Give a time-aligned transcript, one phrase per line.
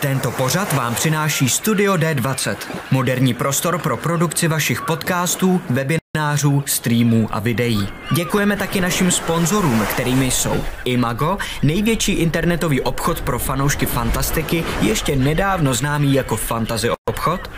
[0.00, 2.56] Tento pořad vám přináší Studio D20,
[2.90, 7.88] moderní prostor pro produkci vašich podcastů, webinářů, streamů a videí.
[8.12, 15.74] Děkujeme taky našim sponzorům, kterými jsou Imago, největší internetový obchod pro fanoušky fantastiky, ještě nedávno
[15.74, 17.50] známý jako Fantasy obchod,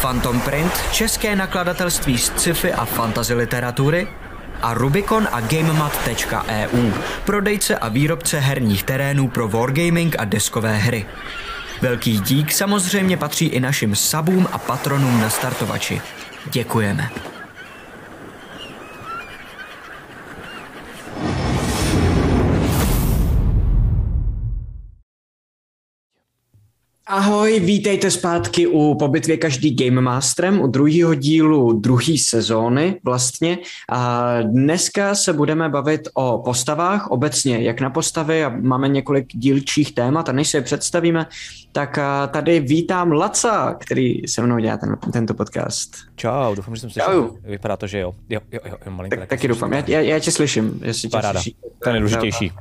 [0.00, 4.08] Phantom Print, české nakladatelství z sci-fi a fantasy literatury,
[4.62, 6.92] a Rubicon a GameMat.eu,
[7.24, 11.06] prodejce a výrobce herních terénů pro wargaming a deskové hry.
[11.80, 16.00] Velký dík samozřejmě patří i našim sabům a patronům na startovači.
[16.52, 17.10] Děkujeme.
[27.10, 33.58] Ahoj, vítejte zpátky u Po bitvě každý Game Masterem, u druhého dílu druhé sezóny vlastně.
[33.90, 39.94] A dneska se budeme bavit o postavách obecně, jak na postavy a máme několik dílčích
[39.94, 41.26] témat a než se je představíme,
[41.72, 41.98] tak
[42.30, 45.96] tady vítám Laca, který se mnou dělá ten, tento podcast.
[46.16, 47.30] Čau, doufám, že jsem slyšel.
[47.44, 48.14] Vypadá to, že jo.
[48.28, 50.80] Jo, jo, jo, jo malinko, tak, taky doufám, já, já, já tě slyším.
[50.84, 51.56] Jestli tě slyší.
[51.82, 52.52] To je nejdůležitější.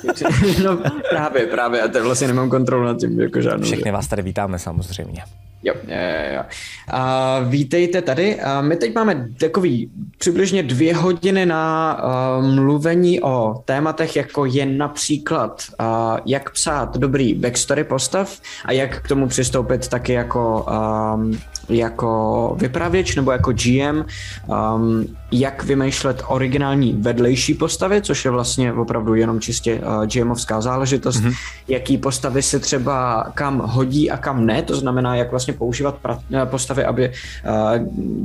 [0.64, 0.78] no
[1.10, 3.66] právě, právě, a to vlastně nemám kontrolu nad tím, jako žádnou.
[3.86, 5.22] Všechny vás tady vítáme samozřejmě.
[5.62, 5.96] Jo, jo,
[6.34, 6.42] jo.
[6.88, 8.40] A vítejte tady.
[8.40, 11.96] A my teď máme takový přibližně dvě hodiny na
[12.38, 15.86] uh, mluvení o tématech, jako je například uh,
[16.26, 20.66] jak psát dobrý backstory postav a jak k tomu přistoupit taky jako,
[21.14, 24.04] um, jako vypravěč nebo jako GM,
[24.46, 31.20] um, jak vymýšlet originální vedlejší postavy, což je vlastně opravdu jenom čistě uh, GMovská záležitost,
[31.20, 31.34] mm-hmm.
[31.68, 36.18] jaký postavy se třeba kam hodí a kam ne, to znamená, jak vlastně používat pra-
[36.42, 37.12] eh, postavy, aby uh,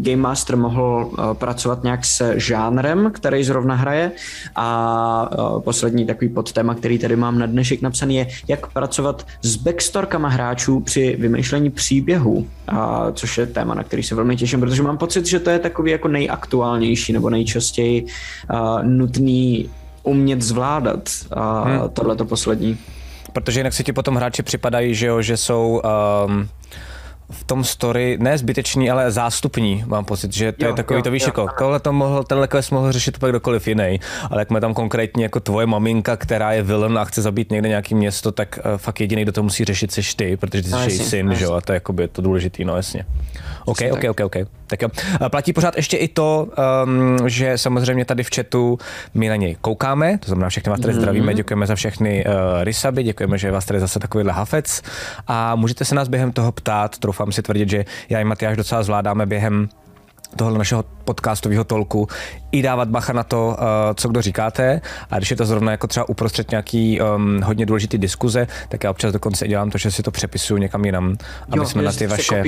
[0.01, 4.11] Game Master mohl uh, pracovat nějak se žánrem, který zrovna hraje.
[4.55, 9.55] A uh, poslední takový podtéma, který tady mám na dnešek napsaný je, jak pracovat s
[9.55, 12.47] backstorkama hráčů při vymýšlení příběhů, uh,
[13.13, 15.91] což je téma, na který se velmi těším, protože mám pocit, že to je takový
[15.91, 19.69] jako nejaktuálnější nebo nejčastěji uh, nutný
[20.03, 21.89] umět zvládat uh, hmm.
[21.89, 22.77] tohleto poslední.
[23.33, 25.81] Protože jinak si ti potom hráči připadají, že, jo, že jsou
[26.25, 26.49] um,
[27.31, 29.83] v tom story ne zbytečný, ale zástupní.
[29.87, 32.47] Mám pocit, že to jo, je takový, jo, to víš, jako tohle to mohl, tenhle
[32.47, 33.99] quest mohl řešit pak kdokoliv jiný,
[34.29, 37.69] ale jak jsme tam konkrétně jako tvoje maminka, která je villain a chce zabít někde
[37.69, 40.75] nějaký město, tak uh, fakt jediný, kdo to musí řešit, jsi ty, protože ty jsi
[40.75, 43.05] no, její syn, no, že jo, a to je jakoby to důležitý, no jasně.
[43.65, 44.35] OK, OK, OK, OK.
[44.67, 44.89] Tak jo.
[45.27, 46.47] Platí pořád ještě i to,
[46.85, 48.77] um, že samozřejmě tady v chatu
[49.13, 50.97] my na něj koukáme, to znamená všechny vás tady mm-hmm.
[50.97, 52.33] zdravíme, děkujeme za všechny uh,
[52.63, 54.81] rysaby, děkujeme, že vás tady zase takovýhle hafec
[55.27, 58.83] a můžete se nás během toho ptát, troufám si tvrdit, že já i Matyáš docela
[58.83, 59.69] zvládáme během
[60.35, 62.07] tohle našeho podcastového tolku
[62.51, 63.55] i dávat bacha na to, uh,
[63.95, 64.81] co kdo říkáte.
[65.11, 68.91] A když je to zrovna jako třeba uprostřed nějaký um, hodně důležitý diskuze, tak já
[68.91, 71.17] občas dokonce dělám to, že si to přepisuju někam jinam,
[71.49, 72.43] aby jo, jsme na ty vaše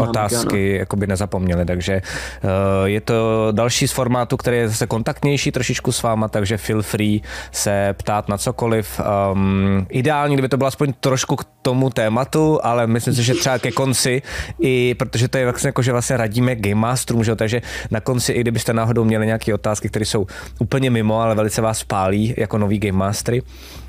[0.00, 2.02] otázky jakoby nezapomněli, takže
[2.44, 2.50] uh,
[2.84, 7.22] je to další z formátu, který je zase kontaktnější trošičku s váma, takže feel free
[7.52, 9.00] se ptát na cokoliv.
[9.32, 13.58] Um, ideální, kdyby to bylo aspoň trošku k tomu tématu, ale myslím si, že třeba
[13.58, 14.22] ke konci,
[14.60, 17.36] i protože to je vlastně jako, že vlastně radíme Game Masterům, že?
[17.36, 20.26] takže na konci, i kdybyste náhodou měli nějaké otázky, které jsou
[20.58, 23.42] úplně mimo, ale velice vás pálí jako nový Game Mastery,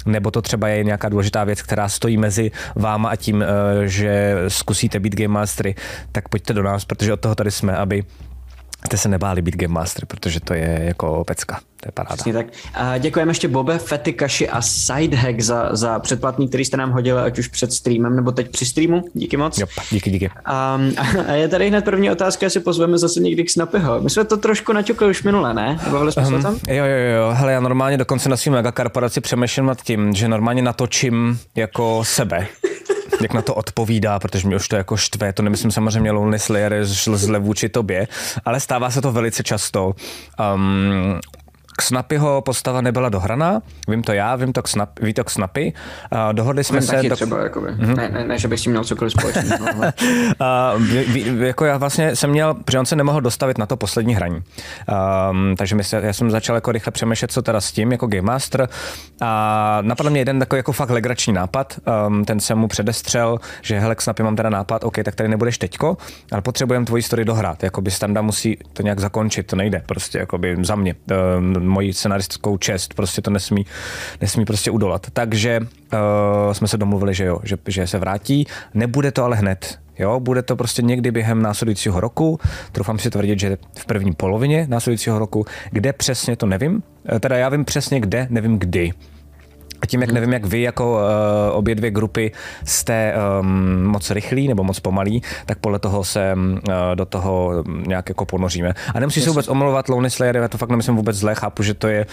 [0.05, 3.47] nebo to třeba je nějaká důležitá věc, která stojí mezi váma a tím, eh,
[3.87, 5.75] že zkusíte být Game Mastery,
[6.11, 8.03] tak pojďte do nás, protože od toho tady jsme, aby
[8.85, 11.59] jste se nebáli být Game Master, protože to je jako pecka.
[11.81, 12.15] To je paráda.
[12.15, 12.45] Přesně tak.
[12.73, 17.39] A děkujeme ještě Bobe, Fetikaši a Sidehack za, za předplatný, který jste nám hodili, ať
[17.39, 19.03] už před streamem nebo teď při streamu.
[19.13, 19.57] Díky moc.
[19.57, 20.29] Jo, díky, díky.
[20.45, 20.79] A,
[21.27, 24.01] a je tady hned první otázka, jestli pozveme zase někdy k Snapyho.
[24.01, 25.79] My jsme to trošku naťukli už minule, ne?
[25.91, 26.59] Bavili jsme um, se tam?
[26.67, 27.29] Jo, jo, jo.
[27.33, 32.47] Hele, já normálně dokonce na svým megakorporaci přemýšlím nad tím, že normálně natočím jako sebe
[33.21, 36.85] jak na to odpovídá, protože mě už to jako štve, to nemyslím samozřejmě Lonely Slayer
[36.85, 38.07] zle vůči tobě,
[38.45, 39.95] ale stává se to velice často.
[40.55, 41.19] Um,
[41.81, 45.73] Snapyho postava nebyla dohraná, vím to já, vím to Snap, ví to Snapy.
[46.11, 47.03] Uh, dohodli jsme vím se...
[47.03, 47.15] do...
[47.15, 47.67] třeba, jakoby.
[47.67, 47.95] Mm-hmm.
[47.95, 49.65] Ne, ne, ne, že bych si měl cokoliv společného.
[50.75, 54.35] uh, jako já vlastně jsem měl, protože on se nemohl dostavit na to poslední hraní.
[55.31, 58.07] Um, takže my se, já jsem začal jako rychle přemýšlet, co teda s tím, jako
[58.07, 58.69] Game Master.
[59.21, 61.79] A napadl mě jeden takový jako fakt legrační nápad.
[62.07, 65.57] Um, ten jsem mu předestřel, že hele, Snapy mám teda nápad, OK, tak tady nebudeš
[65.57, 65.97] teďko,
[66.31, 67.63] ale potřebujeme tvoji story dohrát.
[67.63, 70.95] Jakoby Standa musí to nějak zakončit, to nejde prostě, jakoby za mě.
[71.37, 73.65] Um, moji scenaristickou čest, prostě to nesmí,
[74.21, 75.07] nesmí prostě udolat.
[75.13, 78.47] Takže uh, jsme se domluvili, že jo, že, že se vrátí.
[78.73, 82.39] Nebude to ale hned, Jo, bude to prostě někdy během následujícího roku,
[82.71, 86.83] troufám si tvrdit, že v první polovině následujícího roku, kde přesně to nevím,
[87.15, 88.93] eh, teda já vím přesně kde, nevím kdy.
[89.81, 92.31] A tím, jak nevím, jak vy jako uh, obě dvě grupy
[92.65, 96.59] jste um, moc rychlí nebo moc pomalí, tak podle toho se um,
[96.95, 98.73] do toho nějak jako ponoříme.
[98.93, 101.73] A nemusíš se vůbec omlouvat Lonely Slayer, já to fakt nemyslím vůbec zle, chápu, že
[101.73, 102.05] to je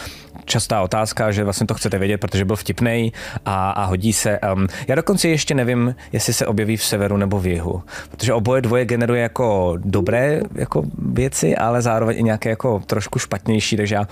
[0.45, 3.13] častá otázka, že vlastně to chcete vědět, protože byl vtipný
[3.45, 4.39] a, a hodí se.
[4.55, 8.63] Um, já dokonce ještě nevím, jestli se objeví v severu nebo v jihu, protože oboje
[8.63, 14.07] dvoje generuje jako dobré jako věci, ale zároveň i nějaké jako trošku špatnější, takže já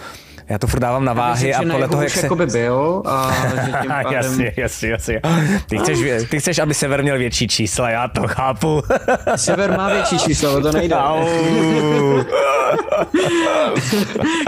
[0.48, 2.28] já to furt dávám na váhy a podle toho, jak se...
[2.34, 4.12] by byl a že tím pádem...
[4.12, 5.20] jasně, jasně, jasně.
[5.68, 5.98] Ty chceš,
[6.30, 8.82] ty chceš, aby Sever měl větší čísla, já to chápu.
[9.36, 10.96] Sever má větší číslo, to nejde.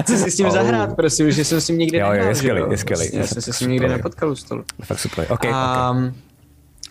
[0.02, 2.24] Chci si s tím zahrát, prosím, že jsem s tím nikdy jo, nehrál.
[2.24, 3.10] Jo, je skvělý, je skvělý.
[3.12, 4.64] Já jsem se s tím nikdy nepotkal u stolu.
[4.84, 6.27] Fakt super, okay, okay.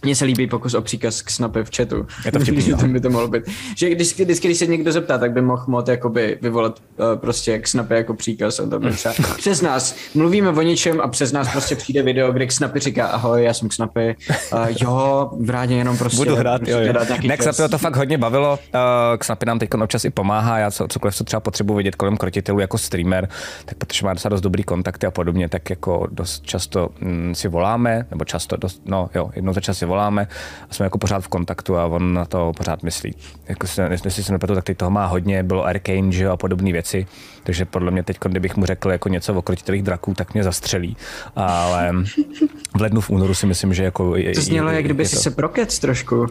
[0.07, 2.07] Mně se líbí pokus o příkaz k snapy v chatu.
[2.25, 2.87] Je to vtipný, no.
[2.87, 3.43] by to mohlo být.
[3.75, 7.59] Že když, když, když se někdo zeptá, tak by mohl mod jakoby vyvolat uh, prostě
[7.59, 8.59] k snapy jako příkaz.
[8.59, 12.31] A to by třeba, přes nás mluvíme o něčem a přes nás prostě přijde video,
[12.31, 14.15] kde k snapy říká ahoj, já jsem k snapy.
[14.53, 16.17] Uh, jo, vrátě jenom prostě.
[16.17, 16.93] Budu hrát, jo, jo.
[17.27, 18.51] Ne, k snapy to fakt hodně bavilo.
[18.51, 20.57] Uh, k snapy nám teď občas i pomáhá.
[20.57, 23.29] Já co, cokoliv, co třeba potřebuji vidět kolem krotitelů jako streamer,
[23.65, 27.47] tak protože má docela dost dobrý kontakty a podobně, tak jako dost často mm, si
[27.47, 30.27] voláme, nebo často dost, no jo, jednou za čas si voláme a
[30.71, 33.15] jsme jako pořád v kontaktu a on na to pořád myslí.
[33.47, 36.71] Jako se, jestli se nepletu, tak teď toho má hodně, bylo Arcane že, a podobné
[36.71, 37.07] věci,
[37.43, 40.97] takže podle mě teď, kdybych mu řekl jako něco o krotitelých draků, tak mě zastřelí.
[41.35, 41.93] Ale
[42.77, 44.15] v lednu, v únoru si myslím, že jako...
[44.15, 45.21] Je, to znělo, jak kdyby si to...
[45.21, 46.27] se prokec trošku.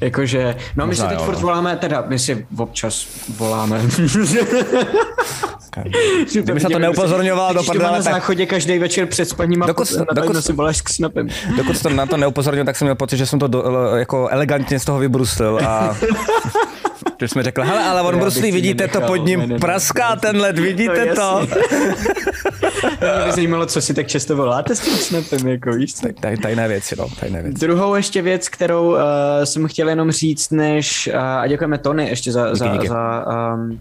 [0.00, 1.40] Jakože, no Možná my si teď jo, furt no.
[1.40, 3.06] voláme, teda my si občas
[3.36, 3.80] voláme.
[6.32, 10.44] Kdyby se to neupozorňoval do prdele, na záchodě každý večer před spaním a dokud, dokud,
[10.44, 11.28] si voláš s snapem.
[11.56, 13.62] Dokud to na to neupozornil, tak jsem měl pocit, že jsem to do,
[13.96, 15.96] jako elegantně z toho vybrusil a
[17.20, 20.58] že jsme řekli, hele, ale on bruslí, vidíte to pod ním, ne, praská ten led,
[20.58, 21.46] vidíte no, to?
[23.00, 26.08] Mě by zajímalo, co si tak často voláte s tím snapem, jako víš co?
[26.20, 27.58] Taj, tajné věci, no, tajné věci.
[27.58, 28.98] Druhou ještě věc, kterou uh,
[29.44, 32.88] jsem chtěl jenom říct, než, uh, a děkujeme Tony ještě za, díky, za, díky.
[32.88, 33.24] za
[33.54, 33.80] um,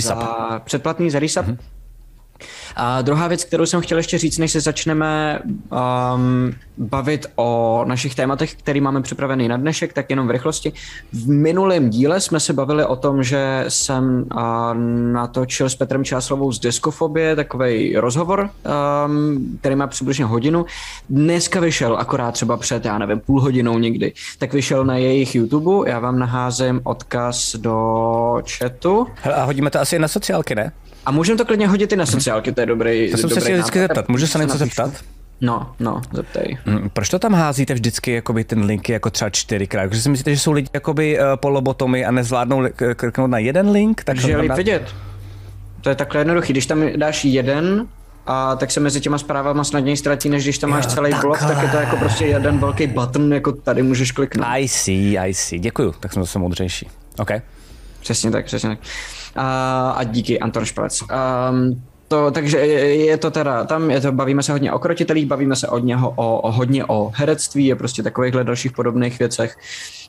[0.00, 1.46] za předplatný za resub.
[1.46, 1.75] Mm-hmm.
[2.76, 8.14] A druhá věc, kterou jsem chtěl ještě říct, než se začneme um, bavit o našich
[8.14, 10.72] tématech, které máme připravený na dnešek, tak jenom v rychlosti.
[11.12, 14.40] V minulém díle jsme se bavili o tom, že jsem uh,
[15.12, 18.50] natočil s Petrem Čáslovou z Deskofobie takový rozhovor,
[19.06, 20.66] um, který má přibližně hodinu.
[21.10, 25.90] Dneska vyšel akorát třeba před, já nevím, půl hodinou někdy, tak vyšel na jejich YouTube.
[25.90, 27.76] Já vám naházím odkaz do
[28.58, 29.06] chatu.
[29.22, 30.72] Hele, a hodíme to asi na sociálky, ne?
[31.06, 33.10] A můžeme to klidně hodit i na sociálky, to je dobrý.
[33.10, 34.90] To jsem se chtěl vždycky zeptat, můžu se něco zeptat?
[35.40, 36.58] No, no, zeptej.
[36.64, 39.88] Hmm, proč to tam házíte vždycky jakoby ten link jako třeba čtyřikrát?
[39.88, 42.62] Protože si myslíte, že jsou lidi jakoby uh, polobotomy a nezvládnou
[42.96, 44.04] kliknout na jeden link?
[44.04, 44.94] Takže je líp vidět.
[45.80, 46.52] To je takhle jednoduchý.
[46.52, 47.86] Když tam dáš jeden,
[48.26, 51.28] a tak se mezi těma zprávama snadněji ztratí, než když tam máš jo, celý takhle.
[51.28, 54.46] blok, tak je to jako prostě jeden velký button, jako tady můžeš kliknout.
[54.48, 55.58] I see, I see.
[55.58, 56.88] Děkuju, tak jsem zase moudřejší.
[57.18, 57.30] OK.
[58.00, 58.78] Přesně tak, přesně tak
[59.36, 61.02] a, a díky Anton Šprec.
[61.02, 65.56] Um, to, takže je to teda, tam je to, bavíme se hodně o krotitelích, bavíme
[65.56, 69.56] se od něho o, o hodně o herectví, je prostě takovýchhle dalších podobných věcech.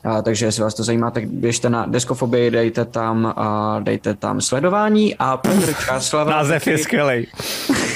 [0.04, 4.40] A, takže jestli vás to zajímá, tak běžte na Deskofobii, dejte tam, a, dejte tam
[4.40, 6.30] sledování a Petr Čáslava...
[6.30, 7.26] Název je skvělý.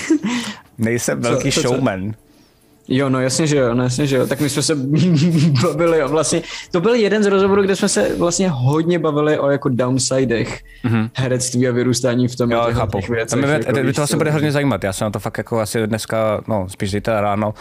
[0.79, 2.11] Nejsem velký co, co, showman.
[2.11, 2.32] Co?
[2.89, 4.27] Jo, no jasně, že jo, no jasně, že jo.
[4.27, 4.75] Tak my jsme se
[5.63, 6.09] bavili, jo.
[6.09, 10.61] vlastně to byl jeden z rozhovorů, kde jsme se vlastně hodně bavili o jako downsidech
[10.85, 11.11] mm-hmm.
[11.15, 12.51] herectví a vyrůstání v tom.
[12.51, 13.01] Jo, chápu.
[13.09, 14.85] Věcech, mě, jako, to, to se bude hodně zajímat.
[14.85, 17.55] Já se na to fakt jako asi dneska, no spíš zítra ráno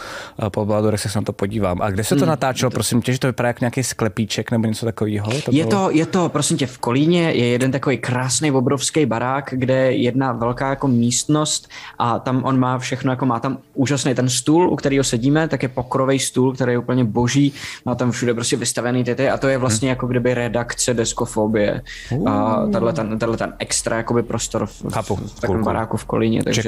[0.46, 1.81] eh, po Bladurech se na to podívám.
[1.81, 2.29] A kde se to mm.
[2.29, 5.31] natáčelo, prosím tě, že to vypadá jak nějaký sklepíček nebo něco takového?
[5.31, 9.53] To je, to, je to, prosím tě, v Kolíně je jeden takový krásný obrovský barák,
[9.57, 11.69] kde je jedna velká jako místnost
[12.00, 15.63] a tam on má všechno, jako má tam úžasný ten stůl, u kterého sedíme, tak
[15.63, 17.53] je pokrový stůl, který je úplně boží,
[17.86, 19.96] má tam všude prostě vystavený ty, ty a to je vlastně hmm.
[19.96, 21.82] jako kdyby redakce deskofobie.
[22.12, 22.30] Uh.
[22.30, 26.06] A tenhle ten, tenhle ten extra jakoby prostor v, Chápu, v, v takovém baráku v
[26.06, 26.44] Kolíně.
[26.44, 26.63] Takže,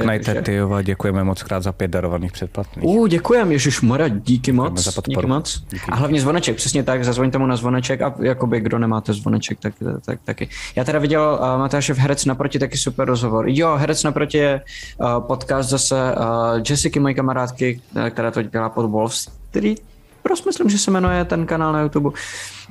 [0.48, 2.84] jo, děkujeme moc krát za pět darovaných předplatných.
[2.84, 4.78] Uh, děkujeme, Ježíš Mora, díky moc.
[4.78, 5.64] Za díky moc.
[5.70, 5.86] Díky.
[5.88, 9.74] A hlavně zvoneček, přesně tak, zazvoňte mu na zvoneček a jakoby kdo nemáte zvoneček, tak,
[10.06, 10.48] tak taky.
[10.76, 13.44] Já teda viděl uh, Matášev Herec naproti taky super rozhovor.
[13.48, 14.60] Jo, Herec naproti je
[14.98, 19.80] uh, podcast zase uh, Jessica, mojí kamarádky, která to dělá pod Wall Street,
[20.24, 22.10] Prostě myslím, že se jmenuje ten kanál na YouTube.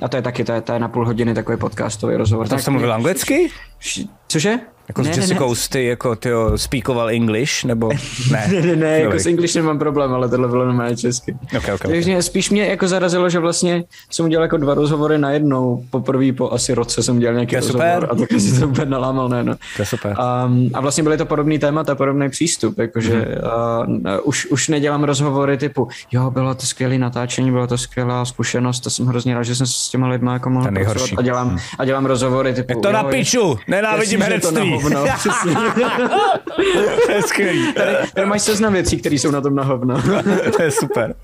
[0.02, 2.46] A to je taky, to je, to je na půl hodiny takový podcastový rozhovor.
[2.46, 3.50] A tam jsi mluvil anglicky?
[4.28, 4.58] Cože?
[4.88, 7.88] Jako ne, s Jessica Sty, jako ty speakoval English, nebo
[8.30, 8.48] ne?
[8.52, 11.36] ne, ne, ne jako s English nemám problém, ale tohle bylo normálně česky.
[11.56, 12.22] Okay, okay, Takže okay.
[12.22, 15.84] spíš mě jako zarazilo, že vlastně jsem udělal jako dva rozhovory na jednou.
[15.90, 18.08] Poprvé po asi roce jsem udělal nějaký rozhovor super.
[18.10, 19.54] a tak si to úplně nalámal, ne, no.
[19.76, 20.16] To je super.
[20.46, 24.14] Um, a vlastně byly to podobný témata, podobný přístup, jakože mm-hmm.
[24.14, 28.80] uh, už, už nedělám rozhovory typu, jo, bylo to skvělé natáčení, bylo to skvělá zkušenost,
[28.80, 30.68] to jsem hrozně rád, že jsem se s těma lidmi jako mohl
[31.16, 31.58] a dělám, hmm.
[31.78, 34.73] a dělám rozhovory typu, Je to jo, na piču, nenávidím herectví.
[37.06, 37.72] To je skvělý.
[37.72, 40.02] Tady, tady máš seznam věcí, které jsou na tom na hovno.
[40.56, 41.14] to je super.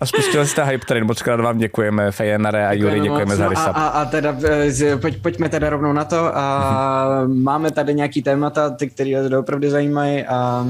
[0.00, 3.72] A spustili jste Hype Train, moc krát vám děkujeme, Fejenare a Juri, děkujeme za resub.
[3.74, 6.36] A, a, teda, eh, pojď, pojďme teda rovnou na to.
[6.36, 10.24] A máme tady nějaký témata, ty, které to opravdu zajímají.
[10.24, 10.66] A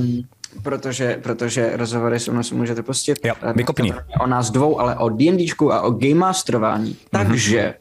[0.62, 3.18] protože, protože rozhovory jsou nás můžete pustit.
[3.24, 3.94] Jo, vykopni.
[4.20, 6.90] O nás dvou, ale o D&Dčku a o game masterování.
[6.90, 7.08] Mm-hmm.
[7.10, 7.74] Takže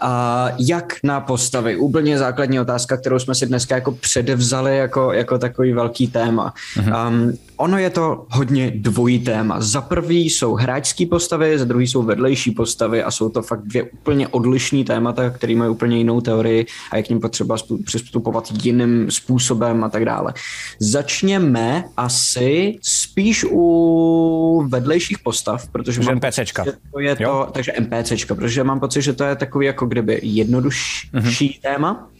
[0.00, 1.76] a jak na postavy?
[1.76, 6.54] Úplně základní otázka, kterou jsme si dneska jako předevzali jako, jako takový velký téma.
[6.76, 7.08] Mm-hmm.
[7.08, 9.60] Um, ono je to hodně dvojí téma.
[9.60, 13.82] Za prvý jsou hráčské postavy, za druhý jsou vedlejší postavy a jsou to fakt dvě
[13.82, 19.10] úplně odlišné témata, které mají úplně jinou teorii a je k ním potřeba přistupovat jiným
[19.10, 20.34] způsobem a tak dále.
[20.80, 26.64] Začněme asi spíš u vedlejších postav, protože mám NPCčka.
[26.64, 29.85] Pocit, že to je to, takže NPCčka, protože mám pocit, že to je takový jako
[29.88, 31.60] kdyby jednodušší mm-hmm.
[31.62, 32.10] téma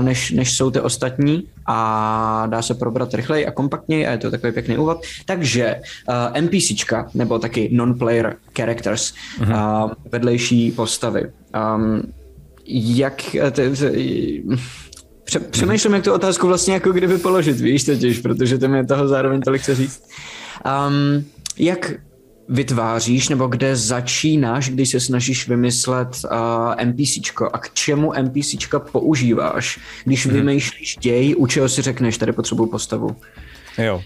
[0.00, 4.30] než, než jsou ty ostatní a dá se probrat rychleji a kompaktněji a je to
[4.30, 4.98] takový pěkný úvod.
[5.24, 5.76] Takže
[6.08, 9.84] uh, NPCčka, nebo taky non-player characters, mm-hmm.
[9.84, 11.32] uh, vedlejší postavy.
[11.76, 12.02] Um,
[12.66, 13.22] jak...
[13.50, 14.42] T, t,
[15.24, 19.08] Pře- přemýšlím, jak tu otázku vlastně jako kdyby položit, víš totiž, protože to mi toho
[19.08, 20.02] zároveň tolik chce říct.
[20.66, 21.24] Um,
[21.58, 21.92] jak
[22.50, 29.78] vytváříš nebo kde začínáš, když se snažíš vymyslet uh, NPCčko a k čemu NPCčka používáš,
[30.04, 30.34] když hmm.
[30.34, 33.16] vymýšlíš děj, u čeho si řekneš, tady potřebuji postavu.
[33.78, 34.02] Jo.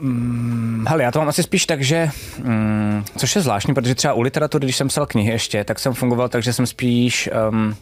[0.00, 2.08] Hmm, hele, já to mám asi spíš tak, že,
[2.38, 5.94] mm, což je zvláštní, protože třeba u literatury, když jsem psal knihy ještě, tak jsem
[5.94, 7.76] fungoval tak, že jsem spíš um,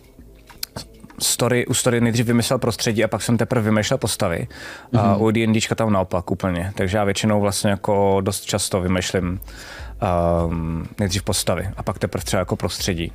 [1.19, 4.49] story, u story nejdřív vymyslel prostředí a pak jsem teprve vymýšlel postavy.
[4.93, 5.01] Mm-hmm.
[5.01, 5.23] A mhm.
[5.23, 6.73] u D&Dčka tam naopak úplně.
[6.75, 9.41] Takže já většinou vlastně jako dost často vymýšlím
[10.47, 13.13] um, nejdřív postavy a pak teprve třeba jako prostředí.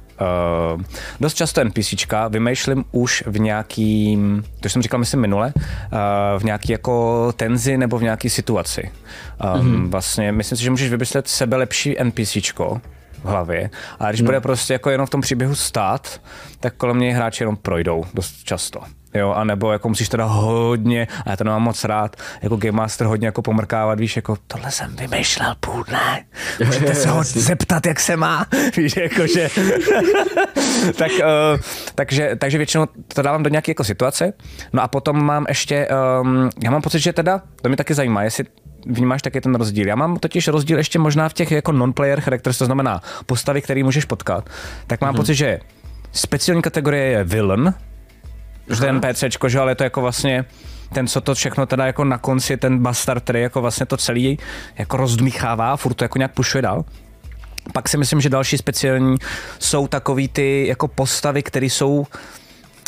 [0.75, 0.81] Uh,
[1.19, 6.71] dost často NPCčka vymýšlím už v nějakým, to jsem říkal myslím minule, uh, v nějaký
[6.71, 8.91] jako tenzi nebo v nějaký situaci.
[8.91, 9.89] Um, mm-hmm.
[9.89, 12.81] Vlastně myslím si, že můžeš vymyslet sebe lepší NPCčko,
[13.23, 13.69] v hlavě.
[13.99, 14.25] A když no.
[14.25, 16.21] bude prostě jako jenom v tom příběhu stát,
[16.59, 18.79] tak kolem něj hráči jenom projdou dost často.
[19.13, 22.71] Jo, a nebo jako musíš teda hodně, a já to nemám moc rád, jako Game
[22.71, 26.25] Master hodně jako pomrkávat, víš, jako tohle jsem vymýšlel půl dne,
[26.65, 28.45] můžete se ho zeptat, jak se má,
[28.77, 29.49] víš, jakože,
[30.97, 31.59] tak, uh,
[31.95, 34.33] takže, takže většinou to dávám do nějaké jako situace,
[34.73, 35.87] no a potom mám ještě,
[36.21, 38.45] um, já mám pocit, že teda, to mě taky zajímá, jestli
[38.89, 39.87] vnímáš taky ten rozdíl.
[39.87, 43.83] Já mám totiž rozdíl ještě možná v těch jako non-player characters, to znamená postavy, které
[43.83, 44.49] můžeš potkat.
[44.87, 45.17] Tak mám mm-hmm.
[45.17, 45.59] pocit, že
[46.11, 47.73] speciální kategorie je villain,
[48.69, 50.45] že ten PCčko, že ale to jako vlastně
[50.93, 54.39] ten, co to všechno teda jako na konci, ten bastard, který jako vlastně to celý
[54.77, 56.85] jako rozdmíchává, furt to jako nějak pušuje dál.
[57.73, 59.15] Pak si myslím, že další speciální
[59.59, 62.07] jsou takový ty jako postavy, které jsou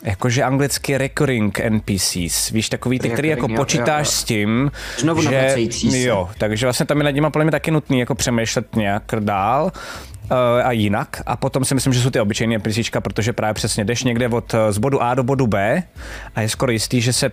[0.04, 4.12] jakože anglicky recurring NPCs, víš, takový ty, který jako počítáš jo, jo.
[4.12, 5.58] s tím, Znovu že,
[5.94, 9.72] jo, takže vlastně tam je nad nimi podle mě taky nutný jako přemýšlet nějak dál,
[10.32, 11.22] uh, a jinak.
[11.26, 14.56] A potom si myslím, že jsou ty obyčejné NPCčka, protože právě přesně jdeš někde od
[14.70, 15.84] z bodu A do bodu B
[16.36, 17.32] a je skoro jistý, že se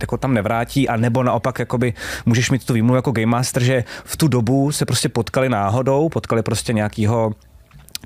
[0.00, 1.94] jako tam nevrátí, a nebo naopak jakoby
[2.26, 6.08] můžeš mít tu výmluvu jako Game Master, že v tu dobu se prostě potkali náhodou,
[6.08, 7.32] potkali prostě nějakýho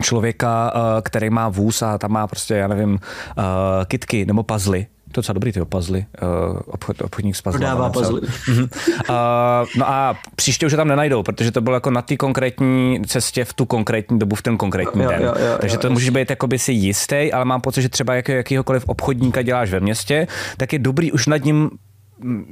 [0.02, 2.99] člověka, eh, který má vůz a tam má prostě, já nevím,
[3.38, 3.42] eh,
[3.85, 7.59] kitky nebo puzzly, to je docela dobrý ty puzzly, uh, obchod, obchodník s puzzle.
[7.59, 8.21] Prodává puzzly.
[8.21, 8.66] uh,
[9.76, 13.45] no a příště už je tam nenajdou, protože to bylo jako na té konkrétní cestě
[13.45, 15.23] v tu konkrétní dobu, v ten konkrétní jo, den.
[15.23, 15.92] Jo, jo, Takže jo, to jo.
[15.92, 19.80] může být jakoby si jistý, ale mám pocit, že třeba jak, jakýhokoliv obchodníka děláš ve
[19.80, 20.26] městě,
[20.57, 21.71] tak je dobrý už nad ním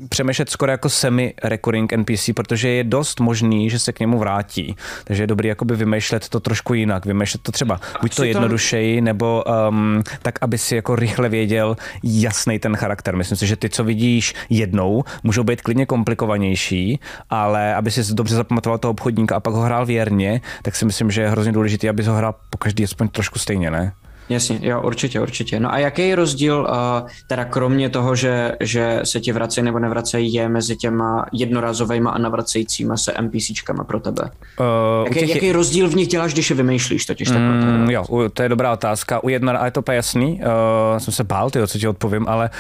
[0.09, 4.77] přemýšlet skoro jako semi-recurring NPC, protože je dost možný, že se k němu vrátí.
[5.05, 9.45] Takže je dobrý jakoby vymýšlet to trošku jinak, vymýšlet to třeba buď to jednodušeji, nebo
[9.69, 13.17] um, tak, aby si jako rychle věděl jasný ten charakter.
[13.17, 18.37] Myslím si, že ty, co vidíš jednou, můžou být klidně komplikovanější, ale aby si dobře
[18.37, 21.89] zapamatoval toho obchodníka a pak ho hrál věrně, tak si myslím, že je hrozně důležité,
[21.89, 23.93] aby ho hrál po každý aspoň trošku stejně, ne?
[24.29, 25.61] Jasně, jo, určitě, určitě.
[25.61, 29.79] No a jaký je rozdíl, uh, teda kromě toho, že, že se ti vracejí nebo
[29.79, 34.31] nevracejí, je mezi těma jednorazovými a navracejícíma se NPCčkama pro tebe?
[34.61, 35.29] Uh, jaký, těch...
[35.29, 37.31] jaký rozdíl v nich děláš, když je vymýšlíš totiž?
[37.31, 39.25] Mm, jo, to je dobrá otázka.
[39.25, 42.51] U jedna, a je to jasný, uh, jsem se bál, tyjo, co ti odpovím, ale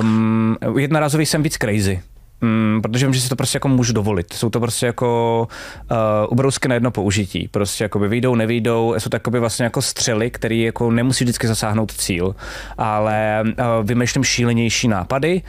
[0.00, 2.02] um, u jednorazových jsem víc crazy.
[2.40, 4.32] Mm, protože vím, že si to prostě jako můžu dovolit.
[4.32, 5.48] Jsou to prostě jako
[5.90, 5.96] uh,
[6.30, 7.48] ubrousky na jedno použití.
[7.48, 11.92] Prostě jako by vyjdou, nevyjdou, jsou to vlastně jako střely, které jako nemusí vždycky zasáhnout
[11.92, 12.34] cíl,
[12.78, 15.42] ale uh, vymýšlím šílenější nápady.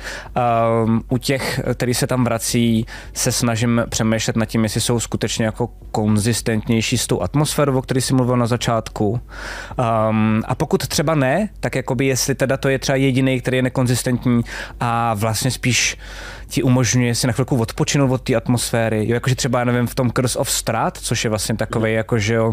[0.83, 5.45] Um, u těch, který se tam vrací, se snažím přemýšlet nad tím, jestli jsou skutečně
[5.45, 9.09] jako konzistentnější s tou atmosférou, o který si mluvil na začátku.
[9.09, 13.61] Um, a pokud třeba ne, tak jakoby jestli teda to je třeba jediný, který je
[13.61, 14.41] nekonzistentní
[14.79, 15.97] a vlastně spíš
[16.47, 19.07] ti umožňuje si na chvilku odpočinout od té atmosféry.
[19.07, 22.33] Jo, jakože třeba, nevím, v tom Curse of Strat, což je vlastně takový, jako že
[22.33, 22.51] jo,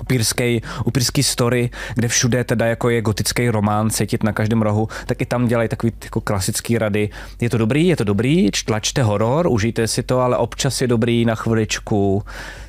[0.00, 5.20] upírský, upírský story, kde všude teda jako je gotický román cítit na každém rohu, tak
[5.20, 7.10] i tam dělají takový jako klasický rady.
[7.40, 11.24] Je to dobrý, je to dobrý, tlačte horor, užijte si to, ale občas je dobrý
[11.24, 12.22] na chviličku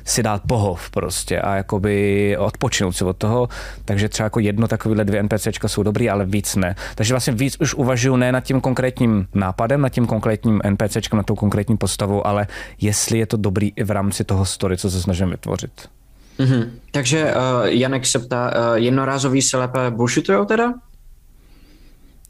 [0.04, 3.48] si dát pohov prostě a jakoby odpočinout si od toho.
[3.84, 6.76] Takže třeba jako jedno takovýhle dvě NPCčka jsou dobrý, ale víc ne.
[6.94, 11.26] Takže vlastně víc už uvažuju ne nad tím konkrétním nápadem, nad tím konkrétním NPCčkem, nad
[11.26, 12.46] tou konkrétní postavou, ale
[12.80, 15.93] jestli je to dobrý i v rámci toho story, co se snažím vytvořit.
[16.38, 16.70] Mm-hmm.
[16.90, 20.74] Takže uh, Janek se ptá, uh, jednorázový se lépe bullshitujou teda?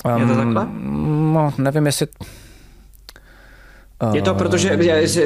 [0.05, 0.69] Um, je to takhle?
[1.33, 2.07] No, nevím, jestli...
[4.13, 4.77] Je to proto, že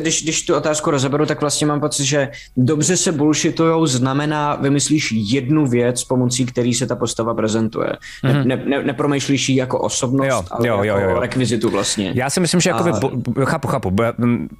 [0.00, 5.12] když, když tu otázku rozeberu, tak vlastně mám pocit, že dobře se bullshitujou znamená, vymyslíš
[5.12, 7.92] jednu věc, pomocí který se ta postava prezentuje.
[8.24, 8.44] Mm-hmm.
[8.44, 11.20] Ne, ne, nepromýšlíš ji jako osobnost, jo, ale jo, jako jo, jo.
[11.20, 12.12] rekvizitu vlastně.
[12.14, 13.00] Já si myslím, že jakoby, A...
[13.00, 13.96] bu, chápu, chápu,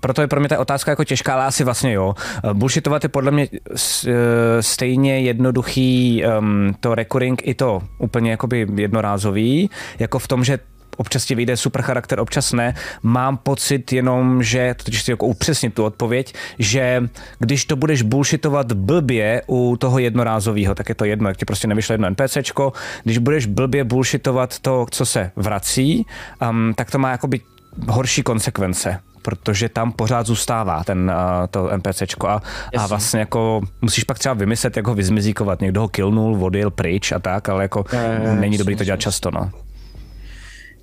[0.00, 2.14] proto je pro mě ta otázka jako těžká, ale asi vlastně jo.
[2.52, 9.70] Bullshitovat je podle mě e, stejně jednoduchý um, to recurring i to úplně jakoby jednorázový,
[9.98, 10.58] jako v tom, že
[10.98, 12.74] občas ti vyjde super charakter, občas ne.
[13.02, 17.02] Mám pocit jenom, že, když si jako upřesnit tu odpověď, že
[17.38, 21.68] když to budeš bullshitovat blbě u toho jednorázového, tak je to jedno, jak ti prostě
[21.68, 22.72] nevyšlo jedno NPCčko,
[23.04, 26.06] když budeš blbě bullshitovat to, co se vrací,
[26.50, 27.40] um, tak to má jakoby
[27.88, 32.42] horší konsekvence protože tam pořád zůstává ten, uh, to NPCčko a,
[32.78, 35.60] a vlastně jako musíš pak třeba vymyslet, jak ho vyzmizíkovat.
[35.60, 39.00] Někdo ho killnul, odjel pryč a tak, ale jako je, je, není dobrý to dělat
[39.00, 39.50] často, no.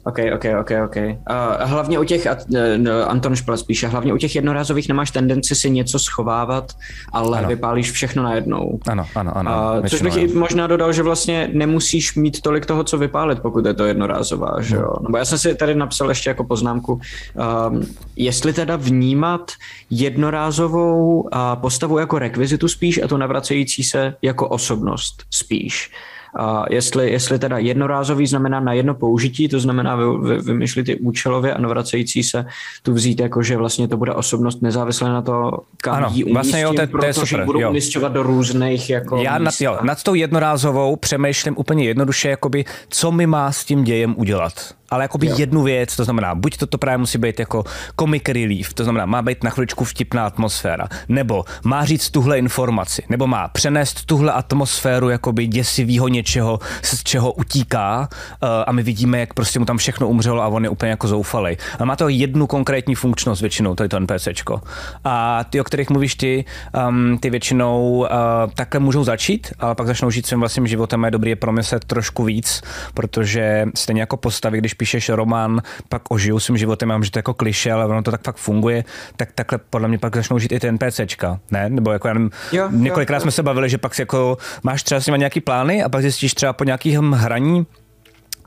[0.08, 0.96] OK, OK, OK, OK.
[0.96, 1.14] Uh,
[1.62, 6.00] hlavně u těch, uh, Anton Špele spíše, hlavně u těch jednorázových nemáš tendenci si něco
[6.00, 6.72] schovávat,
[7.12, 7.48] ale ano.
[7.48, 8.80] vypálíš všechno najednou.
[8.88, 9.52] Ano, ano, ano.
[9.80, 13.66] Uh, což bych i možná dodal, že vlastně nemusíš mít tolik toho, co vypálit, pokud
[13.66, 14.64] je to jednorázová, hmm.
[14.64, 14.94] že jo?
[15.02, 17.82] Nebo já jsem si tady napsal ještě jako poznámku, um,
[18.16, 19.52] jestli teda vnímat
[19.90, 25.92] jednorázovou uh, postavu jako rekvizitu spíš a tu navracející se jako osobnost spíš.
[26.36, 30.96] A jestli, jestli teda jednorázový znamená na jedno použití, to znamená vy, vy, vymýšlit ty
[30.96, 32.46] účelově a navracející se
[32.84, 36.62] tu vzít jako, že vlastně to bude osobnost nezávisle na to, kam ano, umístím, vlastně
[36.62, 37.70] jo, to, to je super, budou jo.
[37.70, 43.12] umístěvat do různých jako Já nad, jo, nad tou jednorázovou přemýšlím úplně jednoduše, jakoby, co
[43.12, 44.54] mi má s tím dějem udělat
[44.96, 45.36] ale jakoby jo.
[45.38, 47.64] jednu věc, to znamená, buď to, to právě musí být jako
[48.00, 53.04] comic relief, to znamená, má být na chviličku vtipná atmosféra, nebo má říct tuhle informaci,
[53.10, 59.20] nebo má přenést tuhle atmosféru jakoby děsivého něčeho, z čeho utíká uh, a my vidíme,
[59.20, 61.58] jak prostě mu tam všechno umřelo a on je úplně jako zoufalý.
[61.80, 64.62] Ale má to jednu konkrétní funkčnost většinou, to je to NPCčko.
[65.04, 66.46] A ty, o kterých mluvíš ty,
[66.88, 68.08] um, ty většinou uh,
[68.56, 71.86] takhle můžou začít, ale pak začnou žít svým vlastním životem a je dobrý je promyslet
[71.86, 72.62] trošku víc,
[72.94, 77.34] protože stejně jako postavy, když píšeš román, pak ožiju svým životem, mám, že to jako
[77.34, 78.86] kliše, ale ono to tak fakt funguje,
[79.18, 81.70] tak takhle podle mě pak začnou žít i ty NPCčka, ne?
[81.70, 83.32] Nebo jako já nevím, jo, několikrát jo, jsme jo.
[83.32, 86.34] se bavili, že pak si jako máš třeba s nimi nějaký plány a pak zjistíš
[86.34, 87.66] třeba po nějakým hraní,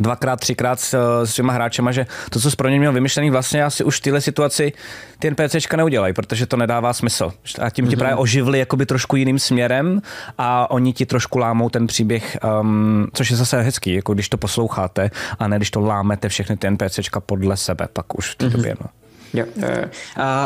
[0.01, 3.65] dvakrát, třikrát s, s těma hráčema, že to, co jsi pro ně měl vymyšlený, vlastně
[3.65, 4.73] asi už v téhle situaci
[5.19, 7.33] ty NPCčka neudělají, protože to nedává smysl.
[7.61, 7.89] A tím mm-hmm.
[7.89, 7.99] ti mhm.
[7.99, 10.01] právě oživili jakoby trošku jiným směrem
[10.39, 14.37] a oni ti trošku lámou ten příběh, um, což je zase hezký, jako když to
[14.37, 18.47] posloucháte a ne když to lámete všechny ty NPCčka podle sebe, pak už v té
[18.47, 18.53] mm-hmm.
[18.53, 18.75] době.
[18.81, 18.87] No.
[19.35, 19.63] Jo, uh,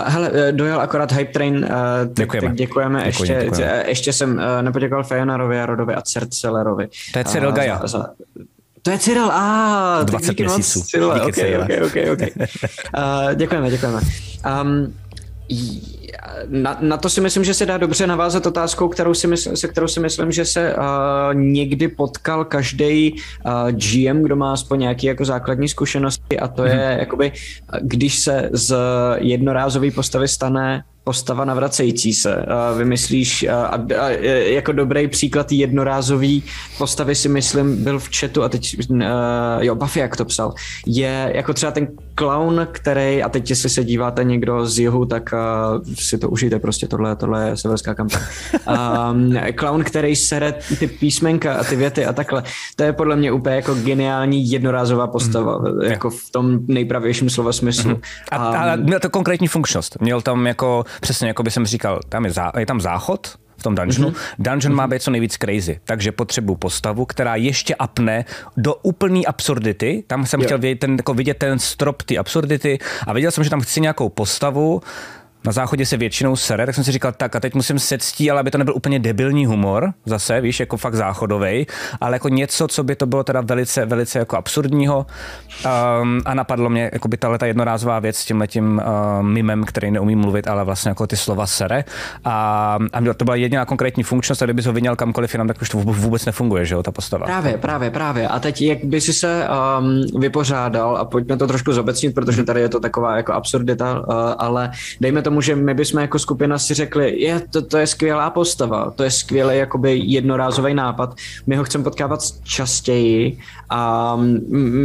[0.06, 2.48] hele, eh, dojel akorát Hype Train, uh, tak, děkujeme.
[2.48, 3.06] tak děkujeme.
[3.06, 3.84] Ještě, děkujeme.
[3.86, 6.88] ještě jsem uh, nepoděkoval Fejonarovi, Rodovi a Cercelerovi.
[7.12, 7.78] To je Cyril Gaja.
[7.78, 8.06] Za, za,
[8.82, 10.78] to je Cyril, a ah, 20 měsíců.
[10.78, 12.28] Moc, Cyril, ok, ok, ok, ok.
[12.98, 14.00] Uh, děkujeme, děkujeme.
[14.62, 14.94] Um,
[16.48, 19.68] na, na to si myslím, že se dá dobře navázat otázkou, kterou si mysl, se
[19.68, 20.84] kterou si myslím, že se uh,
[21.34, 26.74] někdy potkal každý uh, GM, kdo má aspoň nějaké jako základní zkušenosti a to je,
[26.74, 26.98] mm-hmm.
[26.98, 27.32] jakoby,
[27.80, 28.76] když se z
[29.18, 32.46] jednorázové postavy stane postava navracející se.
[32.76, 34.08] Vymyslíš, a, a, a,
[34.44, 36.42] jako dobrý příklad jednorázový
[36.78, 38.98] postavy si myslím byl v chatu a teď, uh,
[39.60, 40.54] jo, Buffy jak to psal,
[40.86, 41.88] je jako třeba ten
[42.18, 46.58] clown, který, a teď jestli se díváte někdo z jihu, tak uh, si to užijte
[46.58, 48.20] prostě, tohle, tohle je severská kampaň.
[49.10, 52.42] Um, clown, který sere ty písmenka a ty věty a takhle,
[52.76, 55.82] to je podle mě úplně jako geniální jednorázová postava, mm.
[55.82, 57.90] jako v tom nejpravějším slova smyslu.
[57.90, 58.00] Mm.
[58.30, 59.96] A, a měl to konkrétní funkčnost.
[60.00, 63.62] Měl tam jako, přesně jako by jsem říkal, tam je, zá, je tam záchod, v
[63.62, 64.10] tom dungeonu.
[64.10, 64.34] Mm-hmm.
[64.38, 64.76] Dungeon mm-hmm.
[64.76, 68.24] má být co nejvíc crazy, takže potřebuji postavu, která ještě apne
[68.56, 70.04] do úplné absurdity.
[70.06, 70.48] Tam jsem yeah.
[70.48, 73.80] chtěl vidět ten, jako vidět ten strop ty absurdity a viděl jsem, že tam chci
[73.80, 74.82] nějakou postavu,
[75.44, 78.40] na záchodě se většinou sere, tak jsem si říkal, tak a teď musím sectí, ale
[78.40, 81.66] aby to nebyl úplně debilní humor, zase, víš, jako fakt záchodový,
[82.00, 85.06] ale jako něco, co by to bylo teda velice, velice jako absurdního.
[86.02, 89.64] Um, a napadlo mě jako by tahle ta jednorázová věc s tím letím uh, mimem,
[89.64, 91.84] který neumí mluvit, ale vlastně jako ty slova sere.
[92.24, 95.68] A, a to byla jediná konkrétní funkčnost, a kdyby ho vyněl kamkoliv jinam, tak už
[95.68, 97.26] to vůbec nefunguje, že jo, ta postava.
[97.26, 98.28] Právě, právě, právě.
[98.28, 102.60] A teď jak by si se um, vypořádal, a pojďme to trošku zobecnit, protože tady
[102.60, 106.58] je to taková jako absurdita, uh, ale dejme to tomu, že my bychom jako skupina
[106.58, 111.14] si řekli, je, to, to je skvělá postava, to je skvělý jakoby jednorázový nápad,
[111.46, 113.38] my ho chceme potkávat častěji
[113.70, 114.16] a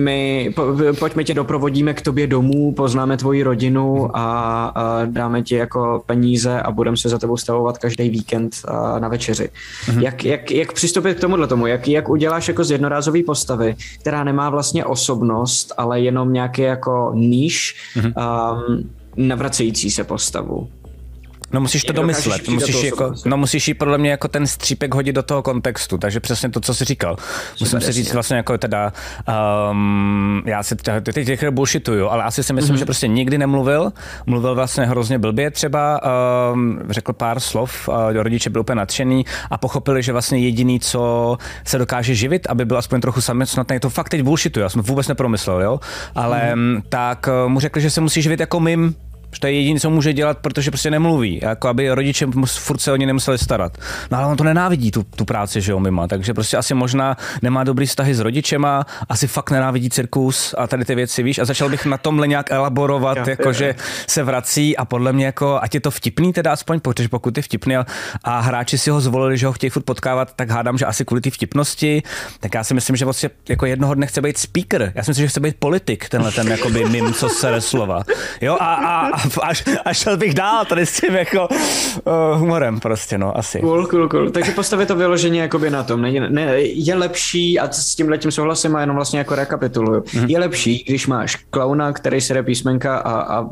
[0.06, 0.64] my, po,
[1.00, 6.62] pojďme tě doprovodíme k tobě domů, poznáme tvoji rodinu a, a dáme ti jako peníze
[6.62, 8.56] a budeme se za tebou stavovat každý víkend
[9.00, 9.50] na večeři.
[9.86, 10.02] Mm-hmm.
[10.02, 11.68] Jak, jak, jak přistoupit k tomuhle tomu?
[11.68, 17.12] Jak, jak uděláš jako z jednorázové postavy, která nemá vlastně osobnost, ale jenom nějaký jako
[17.16, 18.14] níž, mm-hmm.
[18.78, 20.70] um, navracející se postavu.
[21.52, 25.14] No musíš to domyslet, musíš, jako, no musíš jí podle mě jako ten střípek hodit
[25.14, 27.18] do toho kontextu, takže přesně to, co jsi říkal.
[27.60, 28.94] Musím si říct vlastně jako teda,
[29.72, 32.80] um, já si teď teď bullshituju, ale asi si myslím, mm-hmm.
[32.80, 33.94] že prostě nikdy nemluvil,
[34.26, 36.02] mluvil vlastně hrozně blbě třeba,
[36.54, 41.38] um, řekl pár slov, uh, rodiče byli úplně nadšený a pochopili, že vlastně jediný, co
[41.66, 45.08] se dokáže živit, aby byl aspoň trochu samostatný, to fakt teď bullshituju, já jsem vůbec
[45.08, 45.80] nepromyslel, jo,
[46.16, 46.82] ale mm-hmm.
[46.90, 48.96] tak uh, mu řekli, že se musí živit jako mým,
[49.34, 51.40] že to je jediné, co může dělat, protože prostě nemluví.
[51.44, 53.78] Jako aby rodiče furt se o ně nemuseli starat.
[54.12, 56.08] No ale on to nenávidí, tu, tu práci, že jo, mimo.
[56.08, 60.86] Takže prostě asi možná nemá dobrý vztahy s rodičema, asi fakt nenávidí cirkus a tady
[60.86, 61.40] ty věci, víš.
[61.40, 63.76] A začal bych na tomhle nějak elaborovat, ja, jako že
[64.08, 67.44] se vrací a podle mě jako, ať je to vtipný teda aspoň, protože pokud je
[67.44, 67.76] vtipný
[68.24, 71.22] a hráči si ho zvolili, že ho chtějí furt potkávat, tak hádám, že asi kvůli
[71.22, 72.04] té vtipnosti,
[72.40, 74.92] tak já si myslím, že vlastně jako jednoho dne chce být speaker.
[74.96, 78.04] Já si myslím, že chce být politik, tenhle ten jakoby mim, co se slova.
[78.42, 83.18] Jo, a, a, až, až šel bych dál tady s tím jako uh, humorem prostě,
[83.18, 83.60] no, asi.
[83.60, 84.30] Cool, cool, cool.
[84.30, 86.02] Takže postavit to vyloženě jakoby na tom.
[86.02, 90.30] Ne, ne, je lepší, a s tím letím souhlasím a jenom vlastně jako rekapituluju, mm-hmm.
[90.30, 93.50] je lepší, když máš klauna, který se písmenka a, a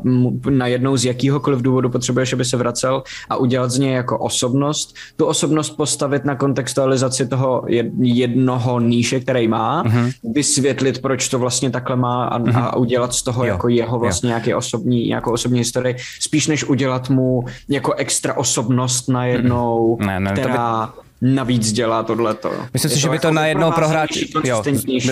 [0.50, 5.26] najednou z jakýhokoliv důvodu potřebuješ, aby se vracel a udělat z něj jako osobnost, tu
[5.26, 7.64] osobnost postavit na kontextualizaci toho
[8.00, 10.12] jednoho níše, který má, mm-hmm.
[10.34, 12.64] vysvětlit, proč to vlastně takhle má a, mm-hmm.
[12.64, 13.52] a udělat z toho jo.
[13.52, 14.30] jako jeho vlastně jo.
[14.30, 20.32] nějaký osobní, nějakou osobní historii, spíš než udělat mu jako extra osobnost najednou, ne, ne,
[20.32, 20.86] která...
[20.86, 22.52] To by navíc dělá tohleto.
[22.72, 24.62] Myslím si, že by to jako na jednou pro hráče, jo,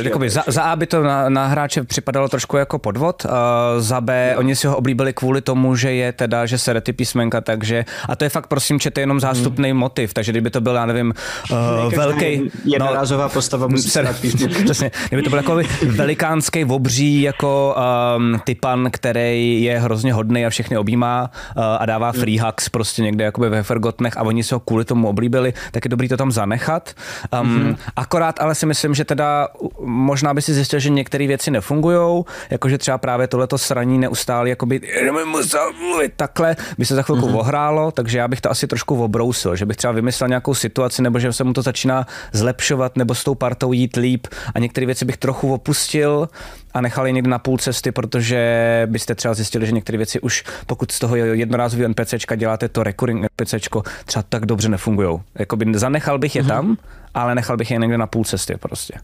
[0.03, 3.31] jakoby za, za A by to na, na hráče připadalo trošku jako podvod, uh,
[3.79, 4.39] za B jo.
[4.39, 8.17] oni si ho oblíbili kvůli tomu, že je teda, že se rety písmenka, takže, a
[8.17, 9.79] to je fakt prosím, čete jenom zástupný hmm.
[9.79, 11.15] motiv, takže kdyby to byl, já nevím,
[11.51, 12.51] uh, velký...
[12.65, 14.05] Jednorázová no, postava musí se,
[14.65, 17.77] Přesně, kdyby to byl jako velikánský obří jako
[18.17, 23.03] um, typan, který je hrozně hodný a všechny objímá uh, a dává free hacks prostě
[23.03, 26.17] někde jakoby ve Fergotnech a oni se ho kvůli tomu oblíbili, tak je dobrý to
[26.17, 26.95] tam zanechat.
[27.41, 27.77] Um, mm-hmm.
[27.97, 29.49] Akorát ale si myslím, že teda
[29.81, 34.81] možná by si zjistil, že některé věci nefungují, jakože třeba právě tohleto sraní neustále, jakoby
[35.81, 37.39] mluvit takhle, by se za chvilku mm-hmm.
[37.39, 41.19] ohrálo, takže já bych to asi trošku obrousil, že bych třeba vymyslel nějakou situaci, nebo
[41.19, 45.05] že se mu to začíná zlepšovat, nebo s tou partou jít líp a některé věci
[45.05, 46.29] bych trochu opustil
[46.75, 50.45] a nechal je někde na půl cesty, protože byste třeba zjistili, že některé věci už,
[50.67, 55.21] pokud z toho jednorázového NPCčka děláte to recurring NPCčko, třeba tak dobře nefungují.
[55.39, 56.49] Jakoby zanechal bych je mm-hmm.
[56.49, 56.77] tam,
[57.15, 58.95] ale nechal bych je někde na půl cesty prostě.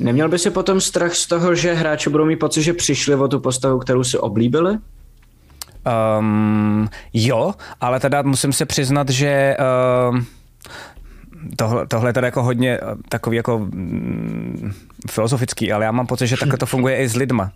[0.00, 3.28] Neměl by si potom strach z toho, že hráči budou mít pocit, že přišli o
[3.28, 4.78] tu postavu, kterou si oblíbili?
[5.84, 9.56] Um, jo, ale teda musím se přiznat, že
[10.10, 10.18] uh,
[11.56, 14.72] tohle, tohle je teda jako hodně eh, takový jako mm,
[15.10, 17.52] filozofický, ale já mám pocit, že takhle to funguje i s lidma.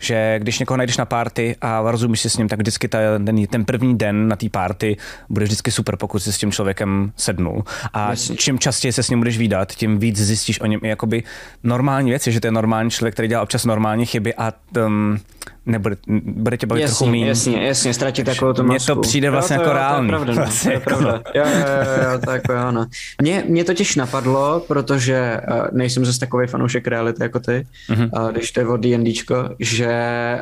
[0.00, 3.46] Že když někoho najdeš na párty a rozumíš si s ním, tak vždycky ta, ten,
[3.46, 4.96] ten první den na té párty
[5.28, 7.64] bude vždycky super, pokud si s tím člověkem sednul.
[7.92, 8.36] A Jasně.
[8.36, 11.22] čím častěji se s ním budeš výdat, tím víc zjistíš o něm i jakoby
[11.62, 14.52] normální věci, že to je normální člověk, který dělá občas normální chyby a
[14.86, 15.18] um,
[15.66, 17.28] nebude, bude tě bavit jasně, trochu méně.
[17.28, 20.08] Jasně, jasně, ztratit takovou tu Mně to přijde vlastně jo, to, jako reálný.
[20.08, 21.22] To je pravda, no, vlastně, to je pravda.
[21.34, 22.86] Jo, jo, jo, jo, tak jo, ano.
[23.22, 28.10] Mě, mě totiž napadlo, protože uh, nejsem zase takový fanoušek reality jako ty, mm-hmm.
[28.22, 29.94] uh, když to je o D&Dčko, že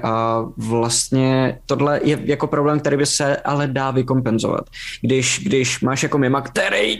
[0.04, 4.64] uh, vlastně tohle je jako problém, který by se ale dá vykompenzovat.
[5.02, 6.96] Když, když máš jako mima, který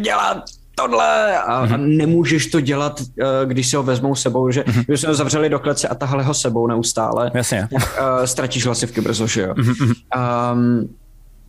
[0.00, 0.42] dělá
[0.74, 1.74] tohle a, mm-hmm.
[1.74, 4.96] a nemůžeš to dělat, uh, když si ho vezmou sebou, že mm-hmm.
[4.96, 7.30] jsme ho zavřeli do klece a tahali ho sebou neustále.
[7.34, 7.68] Jasně.
[7.72, 9.54] Tak, uh, ztratíš hlasivky brzo, že jo.
[9.54, 9.94] Mm-hmm.
[10.52, 10.88] Um,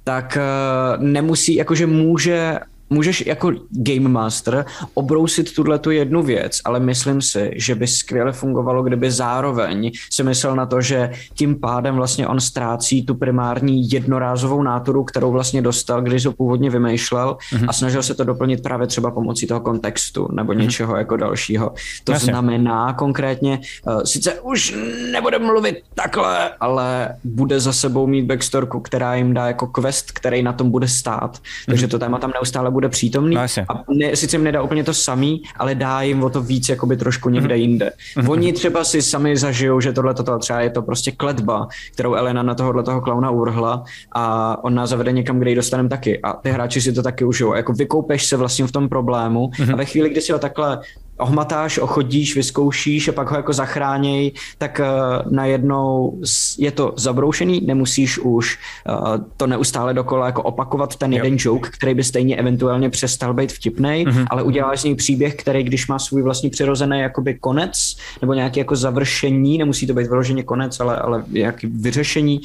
[0.04, 2.60] tak uh, nemusí, jakože může
[2.92, 8.32] můžeš jako game master obrousit tuhle tu jednu věc, ale myslím si, že by skvěle
[8.32, 13.92] fungovalo, kdyby zároveň si myslel na to, že tím pádem vlastně on ztrácí tu primární
[13.92, 17.66] jednorázovou náturu, kterou vlastně dostal, když ho původně vymýšlel mm-hmm.
[17.68, 20.58] a snažil se to doplnit právě třeba pomocí toho kontextu nebo mm-hmm.
[20.58, 21.74] něčeho jako dalšího.
[22.04, 22.26] To Jasně.
[22.26, 24.76] znamená konkrétně, uh, sice už
[25.12, 30.44] nebude mluvit takhle, ale bude za sebou mít backstorku, která jim dá jako quest, který
[30.44, 31.38] na tom bude stát.
[31.38, 31.66] Mm-hmm.
[31.66, 33.36] Takže to téma tam neustále bude bude přítomný.
[33.36, 36.70] No, a ne, sice jim nedá úplně to samý, ale dá jim o to víc
[36.70, 37.60] jakoby trošku někde mm-hmm.
[37.60, 37.92] jinde.
[38.18, 38.32] Mm-hmm.
[38.32, 42.44] Oni třeba si sami zažijou, že tohle toto třeba je to prostě kletba, kterou Elena
[42.44, 46.22] na tohohle toho klauna urhla a on nás zavede někam, kde ji dostaneme taky.
[46.22, 47.54] A ty hráči si to taky užijou.
[47.54, 49.74] Jako vykoupeš se vlastně v tom problému mm-hmm.
[49.74, 50.80] a ve chvíli, kdy si ho takhle
[51.22, 56.20] ohmatáš, ochodíš, vyzkoušíš a pak ho jako zachráněj, tak uh, najednou
[56.58, 61.94] je to zabroušený, nemusíš už uh, to neustále dokola jako opakovat ten jeden joke, který
[61.94, 64.28] by stejně eventuálně přestal být vtipný, mm-hmm.
[64.30, 68.60] ale uděláš z něj příběh, který když má svůj vlastní přirozený jakoby konec nebo nějaký
[68.60, 72.40] jako završení, nemusí to být vyloženě konec, ale, ale nějaký vyřešení,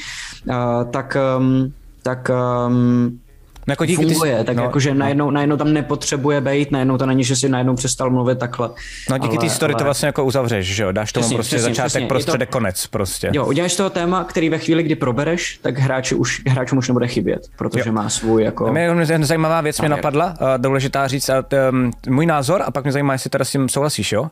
[0.48, 0.54] uh,
[0.90, 2.30] tak um, tak
[2.68, 3.18] um,
[3.66, 5.00] No jako díky funguje, ty, tak no, jakože no.
[5.00, 8.70] najednou, najednou tam nepotřebuje být, najednou to není, že si najednou přestal mluvit takhle.
[9.10, 9.78] No díky té story ale...
[9.78, 12.06] to vlastně jako uzavřeš, že jo, dáš tomu přesně, prostě přesně, začátek, přesně.
[12.06, 12.52] prostředek, to...
[12.52, 13.30] konec prostě.
[13.32, 17.06] Jo, uděláš toho téma, který ve chvíli, kdy probereš, tak hráči už, hráčům už nebude
[17.06, 17.92] chybět, protože jo.
[17.92, 18.72] má svůj jako...
[18.72, 23.12] Mě zajímavá věc mě napadla, uh, důležitá říct, uh, můj názor, a pak mě zajímá,
[23.12, 24.28] jestli teda s tím souhlasíš, jo, uh,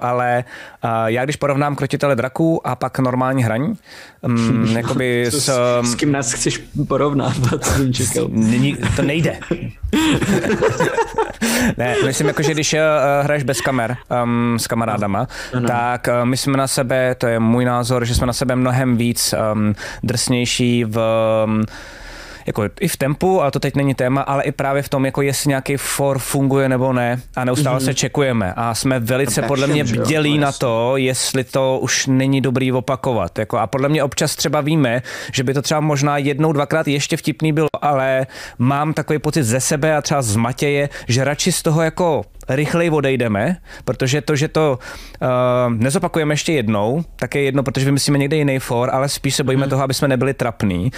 [0.00, 0.44] ale
[0.84, 3.74] uh, já když porovnám krotitele draků a pak normální hraní,
[4.22, 5.78] um, jakoby s...
[5.80, 8.28] Um, s kým nás chceš porovnávat, jsem čekal.
[8.96, 9.38] To nejde.
[11.76, 12.78] ne, myslím jako, že když uh,
[13.22, 15.68] hraješ bez kamer um, s kamarádama, no, no.
[15.68, 18.96] tak uh, my jsme na sebe, to je můj názor, že jsme na sebe mnohem
[18.96, 21.00] víc um, drsnější v
[21.46, 21.62] um,
[22.46, 25.22] jako i v tempu, ale to teď není téma, ale i právě v tom, jako
[25.22, 27.84] jestli nějaký for funguje nebo ne a neustále mm-hmm.
[27.84, 32.72] se čekujeme a jsme velice podle mě bdělí na to, jestli to už není dobrý
[32.72, 33.38] opakovat.
[33.38, 37.16] Jako a podle mě občas třeba víme, že by to třeba možná jednou, dvakrát ještě
[37.16, 38.26] vtipný bylo, ale
[38.58, 42.90] mám takový pocit ze sebe a třeba z Matěje, že radši z toho jako rychleji
[42.90, 44.78] odejdeme, protože to, že to
[45.22, 45.28] uh,
[45.74, 49.62] nezopakujeme ještě jednou, tak je jedno, protože vymyslíme někde jiný for, ale spíš se bojíme
[49.62, 49.70] hmm.
[49.70, 50.90] toho, aby jsme nebyli trapní.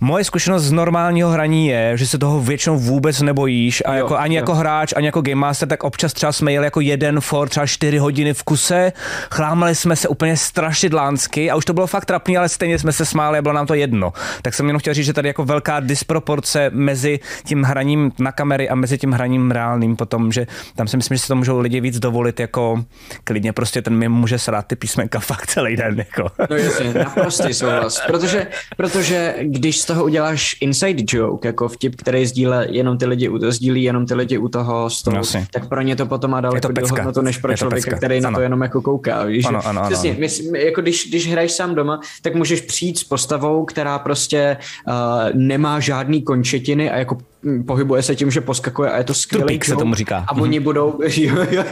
[0.00, 4.16] Moje zkušenost z normálního hraní je, že se toho většinou vůbec nebojíš a jo, jako
[4.16, 4.40] ani jo.
[4.40, 7.66] jako hráč, ani jako game master, tak občas třeba jsme jeli jako jeden for, třeba
[7.66, 8.92] čtyři hodiny v kuse,
[9.30, 13.04] chlámali jsme se úplně strašidlánsky a už to bylo fakt trapný, ale stejně jsme se
[13.04, 14.12] smáli a bylo nám to jedno.
[14.42, 18.68] Tak jsem jenom chtěl říct, že tady jako velká disproporce mezi tím hraním na kamery
[18.68, 21.80] a mezi tím hraním reálným potom, že tam si myslím, že si to můžou lidi
[21.80, 22.84] víc dovolit, jako
[23.24, 25.98] klidně prostě ten mi může srát ty písmenka fakt celý den.
[25.98, 26.30] Jako.
[26.50, 28.02] No jasně, naprostý souhlas.
[28.06, 28.46] Protože,
[28.76, 33.82] protože když z toho uděláš inside joke, jako vtip, který sdíle jenom ty lidi, sdílí
[33.82, 37.20] jenom ty lidi u toho stolu, no, tak pro ně to potom má daleko hodnotu,
[37.20, 37.96] než pro člověka, pecka.
[37.96, 38.30] který ano.
[38.30, 39.24] na to jenom jako kouká.
[39.24, 39.44] Víš?
[39.44, 40.20] Ano, ano, Přesně, ano.
[40.20, 44.56] My, jako když, když hraješ sám doma, tak můžeš přijít s postavou, která prostě
[44.88, 44.94] uh,
[45.34, 47.18] nemá žádný končetiny a jako
[47.66, 49.42] pohybuje se tím, že poskakuje a je to skvělý.
[49.42, 50.24] Tupík se tomu říká.
[50.28, 50.64] A oni mhm.
[50.64, 51.64] budou, jo, jo,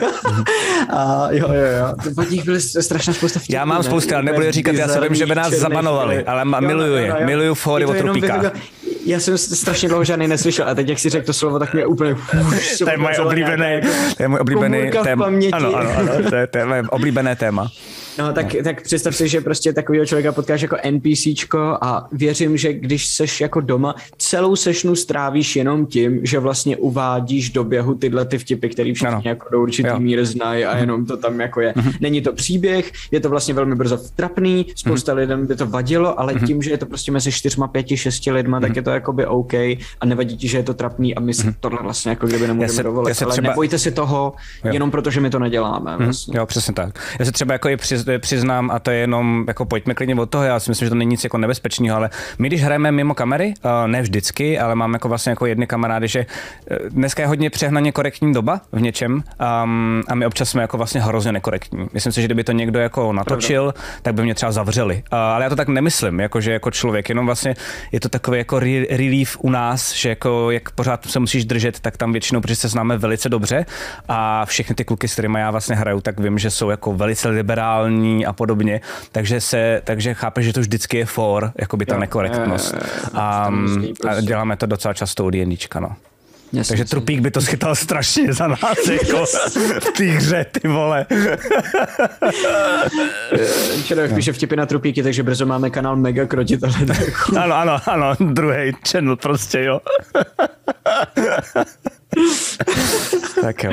[0.89, 2.13] a jo, jo, jo.
[2.19, 5.15] Od nich byly strašná spousta vtipů, Já mám spoustu, ale nebudu říkat, já se vím,
[5.15, 8.53] že by nás zabanovali, ale jo, miluju je, miluju fóry o trupíkách.
[9.07, 11.87] Já jsem strašně dlouho žádný neslyšel a teď, jak si řekl to slovo, tak mě
[11.87, 12.15] úplně...
[12.79, 13.81] to je moje oblíbené,
[14.17, 15.27] to je můj oblíbený téma.
[15.53, 17.71] Ano, ano, ano, to je, to je moje oblíbené téma.
[18.19, 22.73] No tak, tak představ si, že prostě takového člověka potkáš jako NPCčko a věřím, že
[22.73, 28.25] když seš jako doma, celou sešnu strávíš jenom tím, že vlastně uvádíš do běhu tyhle
[28.25, 29.23] ty vtipy, které všichni ano.
[29.25, 29.99] jako do určitý jo.
[29.99, 31.73] míry znají a jenom to tam jako je.
[31.73, 31.95] Mm-hmm.
[32.01, 35.17] Není to příběh, je to vlastně velmi brzo vtrapný, spousta mm-hmm.
[35.17, 36.47] lidem by to vadilo, ale mm-hmm.
[36.47, 38.63] tím, že je to prostě mezi čtyřma, pěti, šesti lidma, mm-hmm.
[38.63, 38.77] tak mhm.
[38.77, 41.55] je to jakoby OK a nevadí ti, že je to trapný a my si mm-hmm.
[41.61, 43.23] tohle vlastně jako kdyby nemůžeme dovolit.
[43.23, 43.49] Ale třeba...
[43.49, 44.33] nebojte si toho,
[44.65, 44.73] jo.
[44.73, 45.97] jenom protože my to neděláme.
[45.97, 46.05] Mhm.
[46.05, 46.33] Vlastně.
[46.33, 46.39] Mm-hmm.
[46.39, 47.17] Jo, přesně tak.
[47.19, 47.77] Já se třeba jako i
[48.19, 50.95] přiznám, a to je jenom, jako pojďme klidně od toho, já si myslím, že to
[50.95, 53.55] není nic jako nebezpečného, ale my když hrajeme mimo kamery,
[53.87, 56.27] ne vždycky, ale máme jako vlastně jako jedny kamarády, že e,
[56.91, 61.01] dneska je hodně přehnaně korektní doba v něčem um, a my občas jsme jako vlastně
[61.01, 61.89] hrozně nekorektní.
[61.93, 63.99] Myslím si, že kdyby to někdo jako natočil, Pravda.
[64.03, 64.95] tak by mě třeba zavřeli.
[64.95, 67.55] Uh, ale já to tak nemyslím, jako že jako člověk, jenom vlastně
[67.93, 71.81] je to takový jako re- relief u nás, že jako jak pořád se musíš držet,
[71.81, 73.67] tak tam většinou, protože se známe velice dobře
[74.09, 77.29] a všechny ty kluky, s kterými já vlastně hraju, tak vím, že jsou jako velice
[77.29, 77.94] liberální
[78.27, 78.81] a podobně,
[79.13, 82.75] takže se, takže chápe, že to vždycky je for, jako by ta jo, nekorektnost.
[83.15, 83.53] A,
[84.09, 85.97] a děláme to docela často u D&Dčka, no.
[86.55, 89.25] Jasně, Takže trupík by to schytal strašně za nás, jako
[89.81, 91.07] v té hře, ty vole.
[93.85, 94.17] Člověk no.
[94.17, 96.73] píše vtipy na trupíky, takže brzo máme kanál Mega Krotitele.
[97.41, 99.81] ano, ano, ano, druhý channel prostě, jo.
[103.43, 103.73] tak jo,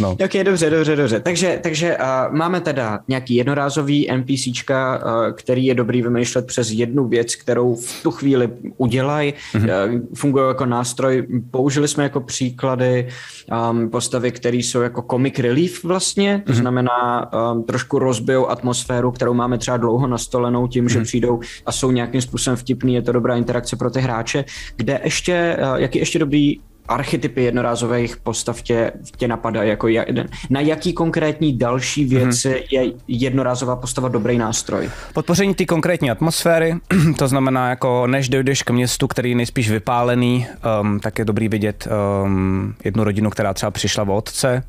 [0.00, 0.10] no.
[0.10, 1.20] Ok, dobře, dobře, dobře.
[1.20, 7.08] Takže, takže uh, máme teda nějaký jednorázový NPCčka, uh, který je dobrý vymýšlet přes jednu
[7.08, 9.34] věc, kterou v tu chvíli udělají.
[9.54, 9.94] Mm-hmm.
[9.94, 11.26] Uh, fungují jako nástroj.
[11.50, 13.08] Použili jsme jako příklady
[13.70, 16.56] um, postavy, které jsou jako comic relief vlastně, to mm-hmm.
[16.56, 20.92] znamená um, trošku rozbijou atmosféru, kterou máme třeba dlouho nastolenou tím, mm-hmm.
[20.92, 21.04] že mhm.
[21.04, 24.44] přijdou a jsou nějakým způsobem vtipný, je to dobrá interakce pro ty hráče.
[24.76, 29.68] Kde ještě, uh, jaký ještě dobrý archetypy jednorázových postav tě, tě napadají?
[29.68, 30.28] Jako jeden.
[30.50, 32.66] Na jaký konkrétní další věci mm-hmm.
[32.70, 34.90] je jednorázová postava dobrý nástroj?
[35.14, 36.74] Podpoření ty konkrétní atmosféry,
[37.18, 40.46] to znamená, jako než dojdeš k městu, který je nejspíš vypálený,
[40.80, 41.88] um, tak je dobrý vidět
[42.24, 44.62] um, jednu rodinu, která třeba přišla o otce,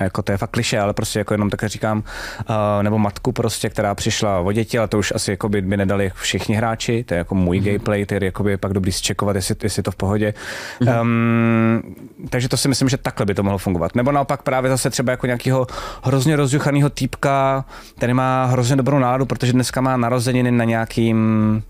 [0.00, 3.70] jako to je fakt kliše, ale prostě jako jenom také říkám, uh, nebo matku prostě,
[3.70, 7.14] která přišla o děti, ale to už asi jako by, by nedali všichni hráči, to
[7.14, 7.64] je jako můj mm-hmm.
[7.64, 10.34] gameplay, který jako by pak dobrý zčekovat, jestli, jestli to v pohodě.
[10.80, 11.00] Mm-hmm.
[11.00, 11.96] Um,
[12.30, 13.94] takže to si myslím, že takhle by to mohlo fungovat.
[13.94, 15.66] Nebo naopak právě zase třeba jako nějakého
[16.02, 17.64] hrozně rozjuchaného týpka,
[17.96, 21.62] který má hrozně dobrou náladu, protože dneska má narozeniny na nějakým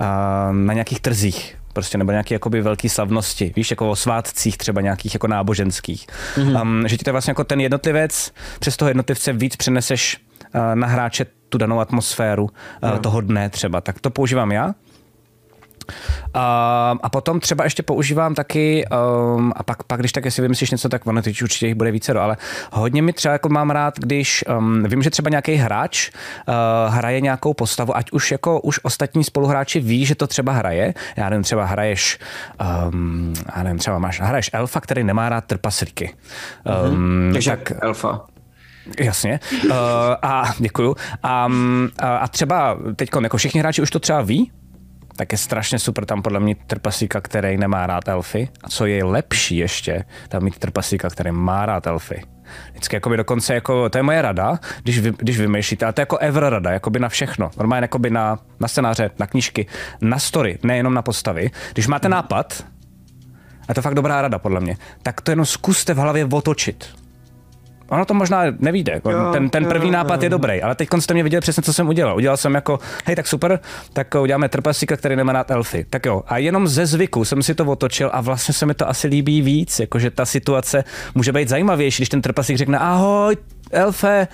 [0.00, 0.06] uh,
[0.52, 5.14] na nějakých trzích prostě nebo nějaké jakoby velké slavnosti, víš, jako o svátcích třeba nějakých
[5.14, 6.06] jako náboženských.
[6.36, 6.62] Mm-hmm.
[6.62, 10.18] Um, že ti to vlastně jako ten jednotlivec, přes toho jednotlivce víc přeneseš
[10.54, 13.80] uh, na hráče tu danou atmosféru uh, toho dne třeba.
[13.80, 14.74] Tak to používám já.
[16.34, 18.84] A, a potom třeba ještě používám taky,
[19.36, 21.90] um, a pak, pak když tak jestli vymyslíš něco, tak ono teď určitě jich bude
[21.90, 22.36] více, ale
[22.72, 27.20] hodně mi třeba jako mám rád, když um, vím, že třeba nějaký hráč uh, hraje
[27.20, 30.94] nějakou postavu, ať už jako už ostatní spoluhráči ví, že to třeba hraje.
[31.16, 32.18] Já nevím, třeba hraješ,
[32.88, 36.14] um, já nevím, třeba máš, hraješ elfa, který nemá rád trpaslíky.
[36.64, 37.32] Um, mm-hmm.
[37.32, 38.20] Takže tak, elfa.
[38.98, 39.40] Jasně.
[39.64, 39.70] Uh,
[40.22, 40.96] a děkuju.
[41.46, 44.52] Um, a, a třeba teď jako všichni hráči už to třeba ví,
[45.20, 48.48] tak je strašně super tam podle mě trpaslíka, který nemá rád elfy.
[48.64, 52.22] A co je lepší ještě, tam mít trpaslíka, který má rád elfy.
[52.70, 56.02] Vždycky jakoby dokonce, jako, to je moje rada, když, vy, když vymýšlíte, a to je
[56.02, 57.50] jako ever rada, jakoby na všechno.
[57.56, 59.66] Normálně jakoby na, na scénáře, na knížky,
[60.00, 61.50] na story, nejenom na postavy.
[61.72, 62.64] Když máte nápad,
[63.68, 66.99] a to je fakt dobrá rada podle mě, tak to jenom zkuste v hlavě otočit
[67.90, 69.00] ono to možná nevíde.
[69.10, 70.26] Jo, ten, ten první jo, nápad jo.
[70.26, 72.16] je dobrý, ale teď jste mě viděl přesně, co jsem udělal.
[72.16, 73.60] Udělal jsem jako, hej, tak super,
[73.92, 75.86] tak uděláme trpaslíka, který nemá rád elfy.
[75.90, 78.88] Tak jo, a jenom ze zvyku jsem si to otočil a vlastně se mi to
[78.88, 83.36] asi líbí víc, jakože ta situace může být zajímavější, když ten trpaslík řekne ahoj,
[83.70, 84.28] elfe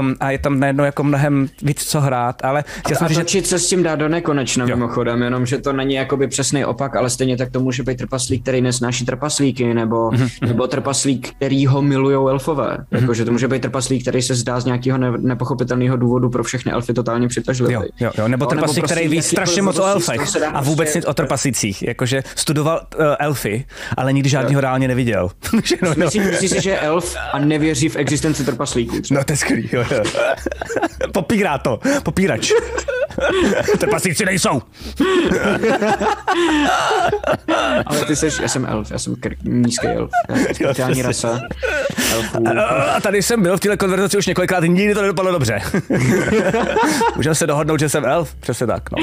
[0.00, 3.42] um, a je tam najednou jako mnohem víc co hrát, ale chtěl jsem říct, že...
[3.42, 4.76] se s tím dá do nekonečna jo.
[4.76, 8.42] mimochodem, jenom že to není jakoby přesný opak, ale stejně tak to může být trpaslík,
[8.42, 10.46] který nesnáší trpaslíky, nebo, mm-hmm.
[10.48, 12.76] nebo trpaslík, který ho milují elfové.
[12.76, 13.00] Mm-hmm.
[13.00, 16.72] Jakože to může být trpaslík, který se zdá z nějakého ne- nepochopitelného důvodu pro všechny
[16.72, 17.72] elfy totálně přitažlivý.
[17.72, 20.20] Jo, jo, jo, nebo trpaslík, prostě který ví strašně moc o elfech
[20.52, 20.98] a vůbec prostě...
[20.98, 21.82] nic o trpaslicích.
[21.82, 23.64] Jakože studoval uh, elfy,
[23.96, 25.30] ale nikdy žádného reálně neviděl.
[25.96, 28.65] Myslíš si, že je elf a nevěří v existenci trpaslíků?
[28.66, 28.96] Trpaslíků.
[29.10, 30.02] No to je skvělý, jo, jo.
[31.12, 32.52] Popírá to, popírač.
[33.78, 34.62] Trpaslíci nejsou.
[37.86, 40.10] Ale ty jsi, já jsem elf, já jsem kr- nízký elf.
[40.54, 41.40] Speciální rasa.
[42.94, 45.60] A tady jsem byl v této konverzaci už několikrát, nikdy to nedopadlo dobře.
[47.16, 48.34] Můžeme se dohodnout, že jsem elf?
[48.34, 48.98] Přesně tak, no.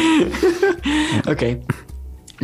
[1.32, 1.42] OK.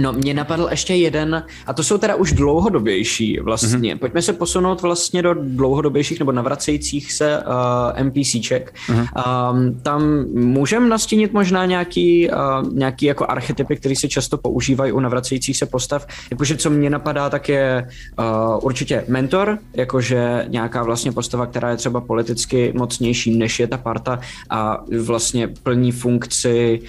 [0.01, 3.95] No, mě napadl ještě jeden, a to jsou teda už dlouhodobější vlastně.
[3.95, 3.99] Mm-hmm.
[3.99, 8.73] Pojďme se posunout vlastně do dlouhodobějších nebo navracejících se uh, NPCček.
[8.87, 9.07] Mm-hmm.
[9.51, 14.99] Um, tam můžeme nastínit možná nějaký, uh, nějaký jako archetypy, které se často používají u
[14.99, 16.07] navracejících se postav.
[16.31, 17.87] Jakože co mě napadá, tak je
[18.19, 18.25] uh,
[18.61, 24.19] určitě mentor, jakože nějaká vlastně postava, která je třeba politicky mocnější, než je ta parta
[24.49, 26.79] a vlastně plní funkci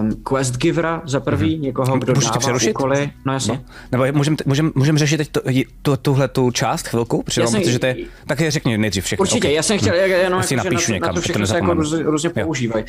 [0.00, 1.62] um, quest givera za prvý, mm-hmm.
[1.62, 2.70] někoho, kdo dává přerušit?
[2.70, 3.10] Úkoly.
[3.24, 3.54] No jasně.
[3.92, 3.98] No.
[3.98, 5.40] Nebo můžeme můžem, můžem řešit teď to,
[5.82, 7.22] tu, tuhle tu část chvilku?
[7.22, 9.22] Přidám, protože to je, tak je řekni nejdřív všechno.
[9.22, 9.54] Určitě, okay.
[9.54, 10.10] já jsem chtěl, hm.
[10.10, 12.84] jenom jako, napíšu na, někam, na to všechno se jako růz, různě používají.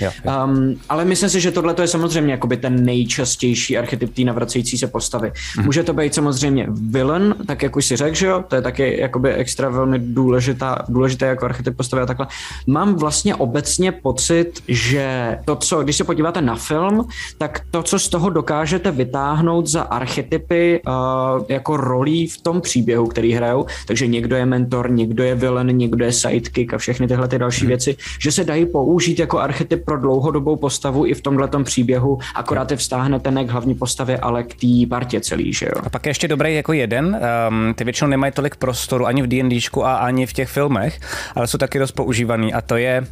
[0.45, 4.87] Um, ale myslím si, že tohle je samozřejmě jakoby ten nejčastější archetyp té navracející se
[4.87, 5.31] postavy.
[5.55, 5.65] Hmm.
[5.65, 8.99] Může to být samozřejmě villain, tak jak už si řekl, že jo, to je taky
[8.99, 12.27] jakoby extra velmi důležitá, důležité jako archetyp postavy a takhle.
[12.67, 17.99] Mám vlastně obecně pocit, že to, co, když se podíváte na film, tak to, co
[17.99, 23.65] z toho dokážete vytáhnout, vytáhnout za archetypy uh, jako rolí v tom příběhu, který hrajou,
[23.87, 27.61] takže někdo je mentor, někdo je villain, někdo je sidekick a všechny tyhle ty další
[27.61, 27.67] hmm.
[27.67, 32.71] věci, že se dají použít jako archetyp pro dlouhodobou postavu i v tomhle příběhu, akorát
[32.71, 35.81] je vztáhnete ne k hlavní postavě, ale k té partě celý, že jo.
[35.83, 39.27] A pak je ještě dobrý jako jeden, um, ty většinou nemají tolik prostoru ani v
[39.27, 40.99] D&Dčku a ani v těch filmech,
[41.35, 43.03] ale jsou taky dost používaný a to je,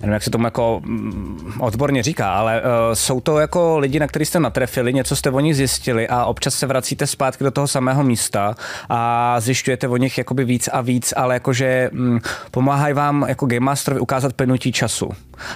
[0.00, 4.06] nevím, jak se tomu jako mm, odborně říká, ale uh, jsou to jako lidi, na
[4.06, 7.50] který jste natrefili, něco jste o nich zjistili, zjistili a občas se vracíte zpátky do
[7.50, 8.54] toho samého místa
[8.88, 12.18] a zjišťujete o nich jakoby víc a víc, ale jakože hm,
[12.50, 15.10] pomáhají vám jako Game Masterovi ukázat plynutí času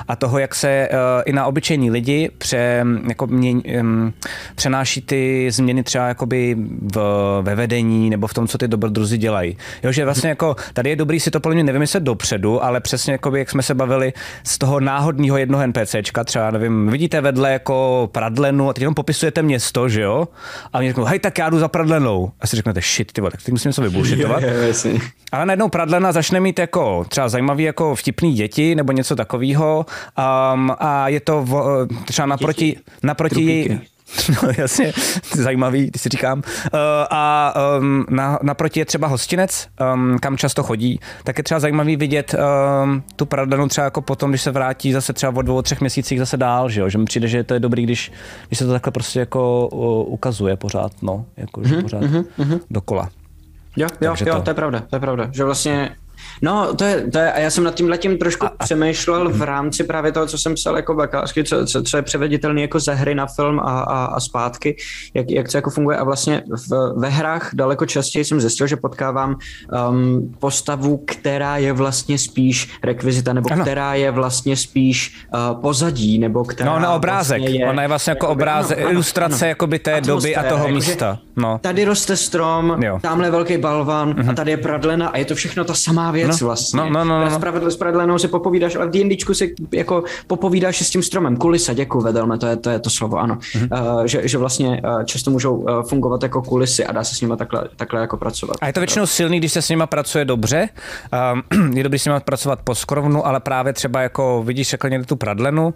[0.09, 4.13] a toho, jak se uh, i na obyčejní lidi pře, jako mě, um,
[4.55, 6.57] přenáší ty změny třeba jakoby
[6.95, 6.99] v,
[7.43, 9.57] ve vedení nebo v tom, co ty dobrodruzi dělají.
[9.83, 13.13] Jo, že vlastně jako tady je dobrý si to podle mě nevymyslet dopředu, ale přesně
[13.13, 14.13] jakoby, jak jsme se bavili
[14.45, 19.43] z toho náhodného jednoho NPCčka, třeba nevím, vidíte vedle jako pradlenu a teď jenom popisujete
[19.43, 20.29] město, že jo?
[20.73, 22.31] A oni řeknou, hej, tak já jdu za pradlenou.
[22.41, 24.43] A si řeknete, shit, ty vole, tak teď musím něco vybušitovat.
[25.33, 30.73] Ale najednou pradlena začne mít jako třeba zajímavý jako vtipný děti nebo něco takového um,
[30.79, 33.81] a je to v, třeba naproti, naproti její,
[34.43, 34.93] No jasně,
[35.35, 36.39] zajímavý, když si říkám.
[36.39, 41.61] Uh, a um, na, naproti je třeba hostinec, um, kam často chodí, tak je třeba
[41.61, 42.35] zajímavý vidět
[42.85, 46.19] um, tu pradanu třeba jako potom, když se vrátí zase třeba o dvou, třech měsících
[46.19, 46.89] zase dál, že jo?
[46.89, 48.13] že mi přijde, že to je dobrý, když,
[48.49, 52.61] když se to takhle prostě jako uh, ukazuje pořád, no, jako mm-hmm, pořád mm-hmm.
[52.71, 53.09] dokola.
[53.77, 54.43] Jo, jo, jo, to...
[54.43, 55.91] to je pravda, to je pravda, že vlastně
[56.43, 59.31] No, to je, to je, a já jsem nad tím letím trošku a, a, přemýšlel
[59.31, 62.81] v rámci právě toho, co jsem psal jako bakalářky, co, co, co je převeditelné jako
[62.81, 64.77] ze hry na film a, a, a zpátky,
[65.15, 65.97] jak, jak to jako funguje.
[65.97, 69.37] A vlastně v, ve hrách daleko častěji jsem zjistil, že potkávám
[69.91, 73.63] um, postavu, která je vlastně spíš rekvizita, nebo ano.
[73.63, 77.39] která je vlastně spíš uh, pozadí, nebo která No, na obrázek.
[77.39, 80.69] Vlastně je, Ona je vlastně jako obrázek, ano, ilustrace ano, jakoby té doby a toho
[80.69, 81.19] místa.
[81.37, 81.59] No.
[81.59, 82.99] Tady roste strom, jo.
[83.03, 84.21] tamhle velký balvan uh-huh.
[84.21, 84.35] a mhm.
[84.35, 86.81] tady je pradlena a je to všechno ta samá věc no, vlastně.
[86.81, 87.31] No, no, no, no.
[87.31, 91.37] Spravedl, spravedlnou si popovídáš, ale v D&Dčku si jako popovídáš s tím stromem.
[91.37, 93.35] Kulisa, děkuji, vedelme, to je, to je to slovo, ano.
[93.35, 93.97] Mm-hmm.
[93.97, 97.21] Uh, že, že vlastně uh, často můžou uh, fungovat jako kulisy a dá se s
[97.21, 98.57] nimi takhle, takhle jako pracovat.
[98.61, 100.69] A je to většinou silný, když se s nimi pracuje dobře.
[101.59, 105.07] Um, je dobrý s nimi pracovat po skrovnu, ale právě třeba jako vidíš řekl někde
[105.07, 105.75] tu pradlenu um,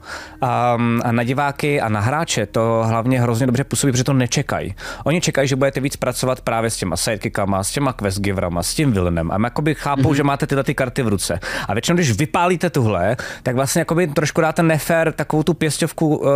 [1.04, 4.74] a na diváky a na hráče to hlavně hrozně dobře působí, protože to nečekají.
[5.04, 8.74] Oni čekají, že budete víc pracovat právě s těma sidekickama, s těma quest giverama, s
[8.74, 9.30] tím villainem.
[9.30, 10.16] A jakoby chápou, mm-hmm.
[10.18, 11.40] Že máte tyhle ty karty v ruce.
[11.68, 16.28] A většinou, když vypálíte tuhle, tak vlastně jakoby trošku dáte nefér takovou tu pěstovku uh,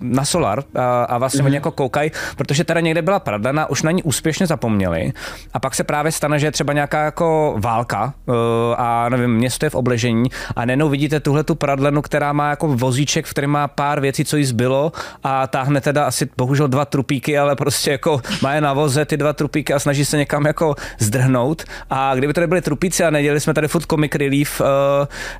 [0.00, 1.46] na solar a, a vlastně mm-hmm.
[1.46, 5.12] oni jako koukají, protože teda někde byla pradlena, už na ní úspěšně zapomněli.
[5.52, 8.34] A pak se právě stane, že je třeba nějaká jako válka uh,
[8.78, 10.24] a nevím, město je v obležení
[10.56, 14.24] a nenou vidíte tuhle tu pradlenu, která má jako vozíček, v kterém má pár věcí,
[14.24, 14.92] co jí zbylo
[15.24, 19.16] a táhne teda asi bohužel dva trupíky, ale prostě jako má je na voze ty
[19.16, 21.64] dva trupíky a snaží se někam jako zdrhnout.
[21.90, 24.66] A kdyby to nebyly trupíci a neděli jsme tady furt comic relief, uh,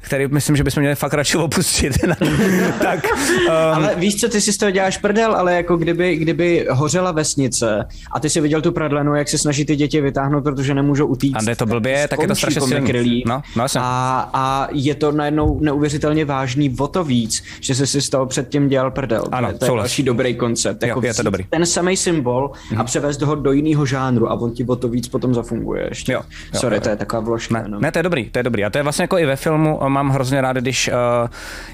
[0.00, 1.92] který myslím, že bychom měli fakt radši opustit.
[2.82, 6.66] tak, um, ale víš co, ty si z toho děláš prdel, ale jako kdyby, kdyby
[6.70, 10.74] hořela vesnice a ty si viděl tu pradlenu, jak se snaží ty děti vytáhnout, protože
[10.74, 11.48] nemůžou utíct.
[11.48, 13.24] A je to blbě, tak je to strašně silný.
[13.26, 18.02] No, no, a, a, je to najednou neuvěřitelně vážný o to víc, že jsi si
[18.02, 19.24] z toho předtím dělal prdel.
[19.32, 20.82] Ano, to je další dobrý koncept.
[20.82, 21.44] Jako jo, je to dobrý.
[21.50, 22.74] Ten samý symbol mm-hmm.
[22.74, 22.86] a mhm.
[22.86, 26.12] převést ho do jiného žánru a on ti o to víc potom zafunguje ještě.
[26.12, 26.20] Jo,
[26.54, 26.82] jo, Sorry, jo, jo.
[26.82, 27.54] to je taková vložka.
[27.54, 27.80] Ne, no.
[27.80, 28.64] ne, to je dobrý, to je dobrý.
[28.64, 30.94] A to je vlastně jako i ve filmu mám hrozně rád, když uh,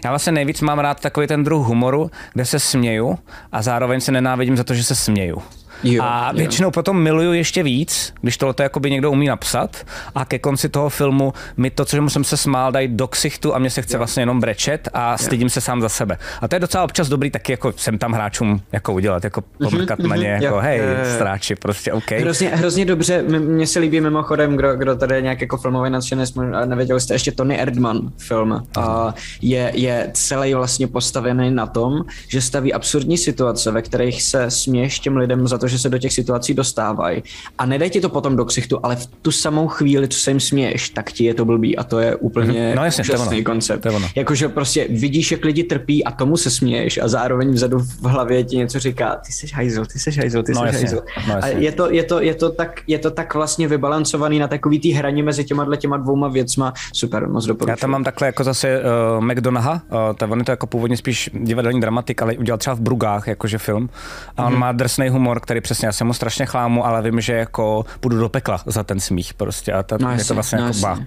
[0.04, 3.18] já vlastně nejvíc mám rád takový ten druh humoru, kde se směju
[3.52, 5.42] a zároveň se nenávidím za to, že se směju.
[5.84, 6.70] Jo, a většinou jo.
[6.70, 9.76] potom miluju ještě víc, když tohle jakoby někdo umí napsat
[10.14, 13.58] a ke konci toho filmu mi to, co jsem se smál, dají do ksichtu a
[13.58, 13.98] mě se chce jo.
[13.98, 15.50] vlastně jenom brečet a stydím jo.
[15.50, 16.18] se sám za sebe.
[16.40, 19.98] A to je docela občas dobrý taky jako jsem tam hráčům jako udělat, jako pomrkat
[19.98, 20.80] na ně, jako hej,
[21.14, 22.10] stráči, prostě OK.
[22.10, 26.34] Hrozně, hrozně dobře, mně se líbí mimochodem, kdo, kdo tady je nějak jako filmový nadšenec,
[26.64, 28.62] nevěděl jste ještě Tony Erdman film.
[28.76, 34.50] A je, je celý vlastně postavený na tom, že staví absurdní situace, ve kterých se
[34.50, 37.22] směješ těm lidem za to, že se do těch situací dostávají.
[37.58, 40.40] A nedej ti to potom do ksichtu, ale v tu samou chvíli, co se jim
[40.40, 43.86] směješ, tak ti je to blbý a to je úplně no, jasně, úžasný koncept.
[44.16, 48.44] Jakože prostě vidíš, jak lidi trpí a tomu se směješ a zároveň vzadu v hlavě
[48.44, 51.00] ti něco říká, ty jsi hajzl, ty jsi hajzl, ty jsi no, hajzl.
[51.28, 54.48] No, a je to, je, to, je, to tak, je to tak vlastně vybalancovaný na
[54.48, 56.72] takový tý hraní mezi těma těma dvouma věcma.
[56.92, 57.70] Super, moc doporučuji.
[57.70, 58.80] Já tam mám takhle jako zase
[59.18, 62.76] uh, McDonaha, uh, to, on je to jako původně spíš divadelní dramatik, ale udělal třeba
[62.76, 63.90] v Brugách jakože film.
[64.36, 64.58] A on mm-hmm.
[64.58, 68.18] má drsný humor, který přesně, já jsem mu strašně chlámu, ale vím, že jako půjdu
[68.18, 70.98] do pekla za ten smích prostě a to, no, je to vlastně no, jako ba.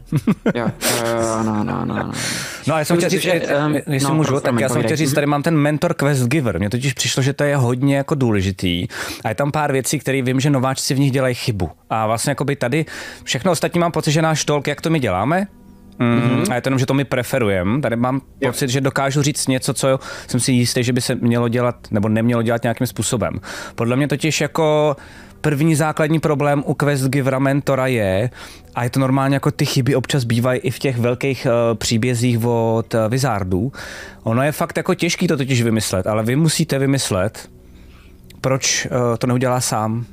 [0.55, 0.67] jo,
[1.43, 2.11] no, no, no, no.
[2.67, 4.97] No a já jsem chtěl říct, že, um, jestli no, můžu, tak já jsem chtěl
[4.97, 6.59] říct, tady mám ten mentor quest giver.
[6.59, 8.87] Mně totiž přišlo, že to je hodně jako důležitý.
[9.23, 11.71] A je tam pár věcí, které vím, že nováčci v nich dělají chybu.
[11.89, 12.85] A vlastně jako by tady
[13.23, 15.47] všechno ostatní mám pocit, že náš tolk, jak to my děláme,
[15.99, 16.51] Mm, mm-hmm.
[16.51, 17.81] A je to jenom, že to my preferujeme.
[17.81, 18.51] Tady mám jo.
[18.51, 22.09] pocit, že dokážu říct něco, co jsem si jistý, že by se mělo dělat nebo
[22.09, 23.39] nemělo dělat nějakým způsobem.
[23.75, 24.95] Podle mě totiž jako
[25.41, 28.29] první základní problém u Quest Givera Mentora je,
[28.75, 32.45] a je to normálně jako ty chyby občas bývají i v těch velkých uh, příbězích
[32.45, 33.71] od uh, Wizardů.
[34.23, 37.49] Ono je fakt jako těžký to totiž vymyslet, ale vy musíte vymyslet,
[38.41, 40.05] proč uh, to neudělá sám.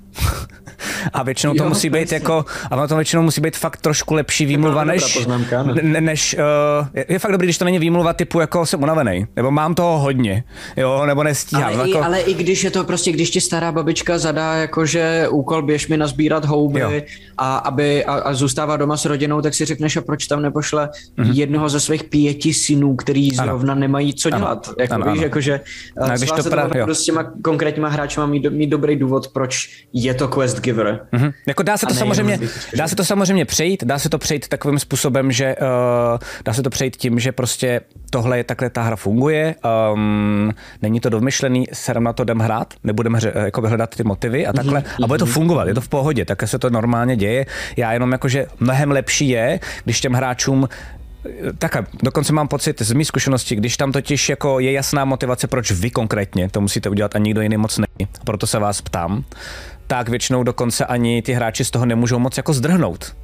[1.12, 4.14] A většinou to jo, musí být jako, a ono to většinou musí být fakt trošku
[4.14, 6.00] lepší výmluva, než, poznámka, ne?
[6.00, 9.50] než uh, je, je, fakt dobrý, když to není výmluva typu jako jsem unavený, nebo
[9.50, 10.44] mám toho hodně,
[10.76, 11.64] jo, nebo nestíhám.
[11.64, 11.98] Ale, jako...
[11.98, 15.88] i, ale i když je to prostě, když ti stará babička zadá jakože úkol běž
[15.88, 16.90] mi nazbírat houby jo.
[17.38, 20.88] a, aby, a, a zůstává doma s rodinou, tak si řekneš, a proč tam nepošle
[21.18, 21.32] mm-hmm.
[21.32, 23.80] jednoho ze svých pěti synů, který zrovna ano.
[23.80, 24.66] nemají co dělat.
[24.68, 24.76] Ano.
[24.78, 25.22] Jako, ano, víš, ano.
[25.22, 25.60] jakože
[26.00, 29.68] no, když to právě, s těma konkrétníma hráčima mít, mít dobrý důvod, proč
[30.04, 31.00] je to quest giver.
[31.12, 31.32] Mm-hmm.
[31.46, 32.38] Jako dá se to samozřejmě,
[32.76, 36.62] dá se to samozřejmě přejít, dá se to přejít takovým způsobem, že uh, dá se
[36.62, 37.80] to přejít tím, že prostě
[38.10, 39.54] tohle je takhle ta hra funguje,
[39.94, 44.46] um, není to domyšlený, se na to jdem hrát, nebudeme hře, jako hledat ty motivy
[44.46, 45.04] a takhle, mm-hmm.
[45.04, 45.34] a bude to mhm.
[45.34, 47.46] fungovat, je to v pohodě, tak se to normálně děje.
[47.76, 50.68] Já jenom jakože mnohem lepší je, když těm hráčům
[51.58, 55.70] tak dokonce mám pocit z mých zkušenosti, když tam totiž jako je jasná motivace, proč
[55.70, 59.24] vy konkrétně to musíte udělat a nikdo jiný moc není, proto se vás ptám,
[59.92, 63.16] tak většinou dokonce ani ty hráči z toho nemůžou moc jako zdrhnout.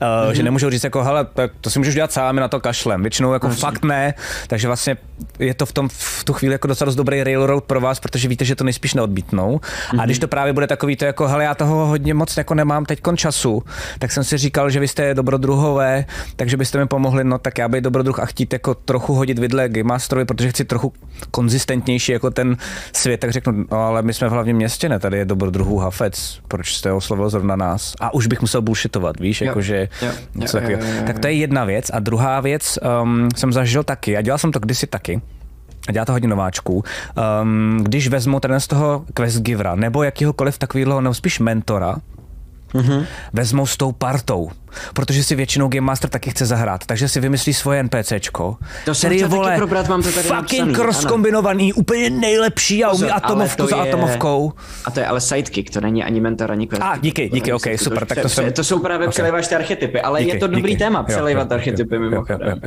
[0.00, 0.30] Mm-hmm.
[0.30, 1.26] Že nemůžou říct jako, hele,
[1.60, 3.02] to si můžeš dělat sám, na to kašlem.
[3.02, 3.60] Většinou jako Asi.
[3.60, 4.14] fakt ne,
[4.46, 4.96] takže vlastně
[5.38, 8.28] je to v, tom, v tu chvíli jako docela dost dobrý railroad pro vás, protože
[8.28, 9.56] víte, že to nejspíš neodbítnou.
[9.56, 10.00] Mm-hmm.
[10.00, 12.84] A když to právě bude takový to jako, hele, já toho hodně moc jako nemám
[12.84, 13.62] teď času,
[13.98, 16.04] tak jsem si říkal, že vy jste dobrodruhové,
[16.36, 19.68] takže byste mi pomohli, no tak já bych dobrodruh a chtít jako trochu hodit vidle
[19.68, 20.92] Game Masterovi, protože chci trochu
[21.30, 22.56] konzistentnější jako ten
[22.92, 26.40] svět, tak řeknu, no ale my jsme v hlavním městě, ne, tady je dobrodruhů Hafec,
[26.48, 27.94] proč jste oslovil zrovna nás?
[28.00, 29.88] A už bych musel bullshitovat, víš, jako jakože
[30.34, 30.82] něco takového.
[31.06, 31.90] Tak to je jedna věc.
[31.92, 35.20] A druhá věc um, jsem zažil taky, a dělal jsem to kdysi taky,
[35.88, 36.84] a dělá to hodně nováčků.
[37.42, 41.96] Um, když vezmu ten z toho quest givera nebo jakýhokoliv takového, nebo spíš mentora,
[42.74, 43.06] mm-hmm.
[43.32, 44.50] vezmou s tou partou
[44.94, 48.56] protože si většinou Game Master taky chce zahrát, takže si vymyslí svoje NPCčko.
[48.84, 53.10] To který je, vole, probrat, mám to tady fucking cross kombinovaný, úplně nejlepší a umí
[53.10, 54.52] atomovku za atomovkou.
[54.84, 56.82] A to je ale sidekick, to není ani mentor, ani quest.
[56.82, 58.00] A díky, díky, ok, super.
[58.00, 58.52] To, tak to, jsem...
[58.52, 59.12] to jsou právě okay.
[59.12, 60.84] přeléváš ty archetypy, ale díky, je to dobrý díky.
[60.84, 62.60] téma, přelévat archetypy mimochodem.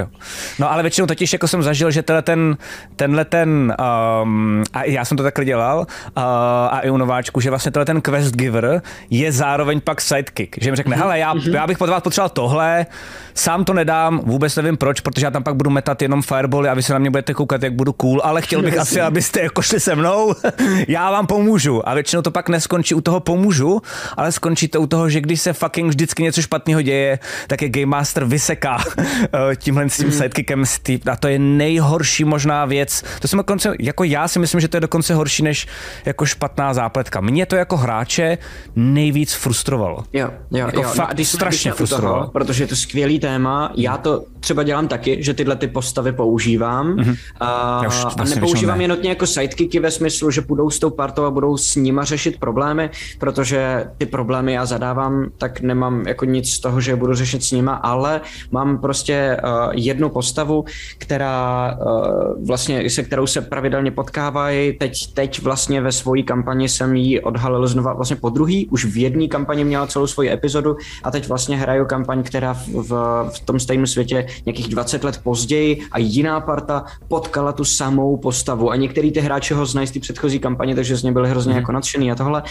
[0.59, 2.57] No ale většinou totiž jako jsem zažil, že tenhle ten,
[2.95, 3.75] tenhle ten,
[4.23, 6.23] um, a já jsem to takhle dělal, uh,
[6.71, 10.67] a i u nováčku, že vlastně tenhle ten quest giver je zároveň pak sidekick, že
[10.67, 11.03] jim řekne, mhm.
[11.03, 11.53] hele, já, mhm.
[11.53, 12.85] já bych potřeboval potřeboval tohle,
[13.33, 16.73] sám to nedám, vůbec nevím proč, protože já tam pak budu metat jenom firebally a
[16.73, 19.61] vy se na mě budete koukat, jak budu cool, ale chtěl bych asi, abyste jako
[19.61, 20.33] šli se mnou,
[20.87, 21.89] já vám pomůžu.
[21.89, 23.81] A většinou to pak neskončí u toho pomůžu,
[24.17, 27.69] ale skončí to u toho, že když se fucking vždycky něco špatného děje, tak je
[27.69, 30.13] Game Master vyseká eh, tímhle s tím mm.
[30.13, 30.63] sidekickem
[31.11, 33.03] a to je nejhorší možná věc.
[33.21, 35.67] To jsem dokonce, jako já si myslím, že to je dokonce horší než
[36.05, 37.21] jako špatná zápletka.
[37.21, 38.37] Mě to jako hráče
[38.75, 40.03] nejvíc frustrovalo.
[40.13, 40.89] Jo, jo, jako jo.
[40.89, 43.71] Fakt no, když, strašně když, toho, protože je to skvělý téma.
[43.75, 46.95] Já to třeba dělám taky, že tyhle ty postavy používám.
[46.95, 47.17] Mm-hmm.
[47.39, 47.81] A,
[48.19, 51.57] a nepoužívám je nutně jako sidekicky ve smyslu, že půjdou s tou partou a budou
[51.57, 56.81] s nima řešit problémy, protože ty problémy já zadávám, tak nemám jako nic z toho,
[56.81, 58.21] že je budu řešit s nima, ale
[58.51, 60.65] mám prostě uh, jednu postavu,
[60.97, 64.73] která uh, vlastně, se kterou se pravidelně potkávají.
[64.73, 68.97] Teď, teď vlastně ve svojí kampani jsem ji odhalil znova vlastně po druhý, už v
[68.97, 72.91] jedné kampani měla celou svoji epizodu a teď vlastně hraju kampaň, která v, v,
[73.35, 78.71] v tom stejném světě nějakých 20 let později a jiná parta potkala tu samou postavu
[78.71, 81.51] a některý ty hráči ho znají z té předchozí kampaně, takže z ně byli hrozně
[81.51, 81.57] mm.
[81.57, 82.43] jako nadšený a tohle.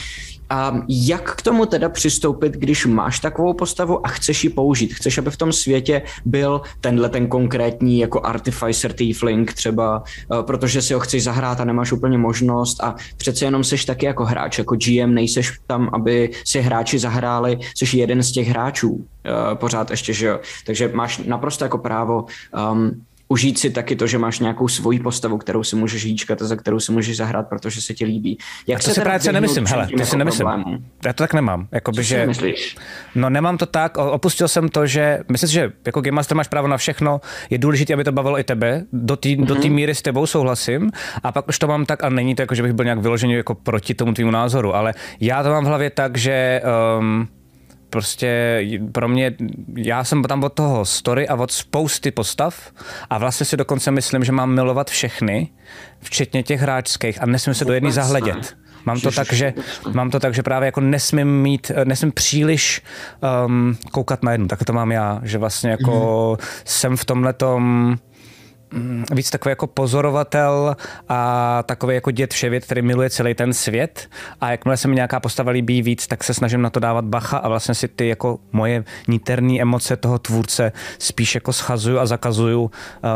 [0.50, 4.94] A jak k tomu teda přistoupit, když máš takovou postavu a chceš ji použít?
[4.94, 10.82] Chceš, aby v tom světě byl tenhle ten konkrétní jako Artificer Tiefling třeba, eh, protože
[10.82, 14.58] si ho chceš zahrát a nemáš úplně možnost a přece jenom seš taky jako hráč,
[14.58, 19.05] jako GM nejseš tam, aby si hráči zahráli, jsi jeden z těch hráčů
[19.54, 20.40] pořád ještě, že jo.
[20.66, 22.26] Takže máš naprosto jako právo
[22.72, 26.44] um, užít si taky to, že máš nějakou svoji postavu, kterou si můžeš hýčkat a
[26.44, 28.38] za kterou si můžeš zahrát, protože se ti líbí.
[28.66, 30.46] Jak to se si právě nemyslím, hele, to si jako nemyslím.
[30.46, 30.78] Problému?
[31.04, 31.68] Já to tak nemám.
[31.72, 32.76] Jakoby, Co že, si myslíš?
[33.14, 36.48] No nemám to tak, opustil jsem to, že myslím si, že jako Game Master máš
[36.48, 39.44] právo na všechno, je důležité, aby to bavilo i tebe, do té mm-hmm.
[39.44, 39.72] do mhm.
[39.72, 40.90] míry s tebou souhlasím
[41.22, 43.32] a pak už to mám tak a není to jako, že bych byl nějak vyložený
[43.32, 46.62] jako proti tomu tvýmu názoru, ale já to mám v hlavě tak, že
[46.98, 47.28] um,
[47.96, 48.60] prostě
[48.92, 49.34] pro mě,
[49.76, 52.72] já jsem tam od toho story a od spousty postav
[53.10, 55.48] a vlastně si dokonce myslím, že mám milovat všechny,
[56.00, 58.56] včetně těch hráčských a nesmím se do jedné zahledět.
[58.86, 59.54] Mám to tak, že,
[59.92, 62.82] mám to tak, že právě jako nesmím mít, nesmím příliš
[63.46, 66.62] um, koukat na jednu, tak to mám já, že vlastně jako mm-hmm.
[66.64, 67.96] jsem v tomhle tom Mm,
[69.12, 70.76] víc takový jako pozorovatel
[71.08, 74.08] a takový jako dět vševět, který miluje celý ten svět
[74.40, 77.38] a jakmile se mi nějaká postava líbí víc, tak se snažím na to dávat bacha
[77.38, 82.70] a vlastně si ty jako moje niterní emoce toho tvůrce spíš jako schazuju a zakazuju.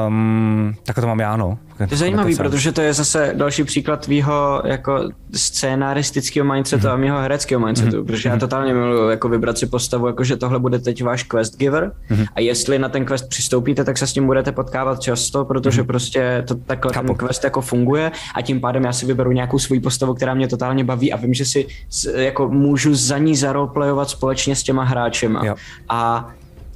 [0.06, 1.58] Um, tak to mám já, no.
[1.88, 6.92] To je zajímavý, protože to je zase další příklad tvýho jako scénaristického mindsetu mm-hmm.
[6.92, 8.06] a mého hereckého mindsetu, mm-hmm.
[8.06, 8.40] protože já mhm.
[8.40, 12.26] totálně miluji jako vybrat si postavu, jako že tohle bude teď váš quest giver mm-hmm.
[12.34, 15.86] a jestli na ten quest přistoupíte, tak se s tím budete potkávat často, protože mm-hmm.
[15.86, 17.06] prostě to takhle Kapu.
[17.06, 20.48] ten quest jako funguje a tím pádem já si vyberu nějakou svou postavu, která mě
[20.48, 21.66] totálně baví a vím, že si
[22.14, 25.46] jako můžu za ní zaroleplayovat společně s těma hráčema.
[25.46, 25.54] Jo.
[25.88, 26.30] A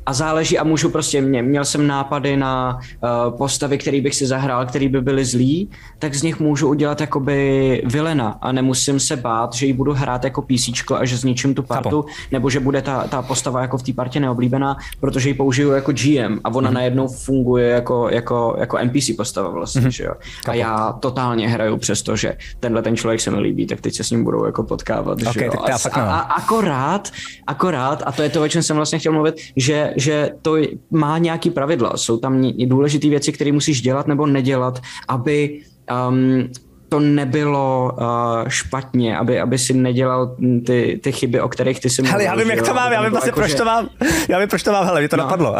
[0.06, 4.26] a záleží a můžu prostě, mě, měl jsem nápady na uh, postavy, který bych si
[4.26, 9.16] zahrál, který by byly zlí, tak z nich můžu udělat jakoby vilena a nemusím se
[9.16, 12.04] bát, že ji budu hrát jako PC a že zničím tu partu, Chapo.
[12.32, 15.92] nebo že bude ta, ta postava jako v té partě neoblíbená, protože ji použiju jako
[15.92, 16.72] GM a ona mm-hmm.
[16.72, 19.88] najednou funguje jako, jako, jako NPC postava vlastně, mm-hmm.
[19.88, 20.12] že jo.
[20.48, 24.04] A já totálně hraju přesto, že tenhle ten člověk se mi líbí, tak teď se
[24.04, 25.52] s ním budou jako potkávat, okay, že jo.
[25.82, 27.10] Tak a, a, akorát,
[27.46, 30.56] akorát, a to je to, o čem jsem vlastně chtěl mluvit, že že to
[30.90, 31.96] má nějaký pravidla.
[31.96, 35.60] Jsou tam důležité věci, které musíš dělat nebo nedělat, aby
[36.08, 36.48] um,
[36.88, 40.36] to nebylo uh, špatně, aby, aby si nedělal
[40.66, 42.12] ty, ty chyby, o kterých ty si mluvil.
[42.12, 43.56] Hele, já vím, jak to mám, já vím vlastně, jako, proč že...
[43.56, 43.88] to mám.
[44.28, 45.24] Já vím, proč to mám, hele, mě to no.
[45.24, 45.50] napadlo.
[45.50, 45.56] Uh,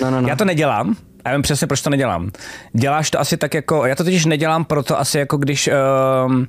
[0.00, 0.28] no, no, no.
[0.28, 2.30] Já to nedělám, a já vím přesně, proč to nedělám.
[2.72, 5.70] Děláš to asi tak jako, já to totiž nedělám proto asi jako když...
[6.26, 6.46] Um,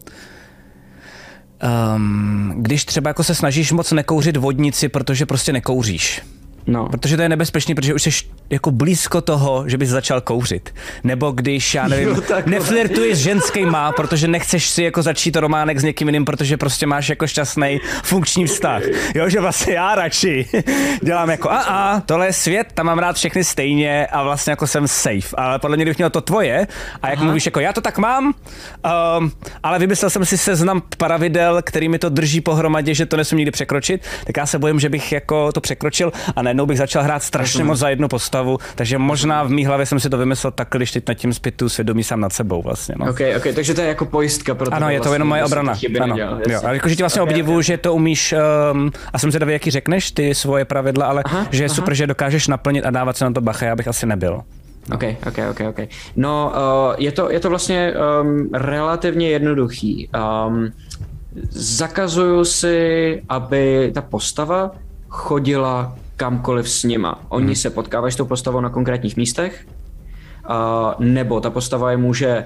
[1.95, 6.21] um, když třeba jako se snažíš moc nekouřit vodnici, protože prostě nekouříš.
[6.67, 6.89] No.
[6.89, 8.09] Protože to je nebezpečný, protože už jsi
[8.49, 10.75] jako blízko toho, že bys začal kouřit.
[11.03, 15.83] Nebo když, já nevím, jo, neflirtuješ s ženskýma, protože nechceš si jako začít románek s
[15.83, 18.81] někým jiným, protože prostě máš jako šťastný funkční vztah.
[19.15, 20.45] Jo, že vlastně já radši
[21.01, 24.67] dělám jako a a, tohle je svět, tam mám rád všechny stejně a vlastně jako
[24.67, 25.35] jsem safe.
[25.37, 26.67] Ale podle mě, kdybych měl to tvoje
[27.01, 27.25] a jak Aha.
[27.25, 29.31] mluvíš jako já to tak mám, um,
[29.63, 33.51] ale vymyslel jsem si seznam pravidel, který mi to drží pohromadě, že to nesmím nikdy
[33.51, 37.23] překročit, tak já se bojím, že bych jako to překročil a najednou bych začal hrát
[37.23, 40.67] strašně moc za jednu postavu, takže možná v mý hlavě jsem si to vymyslel tak,
[40.71, 42.95] když teď nad tím zpětu svědomí sám nad sebou vlastně.
[42.97, 43.09] No.
[43.09, 45.73] Okay, okay, takže to je jako pojistka pro Ano, je to jenom moje obrana.
[46.01, 46.15] Ano,
[46.49, 46.61] jo.
[46.63, 47.63] A jakože ti vlastně okay, obdivuju, okay.
[47.63, 48.35] že to umíš,
[48.73, 51.75] um, a jsem zvědavý, jaký řekneš ty svoje pravidla, ale aha, že je aha.
[51.75, 54.41] super, že dokážeš naplnit a dávat se na to bacha, já bych asi nebyl.
[54.89, 54.95] No.
[54.95, 55.87] OK, OK, OK, OK.
[56.15, 60.09] No, uh, je, to, je to vlastně um, relativně jednoduchý.
[60.47, 60.71] Um,
[61.49, 64.71] zakazuju si, aby ta postava
[65.09, 67.19] chodila kamkoliv s nima.
[67.29, 67.55] Oni hmm.
[67.55, 72.45] se potkávají s tou postavou na konkrétních místech, uh, nebo ta postava je může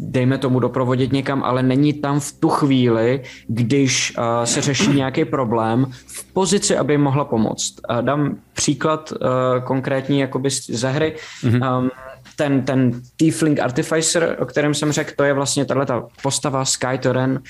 [0.00, 5.24] dejme tomu doprovodit někam, ale není tam v tu chvíli, když uh, se řeší nějaký
[5.24, 7.74] problém v pozici, aby jim mohla pomoct.
[7.90, 9.18] Uh, dám příklad uh,
[9.64, 11.16] konkrétní jakoby ze hry.
[11.44, 11.78] Mm-hmm.
[11.78, 11.90] Um,
[12.38, 17.40] ten, ten Tiefling Artificer, o kterém jsem řekl, to je vlastně tato postava Sky Toren,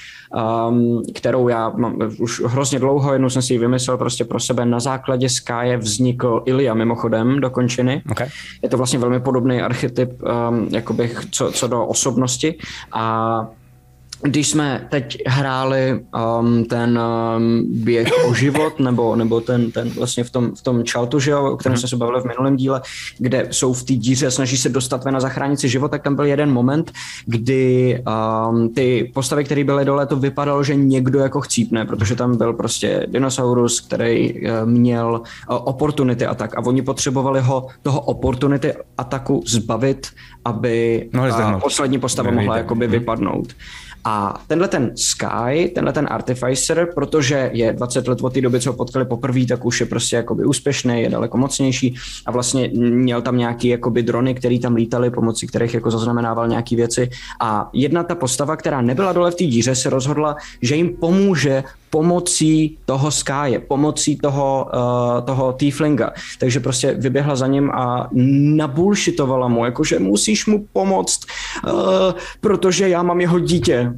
[0.69, 4.67] um, kterou já mám už hrozně dlouho, jednou jsem si ji vymyslel prostě pro sebe.
[4.67, 8.03] Na základě Sky vznikl Ilia mimochodem dokončený.
[8.11, 8.29] Okay.
[8.63, 12.59] Je to vlastně velmi podobný archetyp, um, jakoby co, co do osobnosti
[12.93, 13.47] a
[14.23, 16.05] když jsme teď hráli
[16.41, 17.01] um, ten
[17.37, 21.31] um, běh o život, nebo, nebo ten, ten vlastně v tom, v tom čaltu, že
[21.31, 21.79] jo, o kterém mm.
[21.79, 22.83] jsme se bavili v minulém díle,
[23.19, 26.03] kde jsou v té díře a snaží se dostat ven a zachránit si život, tak
[26.03, 26.93] tam byl jeden moment,
[27.27, 28.03] kdy
[28.51, 32.53] um, ty postavy, které byly dole, to vypadalo, že někdo jako chcípne, protože tam byl
[32.53, 39.43] prostě dinosaurus, který uh, měl uh, opportunity atak a oni potřebovali ho toho opportunity ataku
[39.47, 40.07] zbavit,
[40.45, 43.55] aby uh, poslední postava mohla jakoby vypadnout.
[44.05, 48.71] A tenhle ten Sky, tenhle ten Artificer, protože je 20 let od té doby, co
[48.71, 51.95] ho potkali poprvé, tak už je prostě jakoby úspěšný, je daleko mocnější
[52.27, 56.77] a vlastně měl tam nějaký jakoby drony, které tam lítaly, pomocí kterých jako zaznamenával nějaké
[56.77, 57.11] věci.
[57.41, 61.65] A jedna ta postava, která nebyla dole v té díře, se rozhodla, že jim pomůže
[61.91, 66.13] pomocí toho Sky, pomocí toho, uh, toho Tieflinga.
[66.39, 71.21] Takže prostě vyběhla za ním a nabulšitovala mu, jakože musíš mu pomoct,
[71.65, 71.73] uh,
[72.41, 73.93] protože já mám jeho dítě.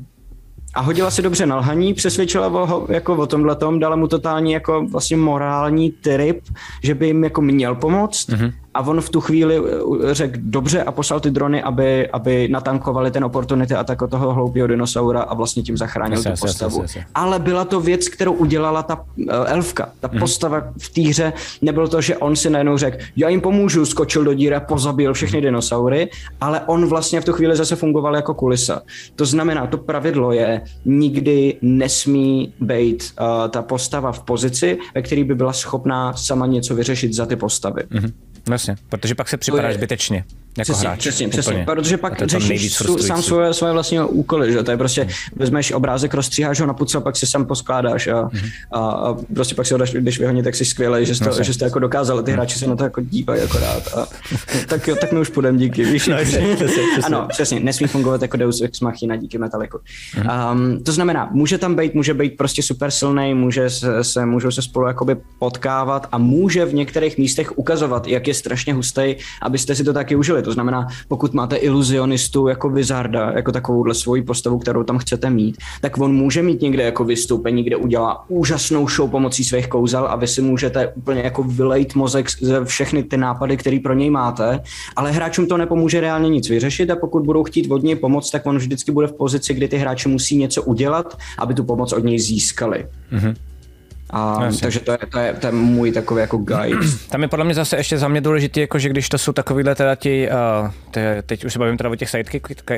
[0.75, 4.53] A hodila si dobře na lhaní, přesvědčila ho jako o tomhle tom, dala mu totální
[4.53, 6.41] jako vlastně morální trip,
[6.83, 8.29] že by jim jako měl pomoct.
[8.29, 12.49] Mm-hmm a on v tu chvíli eh, řekl dobře a poslal ty drony, aby, aby
[12.49, 16.83] natankovali ten opportunity a tak toho hloupého dinosaura a vlastně tím zachránil tu postavu.
[16.83, 17.05] Yes, yes.
[17.15, 20.19] Ale byla to věc, kterou udělala ta uh, elfka, ta mm-hmm.
[20.19, 21.33] postava v té hře.
[21.63, 25.15] Nebylo to, že on si najednou řekl, já jim pomůžu, skočil do díry a pozabil
[25.15, 25.43] všechny mm-hmm.
[25.43, 26.11] dinosaury,
[26.41, 28.83] ale on vlastně v tu chvíli zase fungoval jako kulisa.
[29.17, 35.25] To znamená, to pravidlo je, nikdy nesmí být uh, ta postava v pozici, ve které
[35.25, 37.83] by byla schopná sama něco vyřešit za ty postavy.
[37.83, 38.13] Mm-hmm.
[38.47, 40.25] Vlastně, protože pak se připadáš zbytečně
[40.59, 40.99] jako přesně, hráč.
[40.99, 45.73] Přesně, přesně, protože pak řešíš sám svoje, svoje vlastní úkoly, že to je prostě, vezmeš
[45.73, 48.49] obrázek, rozstříháš ho na pucu a pak si sám poskládáš a, hmm.
[48.73, 51.31] a, a prostě pak si ho dáš, když vyhodně, tak jsi skvělý, že jsi to,
[51.31, 54.07] no, že jsi to jako dokázal, ty hráči se na to jako dívají akorát a
[54.67, 56.07] tak jo, tak my už půjdeme, díky, víš.
[56.07, 56.83] No, přesně, přesně.
[57.03, 59.79] Ano, přesně, nesmí fungovat jako Deus Ex Machina díky Metaliku.
[60.13, 60.29] Hmm.
[60.53, 64.51] Um, to znamená, může tam být, může být prostě super silný, může se, se, můžou
[64.51, 69.75] se spolu jakoby potkávat a může v některých místech ukazovat, jak je strašně hustý, abyste
[69.75, 70.40] si to taky užili.
[70.43, 75.57] To znamená, pokud máte iluzionistu jako Vizarda, jako takovouhle svoji postavu, kterou tam chcete mít,
[75.81, 80.17] tak on může mít někde jako vystoupení, kde udělá úžasnou show pomocí svých kouzel a
[80.17, 84.61] vy si můžete úplně jako vylejt mozek ze všechny ty nápady, které pro něj máte,
[84.97, 88.47] ale hráčům to nepomůže reálně nic vyřešit a pokud budou chtít od něj pomoct, tak
[88.47, 92.05] on vždycky bude v pozici, kdy ty hráči musí něco udělat, aby tu pomoc od
[92.05, 92.87] něj získali.
[93.13, 93.35] Mm-hmm.
[94.13, 96.87] A, no, takže to je, to, je, to je můj takový jako guide.
[97.09, 99.75] Tam je podle mě zase ještě za mě důležité, jako že když to jsou takovýhle
[99.75, 100.29] teda ti,
[100.63, 102.11] uh, te, teď už se bavím teda o těch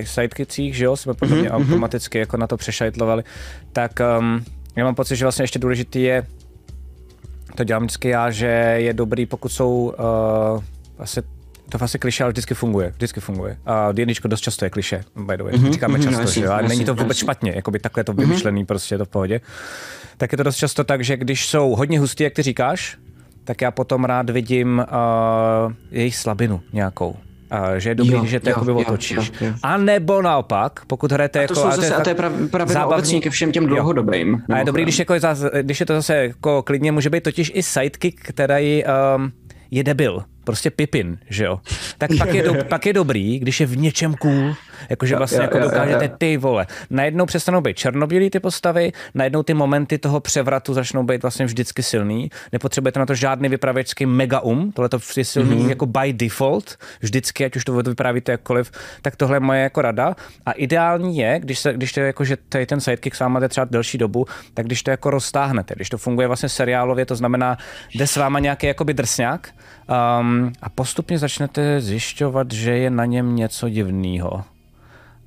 [0.05, 1.55] sidekicích, že jo, jsme podle mě mm-hmm.
[1.55, 3.23] automaticky jako na to přešajtlovali,
[3.73, 4.45] tak um,
[4.77, 6.27] já mám pocit, že vlastně ještě důležitý je,
[7.55, 9.95] to dělám vždycky já, že je dobrý, pokud jsou
[10.55, 10.63] uh,
[10.97, 11.23] vlastně
[11.69, 12.93] to vlastně kliše, ale vždycky funguje.
[12.97, 13.57] Vždycky funguje.
[13.67, 15.53] A D&Dčko dost často je kliše, by the way.
[15.53, 15.73] Mm-hmm.
[15.73, 16.53] Říkáme mm-hmm, často, že jo?
[16.53, 18.67] A není to vůbec špatně, jakoby takhle to vymyšlený, mm-hmm.
[18.67, 19.41] prostě je to v pohodě.
[20.23, 22.99] Tak je to dost často tak, že když jsou hodně hustý, jak ty říkáš,
[23.45, 27.11] tak já potom rád vidím uh, jejich slabinu nějakou.
[27.11, 27.17] Uh,
[27.79, 29.17] že je dobrý, jo, že to jakoby otočíš.
[29.17, 29.53] Jo, jo.
[29.63, 31.55] A nebo naopak, pokud hrajete a jako...
[31.55, 32.15] Jsou zase, a to je
[32.51, 34.43] právě obecně ke všem těm dlouhodobým.
[34.53, 35.15] A je dobrý, když, jako,
[35.63, 38.85] když je to zase jako klidně, může být totiž i sidekick, který
[39.17, 39.33] um,
[39.71, 41.61] je debil prostě Pipin, že jo?
[41.99, 44.55] Tak pak je, do, pak je dobrý, když je v něčem cool,
[44.91, 46.67] jakože vlastně jako dokážete ty vole.
[46.91, 51.83] Najednou přestanou být černobílý ty postavy, najednou ty momenty toho převratu začnou být vlastně vždycky
[51.83, 52.31] silný.
[52.53, 55.69] Nepotřebujete na to žádný vypravěčský mega um, tohle to je silný mm-hmm.
[55.69, 58.71] jako by default, vždycky, ať už to vyprávíte jakkoliv,
[59.03, 60.17] tak tohle je moje jako rada.
[60.47, 63.49] A ideální je, když, se, když to je jako, že tady ten sidekick sám máte
[63.49, 67.57] třeba delší dobu, tak když to jako roztáhnete, když to funguje vlastně seriálově, to znamená,
[67.95, 69.49] jde s váma nějaký jakoby drsňák,
[69.89, 74.45] um, a postupně začnete zjišťovat, že je na něm něco divného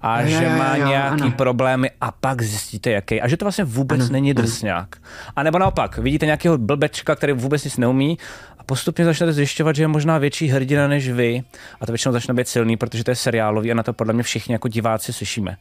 [0.06, 1.32] a jo, že má jo, jo, nějaký ano.
[1.32, 3.22] problémy a pak zjistíte, jaký.
[3.22, 4.96] A že to vlastně vůbec ano, není drsňák.
[5.36, 8.18] A nebo naopak, vidíte nějakého blbečka, který vůbec nic neumí
[8.58, 11.44] a postupně začnete zjišťovat, že je možná větší hrdina než vy
[11.82, 14.24] a to většinou začne být silný, protože to je seriálový a na to podle mě
[14.24, 15.58] všichni jako diváci slyšíme,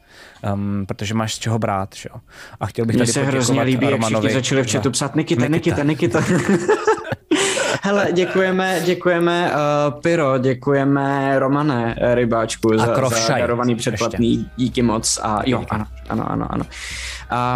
[0.53, 1.95] um, protože máš z čeho brát.
[1.95, 2.09] Že?
[2.59, 5.47] A chtěl bych Mně tady se hrozně líbí, jak všichni začali v chatu psát Nikita,
[5.47, 6.19] Nikita, Nikita.
[6.19, 6.73] Nikita.
[7.81, 14.31] Hele, děkujeme, děkujeme uh, Pyro, děkujeme Romane Rybáčku a za, za darovaný předplatný.
[14.31, 14.51] Ještě.
[14.55, 15.19] Díky moc.
[15.23, 16.65] A jo, ano, ano, ano, ano.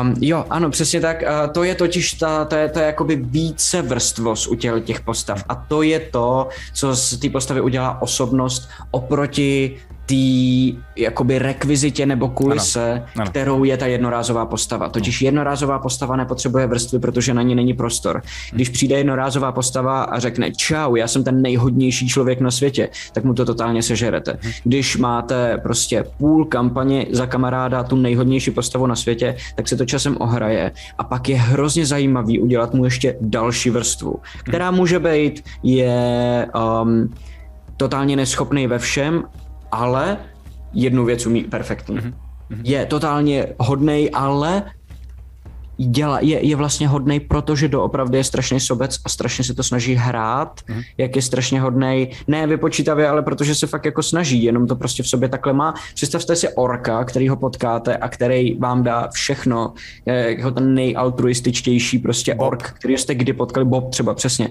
[0.02, 1.22] Um, jo, ano, přesně tak.
[1.22, 5.02] Uh, to je totiž ta, to je, to je jakoby více vrstvost u těch, těch
[5.02, 5.44] postav.
[5.50, 9.78] A to je to, co z té postavy udělá osobnost oproti
[10.10, 13.26] té jakoby rekvizitě nebo kulise, ano, ano.
[13.30, 14.90] kterou je ta jednorázová postava.
[14.90, 18.22] Totiž jednorázová postava nepotřebuje vrstvy, protože na ní není prostor.
[18.52, 23.24] Když přijde jednorázová postava a řekne čau, já jsem ten nejhodnější člověk na světě, tak
[23.24, 24.40] mu to totálně sežerete.
[24.64, 29.86] Když máte prostě půl kampaně za kamaráda tu nejhodnější postavu na světě, tak se to
[29.86, 35.44] časem ohraje a pak je hrozně zajímavý udělat mu ještě další vrstvu, která může být
[35.64, 36.48] je
[36.82, 37.14] um,
[37.78, 39.24] totálně neschopný ve všem
[39.72, 40.18] ale
[40.74, 41.96] jednu věc umí perfektně.
[41.96, 42.14] Mm-hmm.
[42.64, 44.64] Je totálně hodnej, ale
[45.78, 49.96] děla, je, je vlastně hodnej, protože doopravdy je strašně sobec a strašně se to snaží
[49.96, 50.82] hrát, mm.
[50.98, 55.04] jak je strašně hodnej, ne vypočítavě, ale protože se fakt jako snaží, jenom to prostě
[55.04, 55.74] v sobě takhle má.
[55.94, 59.74] Představte si orka, který ho potkáte a který vám dá všechno,
[60.06, 62.48] jako ten nejaltruističtější prostě Bob.
[62.48, 64.50] ork, který jste kdy potkali, Bob třeba přesně.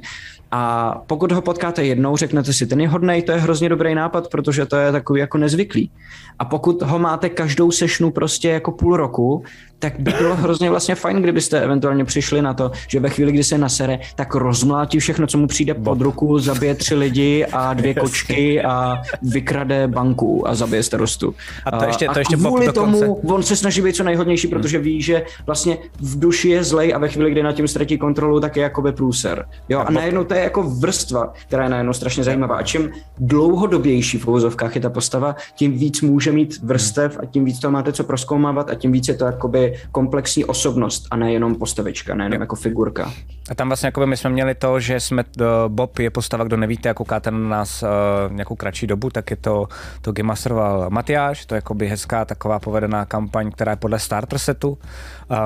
[0.51, 4.29] A pokud ho potkáte jednou, řeknete si, ten je hodnej, to je hrozně dobrý nápad,
[4.29, 5.91] protože to je takový jako nezvyklý.
[6.39, 9.45] A pokud ho máte každou sešnu prostě jako půl roku,
[9.79, 13.45] tak by bylo hrozně vlastně fajn, kdybyste eventuálně přišli na to, že ve chvíli, kdy
[13.45, 17.95] se nasere, tak rozmlátí všechno, co mu přijde pod ruku, zabije tři lidi a dvě
[17.95, 21.35] kočky a vykrade banku a zabije starostu.
[21.65, 24.79] A to ještě, to ještě a kvůli tomu on se snaží být co nejhodnější, protože
[24.79, 28.41] ví, že vlastně v duši je zlej a ve chvíli, kdy na tím ztratí kontrolu,
[28.41, 29.47] tak je jakoby průser.
[29.69, 32.57] Jo, a najednou to je jako vrstva, která je najednou strašně zajímavá.
[32.57, 37.45] A čím dlouhodobější v uvozovkách je ta postava, tím víc může mít vrstev a tím
[37.45, 41.55] víc to máte co proskoumávat a tím víc je to jakoby komplexní osobnost a nejenom
[41.55, 43.13] postavička, nejenom jako figurka.
[43.51, 46.57] A tam vlastně jako my jsme měli to, že jsme, uh, Bob je postava, kdo
[46.57, 47.89] nevíte, jak koukáte na nás uh,
[48.33, 49.69] nějakou kratší dobu, tak je to,
[50.03, 54.79] to Gimasteroval Matyáš, to je jakoby hezká taková povedená kampaň, která je podle starter setu,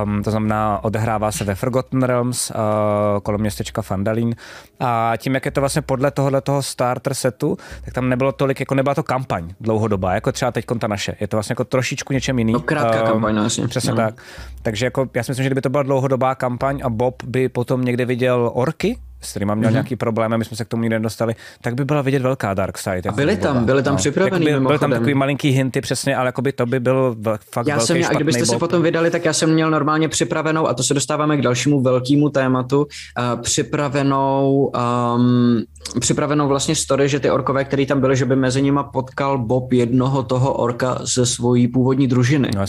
[0.05, 2.57] um, to znamená odehrává se ve Forgotten Realms, uh,
[3.23, 4.35] kolem městečka Fandalín
[4.81, 8.61] a tím, jak je to vlastně podle tohohle toho starter setu, tak tam nebylo tolik,
[8.61, 11.17] jako nebyla to kampaň dlouhodobá, jako třeba teď ta naše.
[11.21, 12.53] Je to vlastně jako trošičku něčem jiný.
[12.53, 13.69] No, krátká um, kampaň, vlastně.
[13.69, 13.97] Přesně no.
[13.97, 14.15] tak.
[14.63, 17.85] Takže jako já si myslím, že kdyby to byla dlouhodobá kampaň a Bob by potom
[17.85, 19.73] někde viděl orky, s kterými měl mm-hmm.
[19.73, 22.79] nějaký problém, my jsme se k tomu nikdy nedostali, tak by byla vidět velká Dark
[22.79, 23.09] Side.
[23.09, 23.99] A byly tam, byly tam no.
[23.99, 27.17] připravený by, Byly tam takový malinký hinty přesně, ale by to by byl
[27.53, 30.69] fakt já velký jsem, A kdybyste se potom vydali, tak já jsem měl normálně připravenou,
[30.69, 34.73] a to se dostáváme k dalšímu velkému tématu, uh, připravenou
[35.17, 35.63] um,
[36.01, 39.73] připravenou vlastně story, že ty orkové, který tam byly, že by mezi nimi potkal Bob
[39.73, 42.51] jednoho toho orka ze svojí původní družiny.
[42.57, 42.67] No,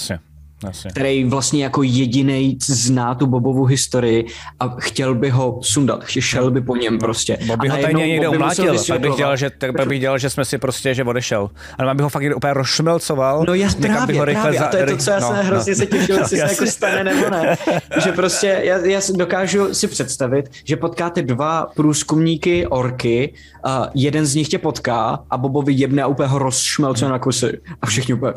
[0.67, 0.87] jasně.
[0.87, 0.93] Asi.
[0.93, 4.25] který vlastně jako jediný zná tu Bobovu historii
[4.59, 7.37] a chtěl by ho sundat, šel by po něm prostě.
[7.47, 10.45] Bob by ho tady někde umlátil, tak bych dělal, že, tak bych dělal, že jsme
[10.45, 11.49] si prostě, že odešel.
[11.77, 13.45] Ale mám bych ho fakt úplně rozšmelcoval.
[13.47, 14.59] No já právě, ho právě.
[14.59, 16.65] A to je to, co já no, se hrozně no, se těšil, jestli se jako
[16.65, 17.57] stane nebo ne.
[18.03, 23.33] že prostě já, já dokážu si představit, že potkáte dva průzkumníky orky,
[23.63, 27.59] a jeden z nich tě potká a Bobovi jebne a úplně ho rozšmelce na kusy.
[27.81, 28.33] A všichni úplně,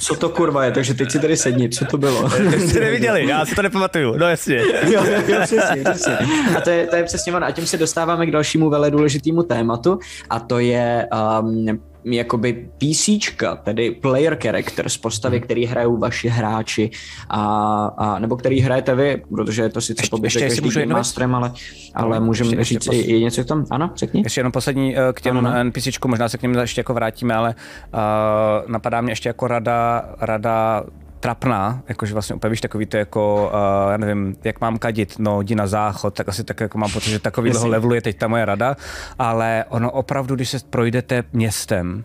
[0.00, 2.30] co to kurva je, takže teď si tady sedni, co to bylo?
[2.50, 4.56] Teď jste neviděli, já si to nepamatuju, no jasně.
[4.86, 6.18] jo, jo, přesně, přesně.
[6.56, 7.46] A to je, to je přesně ono.
[7.46, 9.98] A tím se dostáváme k dalšímu vele důležitému tématu
[10.30, 11.08] a to je
[11.40, 15.44] um, jakoby PCčka, tedy player characters, postavy, hmm.
[15.44, 16.90] který hrajou vaši hráči,
[17.28, 21.34] a, a, nebo který hrajete vy, protože je to sice ještě, poběžek ještě každý masterem,
[21.34, 21.52] ale,
[21.94, 23.64] ale no, můžeme ještě, říct ještě i, i něco v tom.
[23.70, 24.20] Ano, řekni.
[24.24, 25.64] Ještě jenom poslední eh, k těm ano, no.
[25.64, 27.54] NPCčku, možná se k něm ještě jako vrátíme, ale
[27.94, 30.84] uh, napadá mě ještě jako rada, rada
[31.24, 35.40] trapná, jakože vlastně úplně víš, takový to jako, uh, já nevím, jak mám kadit, no
[35.40, 38.28] jdi na záchod, tak asi tak jako mám pocit, že takovýhle levelu je teď ta
[38.28, 38.76] moje rada,
[39.18, 42.04] ale ono opravdu, když se projdete městem,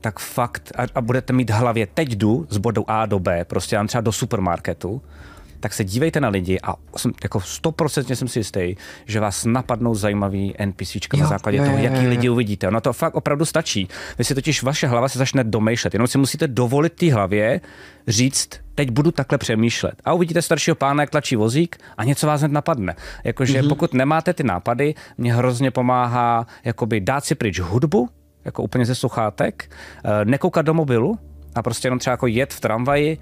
[0.00, 3.44] tak fakt a, a budete mít v hlavě, teď jdu z bodu A do B,
[3.44, 5.02] prostě já třeba do supermarketu,
[5.60, 8.74] tak se dívejte na lidi a jsem, jako stoprocentně jsem si jistý,
[9.06, 12.10] že vás napadnou zajímavý NPCčka jo, na základě jo, toho, jaký jo, jo.
[12.10, 12.68] lidi uvidíte.
[12.68, 13.88] Ono to fakt opravdu stačí.
[14.18, 17.60] Vy si totiž vaše hlava se začne domýšlet, jenom si musíte dovolit té hlavě
[18.08, 19.94] říct, teď budu takhle přemýšlet.
[20.04, 22.96] A uvidíte staršího pána, jak tlačí vozík a něco vás hned napadne.
[23.24, 23.68] Jakože mm-hmm.
[23.68, 28.08] pokud nemáte ty nápady, mě hrozně pomáhá jakoby dát si pryč hudbu,
[28.44, 29.70] jako úplně ze sluchátek,
[30.04, 31.18] eh, nekoukat do mobilu,
[31.58, 33.18] a prostě jenom třeba jako jet v tramvaji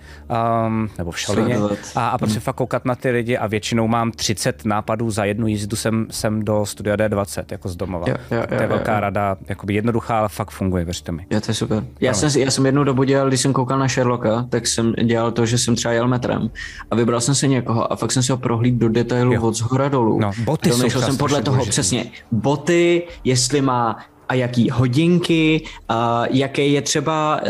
[0.67, 1.57] um, nebo v šalině
[1.95, 2.45] a, a prostě hmm.
[2.45, 6.45] fakt koukat na ty lidi a většinou mám 30 nápadů za jednu jízdu sem, sem
[6.45, 8.07] do studia D20 jako z domova.
[8.09, 9.01] Jo, jo, jo, to je velká jo, jo.
[9.01, 11.27] rada, jakoby jednoduchá, ale fakt funguje, věřte mi.
[11.31, 11.85] Jo, to je super.
[12.01, 15.33] Já jsem, já jsem jednu dobu dělal, když jsem koukal na Sherlocka, tak jsem dělal
[15.33, 16.51] to, že jsem třeba jel metrem
[16.91, 19.43] a vybral jsem se někoho a fakt jsem si ho prohlíd do detailu jo.
[19.43, 20.21] od zhora dolů.
[20.21, 21.71] No, boty jsou jsem podle toho důležitý.
[21.71, 22.07] přesně.
[22.33, 23.97] Boty, jestli má
[24.29, 27.41] a jaký hodinky, a jaký je třeba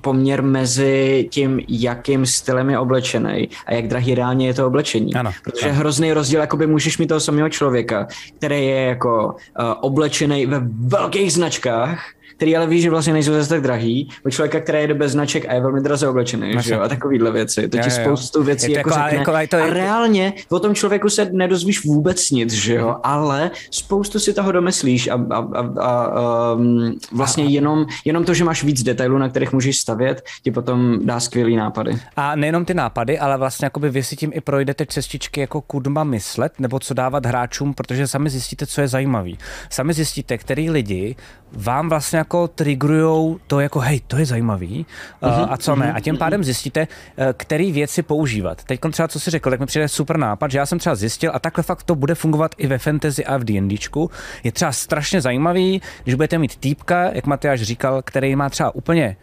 [0.00, 5.14] poměr mezi tím, jakým stylem je oblečený a jak drahý reálně je to oblečení.
[5.14, 5.78] Ano, Protože ano.
[5.78, 9.36] hrozný rozdíl, jakoby můžeš mít toho samého člověka, který je jako
[9.80, 12.04] oblečený ve velkých značkách,
[12.36, 15.48] který ale ví, že vlastně nejsou zase tak drahý, od člověka, který je bez značek
[15.48, 17.68] a je velmi draze oblečený, že jo, a takovýhle věci.
[17.68, 19.18] To ti spoustu věcí jako, jako řekne.
[19.18, 19.62] Jako, to je...
[19.62, 22.96] A reálně o tom člověku se nedozvíš vůbec nic, že jo, mhm.
[23.02, 27.48] ale spoustu si toho domyslíš a, a, a, a um, vlastně a...
[27.48, 31.56] Jenom, jenom to, že máš víc detailů, na kterých můžeš stavět, ti potom dá skvělý
[31.56, 31.98] nápady.
[32.16, 36.04] A nejenom ty nápady, ale vlastně jakoby vy si tím i projdete cestičky jako kudma
[36.04, 39.38] myslet, nebo co dávat hráčům, protože sami zjistíte, co je zajímavý.
[39.70, 41.16] Sami zjistíte, který lidi
[41.52, 44.86] vám vlastně jako triggerujou to jako hej, to je zajímavý
[45.22, 45.92] uh-huh, a co uh-huh, ne.
[45.92, 46.80] A tím pádem zjistíte,
[47.16, 48.64] eh, který věci používat.
[48.64, 51.30] Teď třeba, co si řekl, tak mi přijde super nápad, že já jsem třeba zjistil
[51.34, 54.10] a takhle fakt to bude fungovat i ve fantasy a v D&Dčku.
[54.44, 59.16] Je třeba strašně zajímavý, když budete mít týpka, jak Matyáš říkal, který má třeba úplně,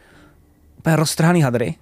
[0.77, 1.75] úplně roztrhaný hadry,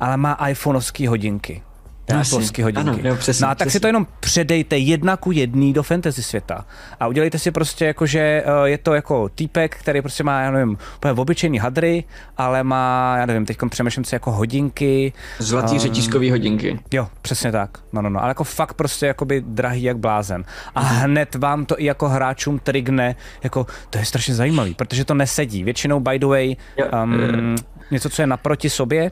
[0.00, 1.62] ale má iPhoneovský hodinky.
[2.08, 2.90] Apple hodinky.
[2.90, 3.78] Ano, jo, přesně, no a tak přesně.
[3.78, 6.64] si to jenom předejte jedna ku jedný do fantasy světa
[7.00, 10.50] a udělejte si prostě jako, že eh, je to jako týpek, který prostě má, já
[10.50, 12.04] nevím, úplně obyčejný hadry,
[12.36, 15.12] ale má, já nevím, teď přemýšlím si jako hodinky.
[15.38, 16.80] Zlatý um, řetízkový hodinky.
[16.92, 17.78] Jo, přesně tak.
[17.92, 20.44] No, no, no, ale jako fakt prostě jakoby drahý jak blázen.
[20.74, 20.94] A mhm.
[20.94, 25.64] hned vám to i jako hráčům trigne, jako to je strašně zajímavý, protože to nesedí.
[25.64, 26.56] Většinou, by the way,
[27.02, 27.56] um,
[27.90, 29.10] něco, co je naproti sobě,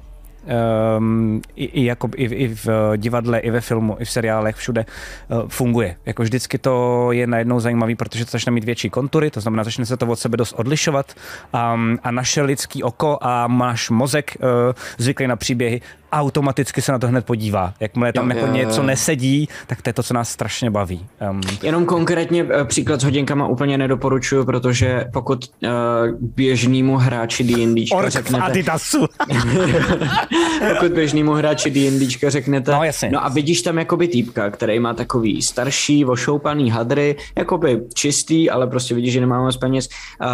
[0.99, 4.86] um, i, i, jako, i, i v divadle, i ve filmu, i v seriálech, všude
[5.28, 5.97] uh, funguje.
[6.07, 9.86] Jako vždycky to je najednou zajímavý, protože to začne mít větší kontury, to znamená, začne
[9.86, 11.12] se to od sebe dost odlišovat
[11.74, 14.49] um, a naše lidský oko a náš mozek uh,
[14.99, 15.80] zvyklý na příběhy
[16.13, 17.75] automaticky se na to hned podívá.
[17.81, 18.87] Jakmile tam jo, jako jo, něco jo.
[18.87, 21.07] nesedí, tak to je to, co nás strašně baví.
[21.31, 25.71] Um, Jenom konkrétně eh, příklad s hodinkama úplně nedoporučuju, protože pokud uh,
[26.21, 28.63] běžnému hráči D&D řeknete...
[30.73, 33.11] Pokud běžnému hráči D&D řeknete, no, jasně.
[33.11, 38.67] no a vidíš tam jakoby týpka, který má takový starší, ošoupaný hadry, jakoby čistý, ale
[38.67, 39.89] prostě vidíš, že nemá moc peněz,
[40.23, 40.29] uh,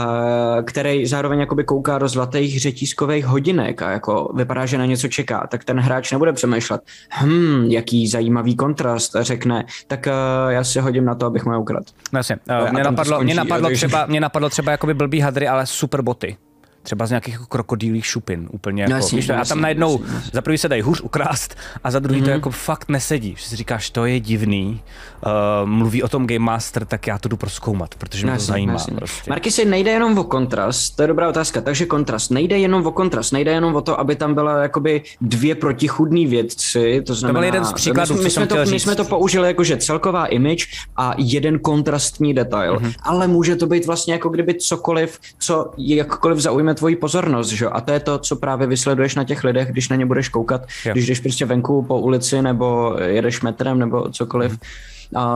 [0.64, 5.46] který zároveň jakoby kouká do zlatých řetízkových hodinek a jako vypadá, že na něco čeká,
[5.50, 6.80] tak ten hráč nebude přemýšlet,
[7.22, 11.84] hm, jaký zajímavý kontrast, řekne, tak uh, já si hodím na to, abych mu ukradl.
[12.12, 15.48] No jasně, uh, mě, napadlo, skončí, mě, napadlo třeba, mě napadlo třeba jakoby blbý hadry,
[15.48, 16.36] ale super boty
[16.82, 18.48] třeba z nějakých krokodýlých šupin.
[18.50, 20.30] Úplně jako, jasný, víš, jasný, a tam najednou jasný.
[20.32, 21.54] za prvý se dají hůř ukrást
[21.84, 22.24] a za druhý mm-hmm.
[22.24, 22.34] to mhm.
[22.34, 23.34] jako fakt nesedí.
[23.38, 24.80] Že si říkáš, to je divný,
[25.26, 28.52] uh, mluví o tom Game Master, tak já to jdu proskoumat, protože mě jasný, to
[28.52, 28.72] zajímá.
[28.72, 28.96] Jasný.
[28.96, 29.30] Prostě.
[29.30, 32.30] Marky si nejde jenom o kontrast, to je dobrá otázka, takže kontrast.
[32.30, 37.02] Nejde jenom o kontrast, nejde jenom o to, aby tam byla jakoby dvě protichudní vědci,
[37.06, 37.38] to znamená...
[37.38, 39.76] To byl jeden z příkladů, my, my, jsme to, my jsme to použili jako, že
[39.76, 40.66] celková image
[40.96, 42.94] a jeden kontrastní detail, mm-hmm.
[43.02, 47.66] ale může to být vlastně jako kdyby cokoliv, co jakkoliv zaujme tvoji pozornost, že?
[47.66, 50.62] a to je to, co právě vysleduješ na těch lidech, když na ně budeš koukat,
[50.84, 50.92] jo.
[50.92, 54.52] když jdeš prostě venku po ulici nebo jedeš metrem nebo cokoliv.
[54.52, 54.58] Mm.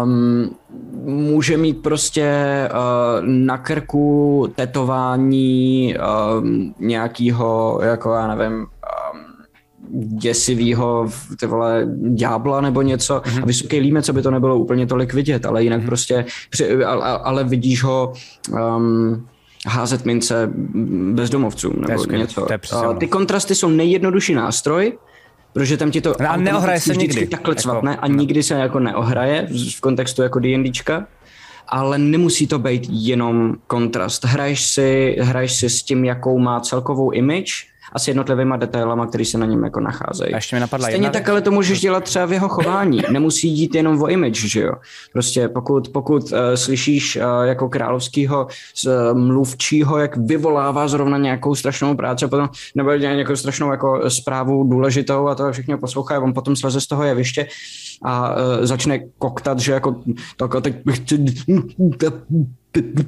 [0.03, 0.57] Um,
[1.05, 2.33] může mít prostě
[2.73, 5.95] uh, na krku tetování
[6.39, 8.67] um, nějakýho, jako já nevím, um,
[10.19, 11.09] děsivýho
[11.41, 13.43] ty vole, ďábla nebo něco mm-hmm.
[13.43, 15.87] a vysoký límec, aby to nebylo úplně tolik vidět, ale jinak mm-hmm.
[15.87, 18.13] prostě, při, ale, ale vidíš ho
[18.51, 19.27] um,
[19.67, 20.51] házet mince
[21.13, 22.47] bezdomovcům nebo to něco.
[22.71, 24.99] To ty kontrasty jsou nejjednodušší nástroj,
[25.53, 27.27] protože tam ti to no, a neohraje se nikdy.
[27.27, 28.15] takhle jako, cvatne a no.
[28.15, 31.07] nikdy se jako neohraje v kontextu jako D&Dčka
[31.69, 34.25] ale nemusí to být jenom kontrast.
[34.25, 37.53] Hraješ si, hraješ si s tím, jakou má celkovou image
[37.93, 40.33] a s jednotlivými detailama, které se na něm jako nacházejí.
[40.33, 43.03] A ještě mi napadla Stejně tak, ale to můžeš dělat třeba v jeho chování.
[43.11, 44.73] Nemusí jít jenom o image, že jo.
[45.13, 48.47] Prostě pokud, pokud uh, slyšíš uh, jako královského
[48.87, 55.29] uh, mluvčího, jak vyvolává zrovna nějakou strašnou práci, potom nebo nějakou strašnou jako zprávu důležitou
[55.29, 57.47] a to všechno poslouchá, on potom sleze z toho jeviště
[58.05, 60.03] a uh, začne koktat, že jako
[60.37, 61.01] tak a teď bych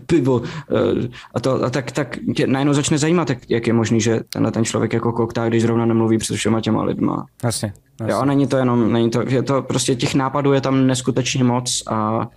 [0.07, 0.43] pivo.
[0.45, 4.21] Eh, a, to, a tak, tak tě najednou začne zajímat, jak, jak je možný, že
[4.29, 7.27] tenhle ten člověk jako koktá, když zrovna nemluví před všema těma lidma.
[7.45, 7.73] Jasně.
[8.01, 8.13] jasně.
[8.13, 11.45] Jo, a není to jenom, není to, je to prostě těch nápadů je tam neskutečně
[11.45, 12.29] moc a,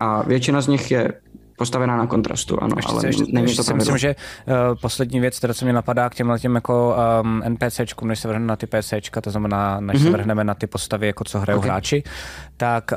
[0.00, 1.12] a většina z nich je
[1.58, 4.14] postavená na kontrastu, ano, ještě, ale ještě, není ještě to si myslím, že
[4.46, 8.28] uh, poslední věc, která se mě napadá k těmhle těm jako um, NPCčkům, než se
[8.28, 10.02] vrhneme na ty PCčka, to znamená, než mm-hmm.
[10.02, 10.12] se mhm.
[10.12, 11.70] vrhneme na ty postavy, jako co hrajou okay.
[11.70, 12.02] hráči,
[12.56, 12.92] tak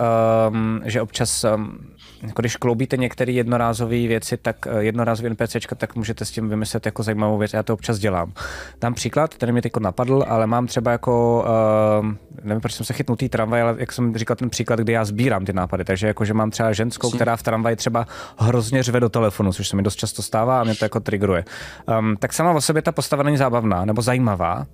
[0.49, 1.79] um, že občas um,
[2.23, 6.85] jako když kloubíte některé jednorázové věci, tak eh, jednorázové NPCčka, tak můžete s tím vymyslet
[6.85, 7.53] jako zajímavou věc.
[7.53, 8.33] Já to občas dělám.
[8.81, 11.45] Dám příklad, který mi teď napadl, ale mám třeba jako,
[12.01, 12.07] uh,
[12.43, 15.05] nevím, proč jsem se chytnul té tramvaj, ale jak jsem říkal ten příklad, kdy já
[15.05, 15.85] sbírám ty nápady.
[15.85, 17.15] Takže jako, že mám třeba ženskou, Jsi.
[17.15, 18.07] která v tramvaji třeba
[18.37, 21.45] hrozně řve do telefonu, což se mi dost často stává a mě to jako triggeruje.
[21.99, 24.65] Um, tak sama o sobě ta postava není zábavná nebo zajímavá,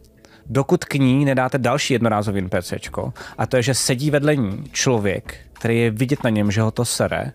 [0.50, 5.38] dokud k ní nedáte další jednorázový NPCčko, a to je, že sedí vedle ní člověk,
[5.54, 7.32] který je vidět na něm, že ho to sere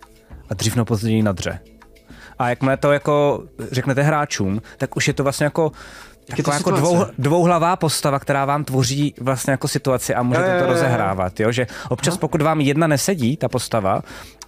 [0.48, 1.58] a dřív nebo později nadře.
[2.38, 3.42] A jakmile to jako
[3.72, 5.72] řeknete hráčům, tak už je to vlastně jako
[6.36, 10.66] Taková jako dvou, dvouhlavá postava, která vám tvoří vlastně jako situaci a můžete je, to
[10.66, 11.52] rozehrávat, jo?
[11.52, 14.02] že občas pokud vám jedna nesedí, ta postava,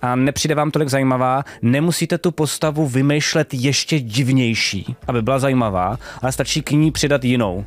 [0.05, 6.32] a nepřijde vám tolik zajímavá, nemusíte tu postavu vymýšlet ještě divnější, aby byla zajímavá, ale
[6.32, 7.64] stačí k ní přidat jinou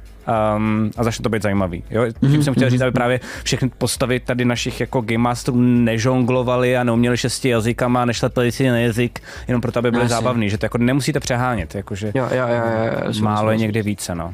[0.58, 1.84] um, a začne to být zajímavý.
[1.90, 2.06] Jo?
[2.06, 2.40] Tím mm-hmm.
[2.40, 7.18] jsem chtěl říct, aby právě všechny postavy tady našich jako Game Masterů nežonglovali a neuměli
[7.18, 10.78] šesti jazykama a nešlepili si na jazyk, jenom proto, aby byly zábavný, že to jako
[10.78, 14.16] nemusíte přehánět, jakože jo, jo, jo, jo, jo, málo je někdy více.
[14.16, 14.34] No.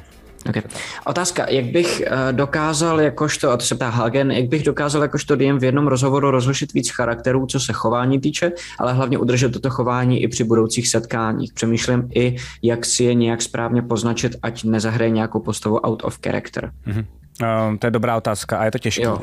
[0.49, 0.61] Okay.
[1.05, 5.35] Otázka, jak bych uh, dokázal jakožto, a to se ptá Hagen, jak bych dokázal jakožto
[5.35, 9.69] DM v jednom rozhovoru rozlišit víc charakterů, co se chování týče, ale hlavně udržet toto
[9.69, 11.53] chování i při budoucích setkáních.
[11.53, 16.71] Přemýšlím i, jak si je nějak správně poznačit, ať nezahraje nějakou postavu out of character.
[16.87, 17.05] Mm-hmm.
[17.41, 19.07] Um, to je dobrá otázka a je to těžké.
[19.07, 19.19] Um,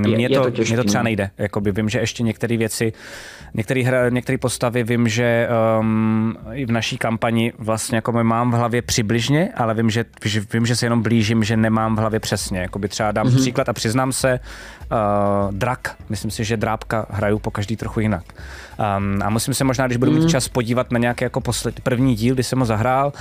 [0.00, 1.04] mně, to, to mně to třeba no.
[1.04, 1.30] nejde.
[1.38, 2.92] Jakoby vím, že ještě některé věci,
[4.10, 5.48] některé postavy vím, že
[5.80, 10.04] um, i v naší kampani vlastně jako mám v hlavě přibližně, ale vím, že,
[10.52, 12.60] vím, že se jenom blížím, že nemám v hlavě přesně.
[12.60, 13.36] Jakoby třeba dám mm-hmm.
[13.36, 14.40] příklad a přiznám se,
[14.92, 18.24] uh, drak, myslím si, že drábka hraju po každý trochu jinak.
[18.96, 20.28] Um, a musím se možná, když budu mít mm.
[20.28, 23.12] čas, podívat na nějaký jako posled, první díl, kdy jsem ho zahrál,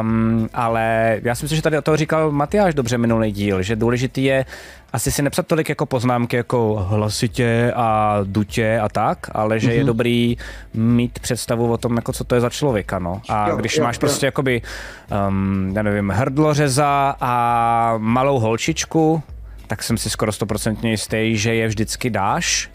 [0.00, 3.76] um, ale já si myslím, že tady o toho říkal Matyáš dobře minulý díl, že
[3.76, 4.44] důležitý je
[4.92, 9.72] asi si nepsat tolik jako poznámky jako hlasitě a dutě a tak, ale že mm-hmm.
[9.72, 9.86] je mhm.
[9.86, 10.36] dobrý
[10.74, 13.22] mít představu o tom, jako co to je za člověka, no.
[13.28, 14.00] A jo, když jo, máš jo.
[14.00, 14.62] prostě jakoby,
[15.28, 19.22] um, já nevím, hrdlořeza a malou holčičku,
[19.70, 22.70] tak jsem si skoro stoprocentně jistý, že je vždycky dáš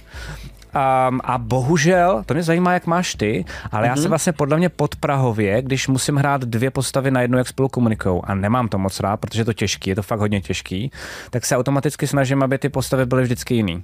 [1.10, 3.90] Um, a bohužel, to mě zajímá, jak máš ty, ale mm-hmm.
[3.90, 4.10] já se mhm.
[4.10, 8.22] vlastně podle mě pod Prahově, když musím hrát dvě postavy na jednu, jak spolu komunikují,
[8.24, 10.92] a nemám to moc rád, protože je to těžký, je to fakt hodně těžký,
[11.30, 13.84] tak se automaticky snažím, aby ty postavy byly vždycky jiný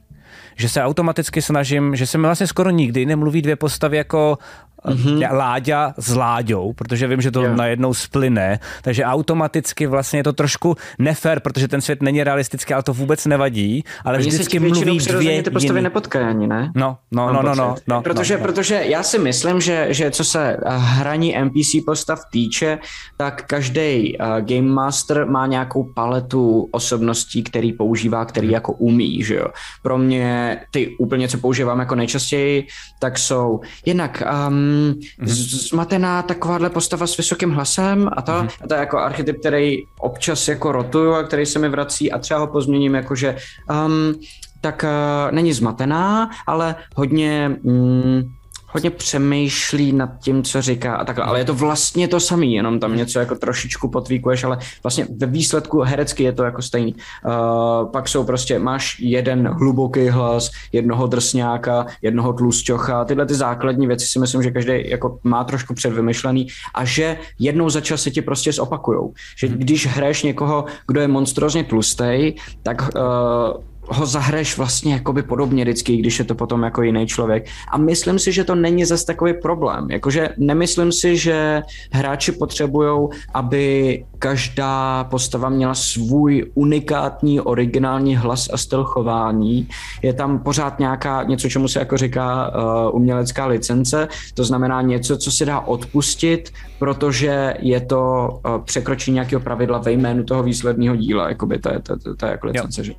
[0.56, 4.38] že se automaticky snažím, že se mi vlastně skoro nikdy nemluví dvě postavy jako
[4.86, 5.36] mm-hmm.
[5.38, 7.56] Láďa s Láďou, protože vím, že to yeah.
[7.56, 12.84] najednou splyne, takže automaticky vlastně je to trošku nefér, protože ten svět není realistický, ale
[12.84, 16.72] to vůbec nevadí, ale Oni vždycky se mluví dvě ty postavy nepotkají ani, ne?
[16.76, 20.24] No, no, no, no, no, no, Protože, no, protože já si myslím, že, že co
[20.24, 22.80] se hraní NPC postav týče,
[23.18, 28.54] tak každý uh, Game Master má nějakou paletu osobností, který používá, který mm.
[28.54, 29.48] jako umí, že jo.
[29.84, 32.68] Pro mě ty úplně, co používám jako nejčastěji,
[33.00, 35.28] tak jsou jednak um, mm-hmm.
[35.70, 38.50] zmatená takováhle postava s vysokým hlasem a to, mm-hmm.
[38.64, 42.18] a to je jako archetyp, který občas jako rotuju a který se mi vrací a
[42.18, 43.38] třeba ho pozměním jako, že
[43.86, 44.14] um,
[44.62, 48.24] tak uh, není zmatená, ale hodně mm,
[48.72, 52.80] hodně přemýšlí nad tím, co říká a takhle, ale je to vlastně to samý, jenom
[52.80, 56.96] tam něco jako trošičku potvíkuješ, ale vlastně ve výsledku herecky je to jako stejný.
[56.96, 63.88] Uh, pak jsou prostě, máš jeden hluboký hlas, jednoho drsňáka, jednoho tlusťocha, tyhle ty základní
[63.88, 68.12] věci si myslím, že každý jako má trošku předvymyšlený a že jednou za čas se
[68.12, 69.14] ti prostě zopakujou.
[69.38, 69.58] Že mhm.
[69.58, 75.98] když hraješ někoho, kdo je monstrozně tlustý, tak uh, ho zahraješ vlastně jakoby podobně vždycky,
[75.98, 77.46] když je to potom jako jiný člověk.
[77.72, 79.88] A myslím si, že to není zase takový problém.
[79.92, 81.62] Jakože nemyslím si, že
[81.92, 89.68] hráči potřebují, aby každá postava měla svůj unikátní, originální hlas a styl chování.
[90.02, 95.18] Je tam pořád nějaká, něco, čemu se jako říká uh, umělecká licence, to znamená něco,
[95.18, 100.96] co se dá odpustit, protože je to uh, překročení nějakého pravidla ve jménu toho výsledného
[100.96, 102.82] díla, jakoby to je, to, to, to je jako licence.
[102.82, 102.86] Jo.
[102.86, 102.96] Že?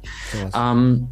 [0.73, 1.09] Um,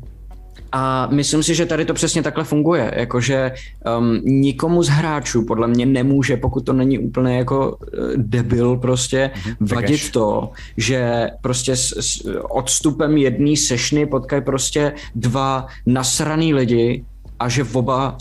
[0.72, 3.52] a myslím si, že tady to přesně takhle funguje, jakože
[3.98, 7.76] um, nikomu z hráčů podle mě nemůže, pokud to není úplně jako uh,
[8.16, 15.66] debil prostě, mm-hmm, vadit to, že prostě s, s odstupem jedné sešny potkají prostě dva
[15.86, 17.04] nasraný lidi
[17.40, 18.16] a že oba,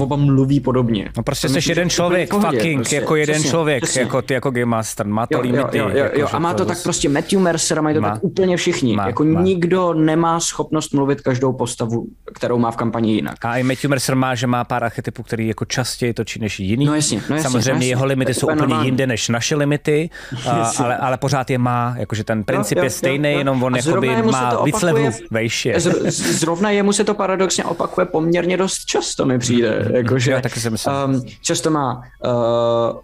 [0.00, 1.12] oba mluví podobně.
[1.16, 4.00] No prostě jsi jeden člověk, pohodě, fucking, prostě, jako jeden přesně, člověk, přesně.
[4.00, 5.78] jako ty jako Game Master, má to jo, limity.
[5.78, 6.28] Jo, jo, jo, jako, jo.
[6.32, 8.10] a má to, to tak prostě Matthew Mercer, mají to má.
[8.10, 8.96] tak úplně všichni.
[8.96, 9.40] Má, jako má.
[9.42, 13.44] nikdo nemá schopnost mluvit každou postavu, kterou má v kampani jinak.
[13.44, 16.86] A i Matthew Mercer má, že má pár archetypů, který jako častěji točí než jiný.
[16.86, 17.88] No jasně, no jasně, Samozřejmě no jasně.
[17.88, 18.88] jeho limity jsou úplně normální.
[18.88, 20.10] jinde než naše limity,
[20.48, 23.38] a, ale, ale pořád je má, jakože ten princip jo, jo, je stejný, jo, jo.
[23.38, 25.72] jenom on jakoby má víc levelů vejší.
[26.10, 29.88] Zrovna jemu se to paradoxně opakuje poměrně dost často mi přijde.
[29.94, 30.94] Jakože, Já taky si myslím.
[31.04, 32.30] Um, často má uh,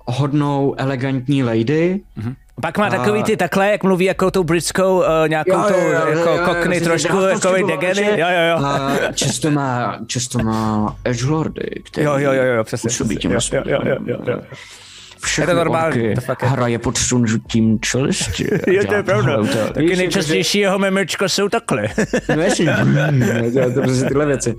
[0.04, 2.34] hodnou, elegantní lady, mm-hmm.
[2.62, 6.24] Pak má takový ty takhle, jak mluví jako tou britskou uh, nějakou jo, jo, jo,
[6.24, 8.20] tou jako kokny trošku, jako degeny.
[8.20, 8.66] Jo, jo, jo.
[8.66, 12.88] A často má, často má edgelordy, který jo, jo, jo, jo, přesně.
[12.88, 14.40] působí tím jo, jo, jo, jo, jo
[15.24, 16.14] všechny je to normální.
[16.14, 18.48] Fakt hraje pod sunžutím čelisti.
[18.66, 19.36] jo, to je pravda.
[19.36, 21.88] To, Taky nejčastější jeho memečko jsou takhle.
[22.36, 22.66] no jasně,
[23.54, 24.54] to, to prostě tyhle věci.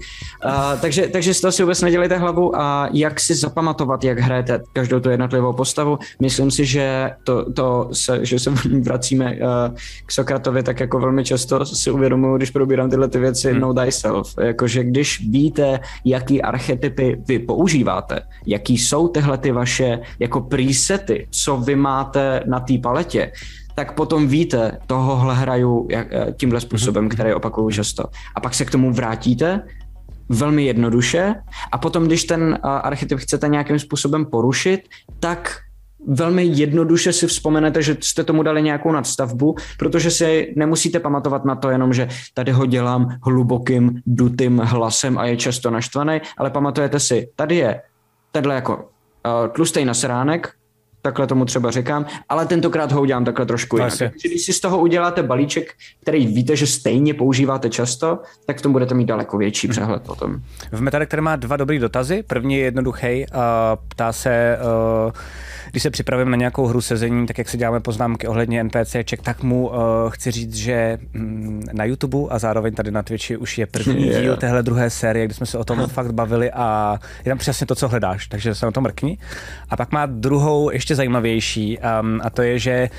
[0.45, 0.51] Uh,
[0.81, 4.99] takže, takže z toho si vůbec nedělejte hlavu a jak si zapamatovat, jak hrajete každou
[4.99, 5.99] tu jednotlivou postavu.
[6.21, 8.51] Myslím si, že to, to se, že se
[8.81, 13.51] vracíme uh, k Sokratovi, tak jako velmi často si uvědomuji, když probírám tyhle ty věci,
[13.51, 13.61] hmm.
[13.61, 14.35] know thyself.
[14.41, 21.57] Jakože když víte, jaký archetypy vy používáte, jaký jsou tyhle ty vaše jako presety, co
[21.57, 23.31] vy máte na té paletě,
[23.75, 27.13] tak potom víte, tohohle hraju jak, eh, tímhle způsobem, mm-hmm.
[27.13, 28.03] který opakuju často.
[28.35, 29.61] A pak se k tomu vrátíte
[30.29, 31.35] velmi jednoduše
[31.71, 34.81] a potom, když ten uh, archetyp chcete nějakým způsobem porušit,
[35.19, 35.57] tak
[36.07, 41.55] velmi jednoduše si vzpomenete, že jste tomu dali nějakou nadstavbu, protože si nemusíte pamatovat na
[41.55, 46.99] to jenom, že tady ho dělám hlubokým, dutým hlasem a je často naštvaný, ale pamatujete
[46.99, 47.81] si, tady je
[48.31, 48.89] tenhle jako
[49.25, 50.53] uh, tlustý nasránek,
[51.01, 53.93] takhle tomu třeba říkám, ale tentokrát ho udělám takhle trošku jinak.
[54.25, 58.71] Když si z toho uděláte balíček, který víte, že stejně používáte často, tak v tom
[58.71, 59.71] budete mít daleko větší mhm.
[59.71, 60.05] přehled hmm.
[60.05, 60.41] potom.
[60.71, 62.23] V Metade, který má dva dobrý dotazy.
[62.27, 63.39] První je jednoduchý, uh,
[63.87, 64.57] ptá se,
[65.05, 65.11] uh,
[65.71, 69.43] když se připravím na nějakou hru sezení, tak jak si děláme poznámky ohledně NPCček, tak
[69.43, 69.75] mu uh,
[70.09, 74.21] chci říct, že mm, na YouTube a zároveň tady na Twitchi už je první yeah.
[74.21, 77.67] díl téhle druhé série, kdy jsme se o tom fakt bavili a je tam přesně
[77.67, 79.17] to, co hledáš, takže se na to mrkni.
[79.69, 82.89] A pak má druhou ještě zajímavější um, a to je, že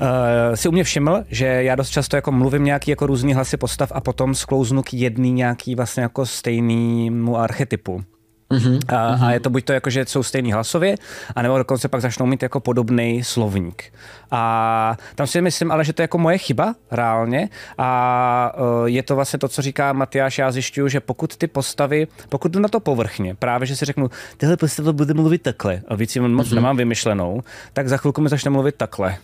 [0.00, 3.56] Uh, si u mě všiml, že já dost často jako mluvím nějaký jako různý hlasy
[3.56, 8.04] postav a potom sklouznu k jedný nějaký vlastně jako stejnému archetypu.
[8.52, 10.94] Uh-huh, a, a je to buď to jako, že jsou stejný hlasově,
[11.36, 13.92] anebo dokonce pak začnou mít jako podobný slovník.
[14.30, 17.48] A tam si myslím ale, že to je jako moje chyba reálně
[17.78, 22.06] a uh, je to vlastně to, co říká Matyáš, já zjišťuju, že pokud ty postavy,
[22.28, 25.94] pokud jdu na to povrchně, právě že si řeknu, tyhle postavy bude mluvit takhle a
[25.94, 26.54] víc moc uh-huh.
[26.54, 27.42] nemám vymyšlenou,
[27.72, 29.16] tak za chvilku mi začne mluvit takhle.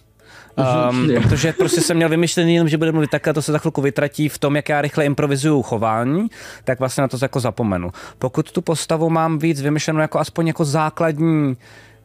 [0.91, 3.59] Um, protože prostě jsem měl vymyšlený jenom, že bude mluvit tak a to se za
[3.59, 6.29] chvilku vytratí v tom, jak já rychle improvizuju chování,
[6.65, 7.91] tak vlastně na to jako zapomenu.
[8.19, 11.57] Pokud tu postavu mám víc vymyšlenou jako aspoň jako základní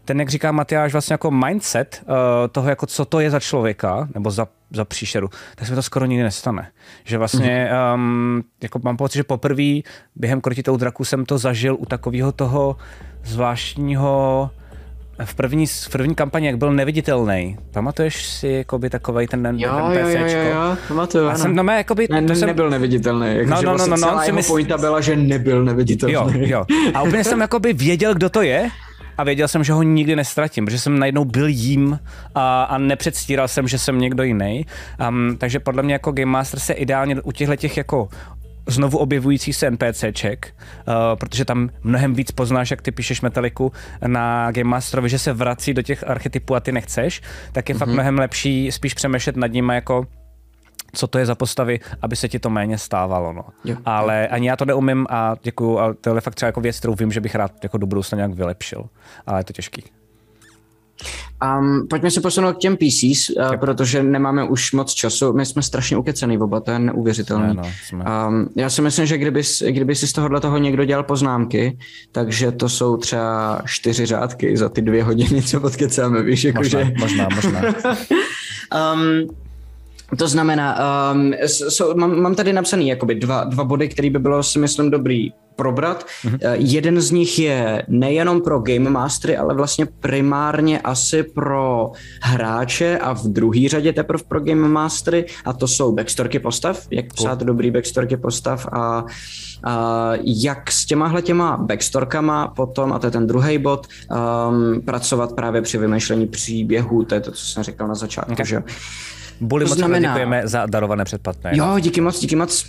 [0.05, 2.15] ten, jak říká Matyáš, vlastně jako mindset uh,
[2.51, 5.81] toho, jako co to je za člověka, nebo za, za příšeru, tak se mi to
[5.81, 6.71] skoro nikdy nestane.
[7.03, 9.79] Že vlastně, um, jako mám pocit, že poprvé
[10.15, 12.75] během krotitou draku jsem to zažil u takového toho
[13.23, 14.49] zvláštního
[15.25, 19.71] v první, v první kampani, jak byl neviditelný, pamatuješ si jakoby takovej ten, ten jo,
[19.89, 21.37] jo, jo, jo, jo, pamatuju, ano.
[21.37, 22.47] Jsem, no, mé, jakoby, ne, ne, jsem...
[22.47, 24.51] nebyl neviditelný, jako, no, no, no, no, no, celá jeho mysl...
[24.51, 26.13] pointa byla, že nebyl neviditelný.
[26.13, 26.65] Jo, jo.
[26.93, 28.69] A úplně jsem jakoby věděl, kdo to je,
[29.17, 31.99] a věděl jsem, že ho nikdy nestratím, protože jsem najednou byl jím
[32.35, 34.65] a, a nepředstíral jsem, že jsem někdo jiný.
[35.09, 38.09] Um, takže podle mě jako Game Master se ideálně u těchto těch jako
[38.67, 40.55] znovu objevující se NPCček,
[40.87, 43.71] uh, protože tam mnohem víc poznáš, jak ty píšeš metaliku
[44.07, 47.21] na Game Masterovi, že se vrací do těch archetypů a ty nechceš,
[47.51, 47.77] tak je mm-hmm.
[47.77, 47.95] fakt mhm.
[47.95, 50.07] mnohem lepší spíš přemýšlet nad nimi jako
[50.95, 53.33] co to je za postavy, aby se ti to méně stávalo.
[53.33, 53.43] No.
[53.65, 53.77] Jo.
[53.85, 56.95] Ale ani já to neumím a děkuju, ale to je fakt třeba jako věc, kterou
[56.95, 58.85] vím, že bych rád jako do budoucna nějak vylepšil.
[59.27, 59.83] Ale je to těžký.
[61.43, 65.33] Um, pojďme se posunout k těm PCs, uh, protože nemáme už moc času.
[65.33, 67.53] My jsme strašně ukecený oba, to je neuvěřitelné.
[67.53, 67.63] No,
[68.27, 71.77] um, já si myslím, že kdyby, kdyby si z tohohle toho někdo dělal poznámky,
[72.11, 76.93] takže to jsou třeba čtyři řádky za ty dvě hodiny, co odkecáme, víš, jakože...
[76.99, 77.95] Možná, možná, možná.
[78.93, 79.27] um,
[80.17, 80.77] to znamená,
[81.13, 84.91] um, so, mám, mám tady napsaný jakoby dva, dva body, které by bylo si myslím
[84.91, 86.05] dobrý probrat.
[86.25, 86.33] Mm-hmm.
[86.33, 91.91] Uh, jeden z nich je nejenom pro Game Mastery, ale vlastně primárně asi pro
[92.21, 97.13] hráče a v druhé řadě teprve pro Game Mastery a to jsou backstorky postav, jak
[97.13, 97.47] psát cool.
[97.47, 99.05] dobrý backstorky postav a
[99.63, 105.33] a jak s těmahle těma backstorkama potom, a to je ten druhý bod, um, pracovat
[105.33, 108.45] právě při vymýšlení příběhu, to je to, co jsem říkal na začátku, okay.
[108.45, 108.63] že
[109.43, 110.09] Buli moc znamená...
[110.09, 111.51] děkujeme za darované předplatné.
[111.53, 112.65] Jo, díky moc, díky moc.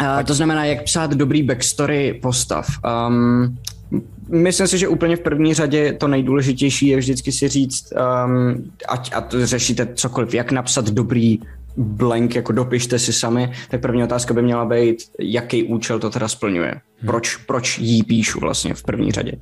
[0.00, 2.66] Uh, to znamená, jak psát dobrý backstory postav.
[3.08, 3.58] Um,
[4.28, 7.92] Myslím si, že úplně v první řadě to nejdůležitější je vždycky si říct,
[8.26, 11.38] um, ať, a to řešíte cokoliv, jak napsat dobrý
[11.76, 16.28] blank, jako dopište si sami, tak první otázka by měla být, jaký účel to teda
[16.28, 16.70] splňuje.
[16.70, 17.06] Hmm.
[17.06, 19.32] Proč, proč jí píšu vlastně v první řadě.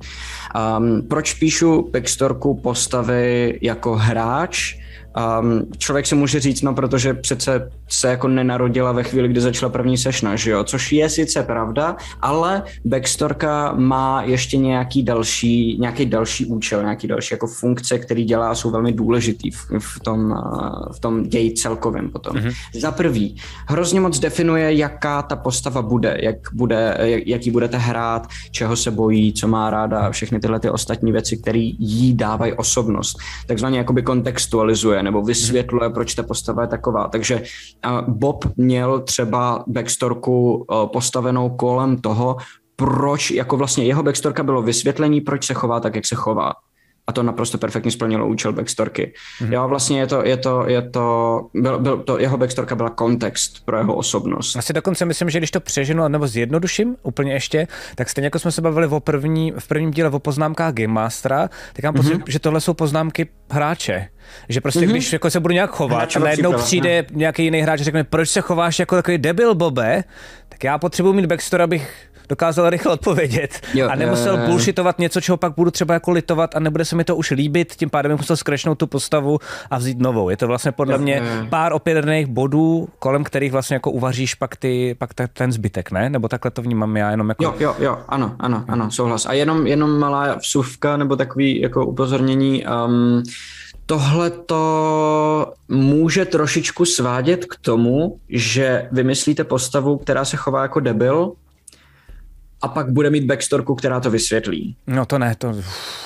[0.77, 4.75] Um, proč píšu backstorku postavy jako hráč,
[5.41, 9.71] Um, člověk si může říct, no protože přece se jako nenarodila ve chvíli, kdy začala
[9.71, 16.05] první sešna, že jo, což je sice pravda, ale backstorka má ještě nějaký další, nějaký
[16.05, 20.35] další účel, nějaký další jako funkce, který dělá a jsou velmi důležitý v, v tom,
[20.95, 22.35] v tom ději celkovém potom.
[22.35, 22.53] Mm-hmm.
[22.79, 23.35] Za prvý,
[23.67, 28.91] hrozně moc definuje, jaká ta postava bude, jak bude, jak, jaký budete hrát, čeho se
[28.91, 33.17] bojí, co má ráda a všechny tyhle ty ostatní věci, které jí dávají osobnost.
[33.47, 37.07] Takzvaně jakoby kontextualizuje nebo vysvětluje, proč ta postava je taková.
[37.07, 37.43] Takže
[38.07, 42.37] Bob měl třeba backstorku postavenou kolem toho,
[42.75, 46.53] proč, jako vlastně jeho backstorka bylo vysvětlení, proč se chová tak, jak se chová
[47.07, 49.13] a to naprosto perfektně splnilo účel backstorky.
[49.41, 49.53] Mm-hmm.
[49.53, 53.65] Jo, vlastně je to, je to, je to, byl, byl, to, jeho backstorka byla kontext
[53.65, 54.55] pro jeho osobnost.
[54.55, 58.51] Asi dokonce myslím, že když to přeženu nebo zjednoduším úplně ještě, tak stejně jako jsme
[58.51, 62.31] se bavili o první, v prvním díle o poznámkách Game Mastera, tak mám pocit, mm-hmm.
[62.31, 64.07] že tohle jsou poznámky hráče.
[64.49, 64.91] Že prostě mm-hmm.
[64.91, 67.07] když jako se budu nějak chovat a najednou příklad, přijde ne?
[67.11, 70.03] nějaký jiný hráč a řekne, proč se chováš jako takový debil, Bobe,
[70.49, 75.21] tak já potřebuji mít backstory, abych dokázal rychle odpovědět jo, a nemusel je, bullshitovat něco,
[75.21, 78.11] čeho pak budu třeba jako litovat a nebude se mi to už líbit, tím pádem
[78.11, 79.39] bych musel skrešnout tu postavu
[79.69, 80.29] a vzít novou.
[80.29, 81.47] Je to vlastně podle jo, mě je.
[81.49, 86.09] pár opěrných bodů, kolem kterých vlastně jako uvaříš pak, ty, pak ten zbytek, ne?
[86.09, 87.43] Nebo takhle to vnímám já jenom jako...
[87.43, 89.25] Jo, jo, jo, ano, ano, ano, souhlas.
[89.25, 92.65] A jenom, jenom malá vsuvka nebo takový jako upozornění.
[92.65, 93.23] Um,
[93.85, 101.31] Tohle to může trošičku svádět k tomu, že vymyslíte postavu, která se chová jako debil,
[102.63, 104.75] a pak bude mít backstorku, která to vysvětlí.
[104.87, 105.53] No to ne, to...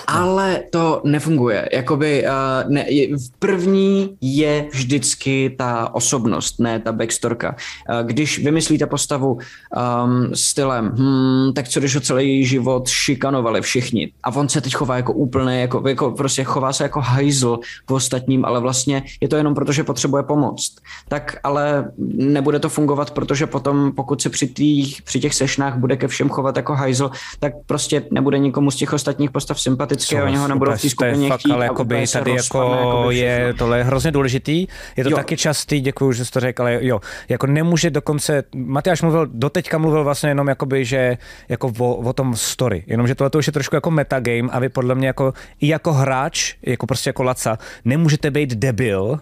[0.07, 1.69] Ale to nefunguje.
[1.73, 7.55] Jakoby uh, ne, v první je vždycky ta osobnost, ne ta backstorka.
[7.89, 14.11] Uh, když vymyslíte postavu um, stylem, hmm, tak co když ho celý život šikanovali všichni
[14.23, 17.91] a on se teď chová jako úplný, jako, jako prostě chová se jako hajzl k
[17.91, 20.75] ostatním, ale vlastně je to jenom proto, že potřebuje pomoc.
[21.07, 25.97] Tak ale nebude to fungovat, protože potom, pokud se při, tých, při těch sešnách bude
[25.97, 30.23] ke všem chovat chovat jako hajzl, tak prostě nebude nikomu z těch ostatních postav sympatické,
[30.23, 31.51] oni ho nebudou v té skupině fakt, chtít.
[31.51, 34.67] Ale jakoby tady jako je, tohle je hrozně důležitý,
[34.97, 35.15] je to jo.
[35.15, 36.99] taky častý, děkuji, že jsi to řekl, ale jo,
[37.29, 41.17] jako nemůže dokonce, Matyáš mluvil, doteďka mluvil vlastně jenom jakoby, že
[41.49, 44.69] jako o, o tom story, jenomže tohle to už je trošku jako metagame a vy
[44.69, 49.19] podle mě jako i jako hráč, jako prostě jako laca, nemůžete být debil,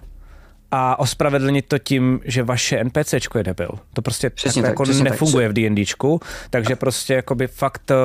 [0.71, 3.69] a ospravedlnit to tím, že vaše NPCčko je debil.
[3.93, 5.51] To prostě přesně tak, jako nefunguje tak.
[5.51, 6.19] v D&Dčku,
[6.49, 7.95] takže prostě jakoby fakt, eh,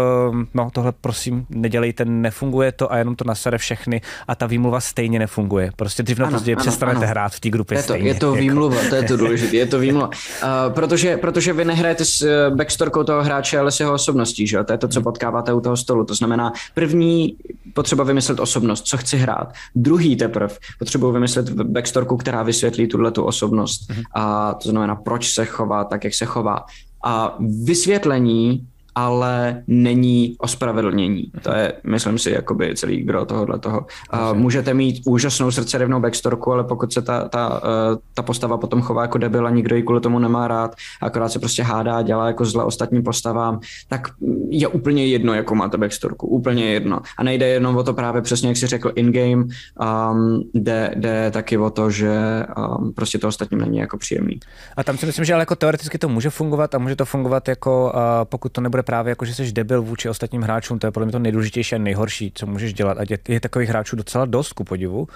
[0.54, 5.18] no tohle prosím nedělejte, nefunguje to a jenom to nasere všechny a ta výmluva stejně
[5.18, 5.72] nefunguje.
[5.76, 7.06] Prostě dřív nebo později přestanete ano.
[7.06, 8.08] hrát v té grupě je to, stejně.
[8.08, 8.36] Je to jako.
[8.36, 10.08] výmluva, to je to důležité, je to výmluva.
[10.08, 14.64] Uh, protože, protože vy nehrajete s uh, backstorkou toho hráče, ale s jeho osobností, že?
[14.64, 16.04] To je to, co potkáváte u toho stolu.
[16.04, 17.36] To znamená, první
[17.74, 19.52] potřeba vymyslet osobnost, co chci hrát.
[19.74, 23.90] Druhý teprve potřebuji vymyslet backstorku, která vysvětlí tuhle tu osobnost.
[23.90, 24.02] Mm-hmm.
[24.14, 26.64] A to znamená, proč se chová tak, jak se chová.
[27.04, 28.66] A vysvětlení
[29.00, 31.24] ale není ospravedlnění.
[31.42, 33.86] To je, myslím si, jakoby celý gro tohohle toho.
[34.12, 38.82] Uh, můžete mít úžasnou srdcerivnou backstorku, ale pokud se ta, ta, uh, ta postava potom
[38.82, 42.26] chová jako debil a nikdo ji kvůli tomu nemá rád, akorát se prostě hádá, dělá
[42.26, 44.08] jako zle ostatním postavám, tak
[44.48, 46.26] je úplně jedno, jako máte backstorku.
[46.26, 47.00] Úplně jedno.
[47.18, 51.58] A nejde jenom o to právě přesně, jak si řekl, in-game, um, jde, jde taky
[51.58, 54.40] o to, že um, prostě to ostatním není jako příjemný.
[54.76, 57.48] A tam si myslím, že ale jako teoreticky to může fungovat a může to fungovat
[57.48, 60.90] jako, uh, pokud to nebude právě jako, že jsi debil vůči ostatním hráčům, to je
[60.90, 62.98] podle mě to nejdůležitější a nejhorší, co můžeš dělat.
[62.98, 65.08] A je, je takových hráčů docela dost, ku podivu.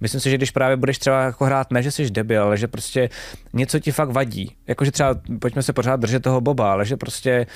[0.00, 2.68] Myslím si, že když právě budeš třeba jako hrát, ne, že jsi debil, ale že
[2.68, 3.10] prostě
[3.52, 4.56] něco ti fakt vadí.
[4.66, 7.46] Jakože třeba, pojďme se pořád držet toho Boba, ale že prostě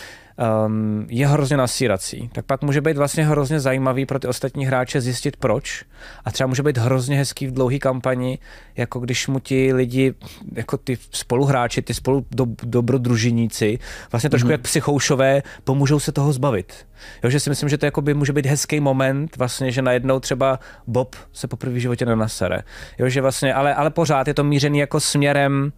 [0.67, 5.01] um, je hrozně nasírací, tak pak může být vlastně hrozně zajímavý pro ty ostatní hráče
[5.01, 5.85] zjistit proč.
[6.25, 8.39] A třeba může být hrozně hezký v dlouhé kampani,
[8.77, 10.15] jako když mu ti lidi,
[10.53, 13.79] jako ty spoluhráči, ty spolu do, dobrodružiníci,
[14.13, 14.53] vlastně trošku mm-hmm.
[14.53, 16.87] jak psychoušové, pomůžou se toho zbavit.
[17.25, 20.59] Jo, že si myslím, že to jakoby může být hezký moment, vlastně, že najednou třeba
[20.87, 22.59] Bob se poprvé v životě nenasere.
[22.99, 25.73] Jo, že vlastně, ale, ale pořád je to mířený jako směrem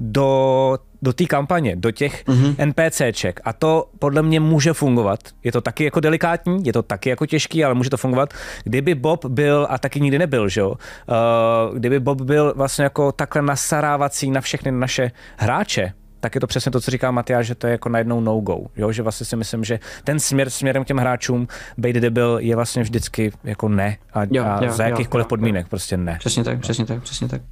[0.00, 2.54] do, do té kampaně, do těch mm-hmm.
[2.66, 3.40] NPCček.
[3.44, 5.20] A to podle mě může fungovat.
[5.44, 8.34] Je to taky jako delikátní, je to taky jako těžký, ale může to fungovat.
[8.64, 13.12] Kdyby Bob byl, a taky nikdy nebyl, že jo, uh, kdyby Bob byl vlastně jako
[13.12, 15.92] takhle nasarávací na všechny naše hráče,
[16.24, 18.58] tak je to přesně to, co říká Matyáš, že to je jako najednou no-go.
[18.76, 18.92] Jo?
[18.92, 21.48] Že vlastně si myslím, že ten směr směrem k těm hráčům,
[21.78, 23.96] být debil, je vlastně vždycky jako ne.
[24.14, 25.70] A, jo, a jo, za jakýchkoliv jo, podmínek jo.
[25.70, 26.16] prostě ne.
[26.18, 27.42] Přesně tak, přesně tak, přesně tak.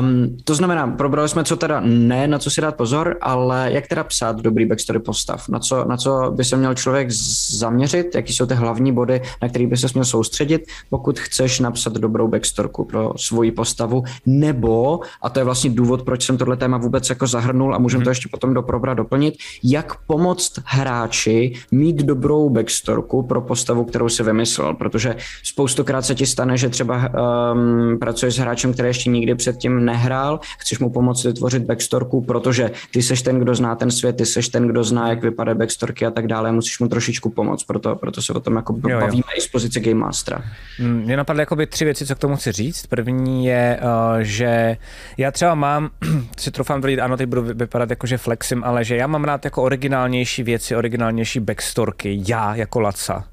[0.00, 3.86] Um, to znamená, probrali jsme, co teda ne, na co si dát pozor, ale jak
[3.86, 5.48] teda psát dobrý backstory postav?
[5.48, 7.10] Na co, na co by se měl člověk
[7.50, 8.14] zaměřit?
[8.14, 12.28] Jaký jsou ty hlavní body, na který by se měl soustředit, pokud chceš napsat dobrou
[12.28, 17.08] backstorku pro svoji postavu, nebo, a to je vlastně důvod, proč jsem tohle téma vůbec
[17.08, 18.04] jako zahrnul a můžeme hmm.
[18.04, 18.12] to mhm.
[18.12, 24.22] ještě potom do probra doplnit, jak pomoct hráči mít dobrou backstorku pro postavu, kterou si
[24.22, 27.10] vymyslel, protože spoustokrát se ti stane, že třeba
[27.52, 32.70] um, pracuješ s hráčem, který ještě nikdy předtím nehrál, chceš mu pomoct vytvořit backstorku, protože
[32.90, 36.06] ty seš ten, kdo zná ten svět, ty seš ten, kdo zná, jak vypadá backstorky
[36.06, 39.22] a tak dále, musíš mu trošičku pomoct, proto, proto se o tom jako jo, bavíme
[39.34, 39.38] jo.
[39.38, 40.42] i z pozice Game Mastera.
[40.80, 42.86] Mm, mě napadly jakoby tři věci, co k tomu chci říct.
[42.86, 44.76] První je, uh, že
[45.16, 45.90] já třeba mám,
[46.38, 49.44] si trofám tvrdit, ano, teď budu vypadat jako, že flexím, ale že já mám rád
[49.44, 53.24] jako originálnější věci, originálnější backstorky, já jako Laca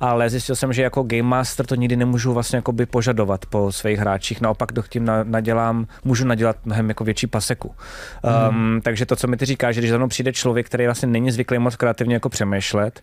[0.00, 3.72] ale zjistil jsem, že jako Game Master to nikdy nemůžu vlastně jako by požadovat po
[3.72, 7.68] svých hráčích, naopak do tím nadělám, můžu nadělat mnohem jako větší paseku.
[7.68, 8.80] Um, hmm.
[8.80, 11.30] Takže to, co mi ty říkáš, že když za mnou přijde člověk, který vlastně není
[11.30, 13.02] zvyklý moc kreativně jako přemýšlet,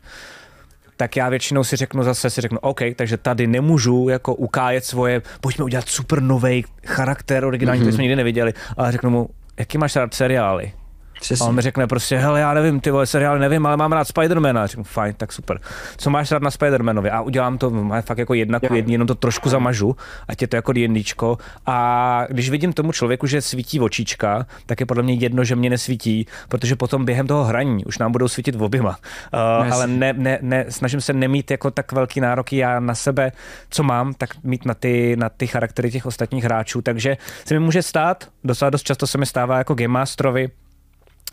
[0.97, 5.22] tak já většinou si řeknu zase, si řeknu, OK, takže tady nemůžu jako ukájet svoje,
[5.41, 7.84] pojďme udělat super nový charakter originální, mm-hmm.
[7.84, 10.74] který jsme nikdy neviděli, ale řeknu mu, jaký máš rád seriály?
[11.19, 11.45] Přesně.
[11.45, 14.07] A on mi řekne prostě, hele, já nevím, ty vole, seriály nevím, ale mám rád
[14.07, 14.68] Spidermana.
[14.68, 15.60] Řeknu, fajn, tak super.
[15.98, 17.10] Co máš rád na Spidermanovi?
[17.10, 17.72] A udělám to
[18.02, 19.95] fakt jako jedna ku jedný, jenom to trošku zamažu,
[20.27, 21.38] ať je to jako D&Dčko.
[21.65, 25.69] A když vidím tomu člověku, že svítí očička, tak je podle mě jedno, že mě
[25.69, 28.98] nesvítí, protože potom během toho hraní už nám budou svítit v oběma.
[29.34, 33.31] Uh, ale ne, ne, ne, snažím se nemít jako tak velký nároky já na sebe,
[33.69, 36.81] co mám, tak mít na ty, na ty charaktery těch ostatních hráčů.
[36.81, 40.49] Takže se mi může stát, docela dost často se mi stává jako Game Masterovi,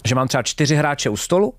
[0.08, 1.54] že mám třeba čtyři hráče u stolu,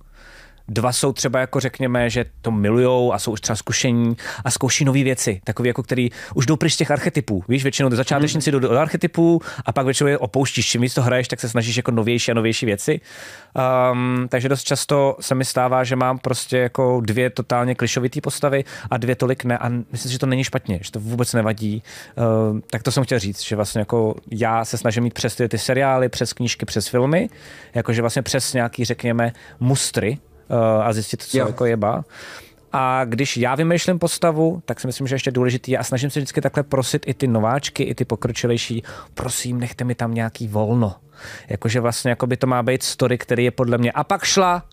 [0.67, 4.85] Dva jsou třeba jako řekněme, že to milujou a jsou už třeba zkušení a zkouší
[4.85, 7.43] nové věci, takové jako který už jdou pryč z těch archetypů.
[7.47, 10.67] Víš, většinou ty začátečníci jdou do archetypů a pak většinou je opouštíš.
[10.67, 13.01] Čím víc to hraješ, tak se snažíš jako novější a novější věci.
[13.91, 18.63] Um, takže dost často se mi stává, že mám prostě jako dvě totálně klišovité postavy
[18.91, 19.57] a dvě tolik ne.
[19.57, 21.83] A myslím, že to není špatně, že to vůbec nevadí.
[22.51, 25.49] Uh, tak to jsem chtěl říct, že vlastně jako já se snažím mít přes ty,
[25.49, 27.29] ty seriály, přes knížky, přes filmy,
[27.73, 30.17] jakože vlastně přes nějaký, řekněme, mustry,
[30.83, 31.47] a zjistit, co jo.
[31.47, 32.03] jako jeba.
[32.71, 36.19] A když já vymýšlím postavu, tak si myslím, že ještě důležitý je a snažím se
[36.19, 40.95] vždycky takhle prosit i ty nováčky, i ty pokročilejší, prosím, nechte mi tam nějaký volno.
[41.47, 43.91] Jakože vlastně jako by to má být story, který je podle mě.
[43.91, 44.63] A pak šla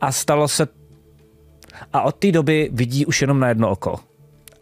[0.00, 0.68] a stalo se
[1.92, 4.13] a od té doby vidí už jenom na jedno oko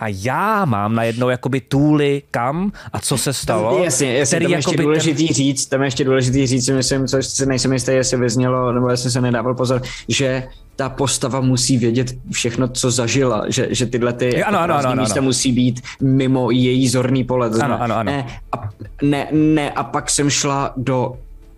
[0.02, 3.84] a já mám najednou jakoby tůly kam a co se stalo.
[3.84, 5.34] Jasně, jasně tam ještě důležitý ten...
[5.34, 9.20] říct, tam ještě důležitý říct, myslím, co si nejsem jistý, jestli vyznělo, nebo jestli se
[9.20, 14.60] nedával pozor, že ta postava musí vědět všechno, co zažila, že, že tyhle ty ano,
[14.60, 15.22] ano, ano, místa ano.
[15.22, 17.50] musí být mimo její zorný pole.
[17.62, 18.12] Ano, ano, ano.
[18.12, 18.68] Ne, a,
[19.02, 21.12] ne, ne, a pak jsem šla do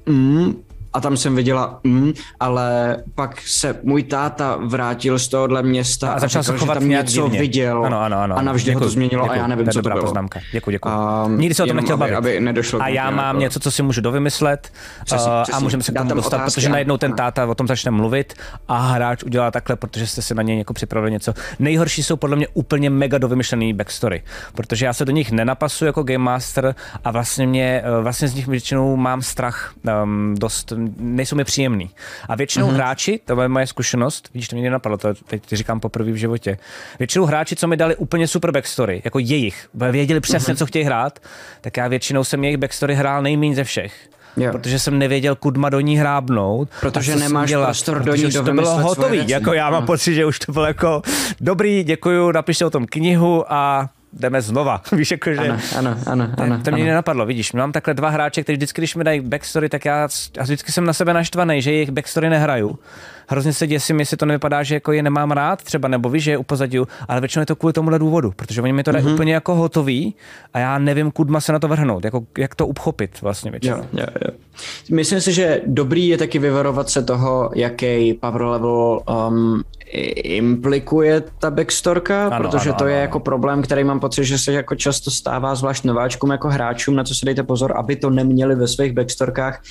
[0.07, 0.55] mm,
[0.95, 6.19] a tam jsem viděla, mm, ale pak se můj táta vrátil z tohohle města a,
[6.19, 7.41] začal a řekl, se chovat že tam něco divně.
[7.41, 8.39] viděl ano, ano, ano.
[8.39, 10.01] a navždy děkuji, ho to změnilo děkuji, a já nevím, co to bylo.
[10.01, 10.41] poznámka.
[10.53, 10.91] Děkuji, děkuji.
[11.27, 12.15] Um, Nikdy se o tom nechtěl bavit.
[12.15, 14.73] Aby, aby nedošlo a já mám něco, co si můžu dovymyslet
[15.05, 15.59] přesně, uh, přesně.
[15.59, 18.35] a můžeme se k tomu dostat, otázky, protože najednou ten táta o tom začne mluvit
[18.69, 21.35] a hráč udělá takhle, protože jste si na něj jako připravili něco.
[21.59, 24.23] Nejhorší jsou podle mě úplně mega dovymyšlený backstory,
[24.55, 28.35] protože já se do nich nenapasuju jako game master a vlastně mě, eh, vlastně z
[28.35, 31.91] nich většinou mám strach um, dost, nejsou mi příjemný.
[32.29, 32.75] A většinou mm-hmm.
[32.75, 36.17] hráči, to je moje zkušenost, vidíš, to mě nenapadlo, to teď ti říkám poprvé v
[36.17, 36.59] životě.
[36.99, 40.59] Většinou hráči, co mi dali úplně super backstory, jako jejich, věděli přesně, mm-hmm.
[40.59, 41.19] co chtějí hrát,
[41.61, 43.95] tak já většinou jsem jejich backstory hrál nejméně ze všech.
[44.37, 44.53] Jo.
[44.53, 46.69] Protože jsem nevěděl, kudma do ní hrábnout.
[46.81, 49.25] Protože nemáš dělat, prostor do ní to bylo hotový.
[49.27, 49.87] Jako já mám no.
[49.87, 51.03] pocit, že už to bylo jako
[51.41, 53.91] dobrý, děkuju, napište o tom knihu a
[54.21, 54.83] jdeme znova.
[54.93, 55.41] Víš, jako, že...
[55.41, 56.29] Ano, ano, ano.
[56.39, 56.89] ano to mě ano.
[56.89, 60.43] nenapadlo, vidíš, mám takhle dva hráče, kteří vždycky, když mi dají backstory, tak já, já
[60.43, 62.79] vždycky jsem na sebe naštvaný, že jejich backstory nehraju.
[63.29, 66.31] Hrozně se děsím, jestli to nevypadá, že jako je nemám rád, třeba nebo víš, že
[66.31, 69.15] je upozadil, ale většinou je to kvůli tomuhle důvodu, protože oni mi to dají mm-hmm.
[69.15, 70.15] úplně jako hotový
[70.55, 73.77] a já nevím, kudma se na to vrhnout, jako, jak to uchopit vlastně většinou.
[73.77, 74.31] Jo, jo, jo.
[74.91, 79.63] Myslím si, že dobrý je taky vyvarovat se toho, jaký power level um,
[80.25, 83.03] implikuje ta backstorka, ano, protože ano, to ano, je ano.
[83.03, 87.05] jako problém, který mám pocit, že se jako často stává, zvlášť nováčkům jako hráčům, na
[87.05, 89.63] co si dejte pozor, aby to neměli ve svých backstorkách.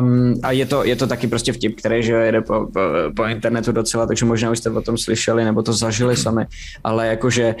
[0.00, 2.80] Um, a je to, je to taky prostě vtip, který že jede po, po
[3.16, 6.46] po internetu docela, takže možná už jste o tom slyšeli nebo to zažili sami,
[6.84, 7.54] ale jakože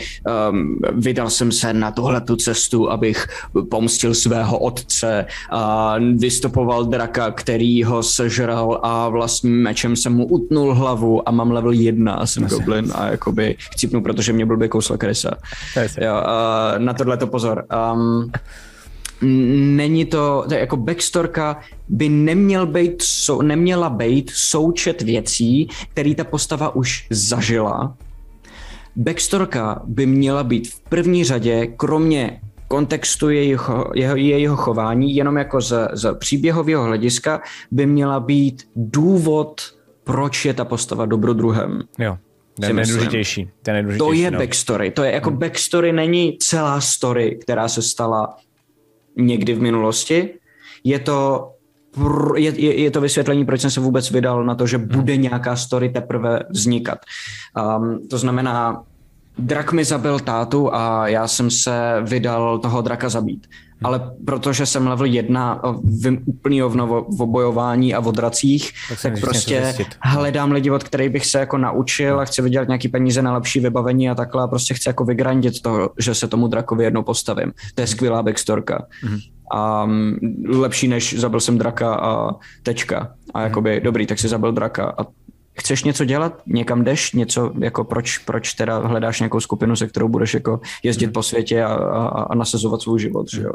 [0.50, 3.26] um, vydal jsem se na tuhle tu cestu, abych
[3.70, 10.74] pomstil svého otce a vystupoval draka, který ho sežral a vlastním mečem jsem mu utnul
[10.74, 14.96] hlavu a mám level 1 a jsem goblin a jakoby chcípnu, protože mě blbě kousla
[14.96, 15.30] krysa.
[16.00, 17.64] Jo, a na tohle to pozor.
[17.92, 18.30] Um,
[19.22, 26.24] není to, to jako backstorka by neměl být, sou, neměla být součet věcí, který ta
[26.24, 27.96] postava už zažila.
[28.96, 35.60] Backstorka by měla být v první řadě, kromě kontextu jejího, jeho, jejího chování, jenom jako
[35.60, 39.60] z, z příběhového hlediska, by měla být důvod,
[40.04, 41.82] proč je ta postava dobrodruhem.
[41.98, 42.18] Jo.
[42.60, 43.50] Ten nejdůležitější.
[43.62, 44.08] Ten nejdůležitější.
[44.08, 44.38] To je no.
[44.38, 44.90] backstory.
[44.90, 45.38] To je jako hmm.
[45.38, 48.36] backstory není celá story, která se stala
[49.26, 50.34] někdy v minulosti.
[50.84, 51.50] Je to
[52.36, 55.22] je, je, je to vysvětlení, proč jsem se vůbec vydal na to, že bude hmm.
[55.22, 56.98] nějaká story teprve vznikat.
[57.78, 58.82] Um, to znamená,
[59.40, 63.46] drak mi zabil tátu a já jsem se vydal toho draka zabít.
[63.46, 63.86] Hmm.
[63.86, 69.74] Ale protože jsem level jedna, vím úplný v obojování a v dracích, tak, tak prostě
[70.02, 73.60] hledám lidi, od kterých bych se jako naučil a chci vydělat nějaký peníze na lepší
[73.60, 77.52] vybavení a takhle a prostě chci jako vygrandit to, že se tomu drakovi jednou postavím.
[77.74, 78.86] To je skvělá backstorka.
[79.04, 79.88] Mm-hmm a
[80.48, 82.30] lepší než zabil jsem draka a
[82.62, 83.14] tečka.
[83.34, 83.82] A jakoby, hmm.
[83.82, 85.06] dobrý, tak si zabil draka a
[85.60, 90.08] chceš něco dělat, někam jdeš, něco, jako proč, proč teda hledáš nějakou skupinu, se kterou
[90.08, 91.12] budeš jako jezdit hmm.
[91.12, 93.52] po světě a, a, a nasazovat svůj život, že jo.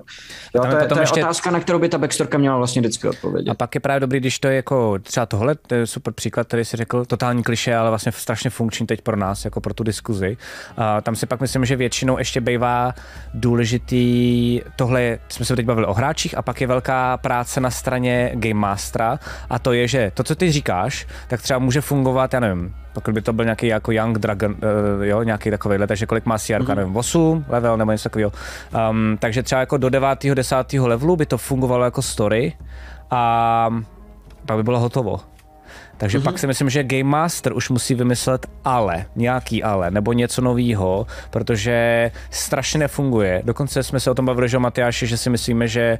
[0.56, 1.24] jo to, je, to je ještě...
[1.24, 3.52] otázka, na kterou by ta backstorka měla vlastně vždycky odpovědět.
[3.52, 6.48] A pak je právě dobrý, když to je jako třeba tohle, to je super příklad,
[6.48, 9.84] který si řekl, totální kliše, ale vlastně strašně funkční teď pro nás, jako pro tu
[9.84, 10.38] diskuzi.
[10.78, 12.94] A tam si pak myslím, že většinou ještě bývá
[13.34, 18.32] důležitý, tohle jsme se teď bavili o hráčích a pak je velká práce na straně
[18.34, 19.20] Game Mastera
[19.50, 22.76] a to je, že to, co ty říkáš, tak třeba může fungovat fungovat, já nevím,
[22.94, 26.38] pokud by to byl nějaký jako Young Dragon, uh, jo, nějaký takový, takže kolik má
[26.38, 26.76] CR, mm-hmm.
[26.76, 28.32] nevím, 8 level nebo něco takového.
[28.92, 30.26] Um, takže třeba jako do 9.
[30.34, 30.74] 10.
[30.74, 32.54] levelu by to fungovalo jako story
[33.12, 33.70] a
[34.46, 35.20] pak by bylo hotovo.
[35.98, 36.24] Takže mm-hmm.
[36.24, 41.08] pak si myslím, že Game Master už musí vymyslet ale, nějaký ale, nebo něco nového,
[41.30, 43.42] protože strašně nefunguje.
[43.46, 45.98] Dokonce jsme se o tom bavili, že Matyáši, že si myslíme, že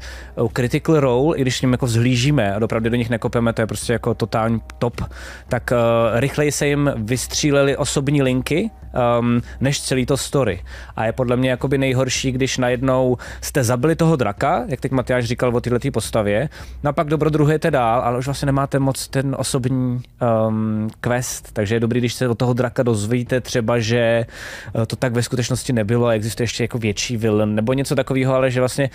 [0.54, 3.68] Critical Role, i když s ním jako vzhlížíme a opravdu do nich nekopeme, to je
[3.68, 5.02] prostě jako totální top,
[5.48, 8.72] tak uh, rychleji se jim vystříleli osobní linky,
[9.20, 10.64] um, než celý to story.
[10.96, 15.26] A je podle mě jakoby nejhorší, když najednou jste zabili toho draka, jak teď Matyáš
[15.26, 16.50] říkal o této postavě,
[16.84, 20.02] no a pak dobrodruhujete dál, ale už vlastně nemáte moc ten osobní
[20.48, 24.26] um, quest, takže je dobrý, když se od toho draka dozvíte třeba, že
[24.76, 28.34] uh, to tak ve skutečnosti nebylo a existuje ještě jako větší villain nebo něco takového,
[28.34, 28.90] ale že vlastně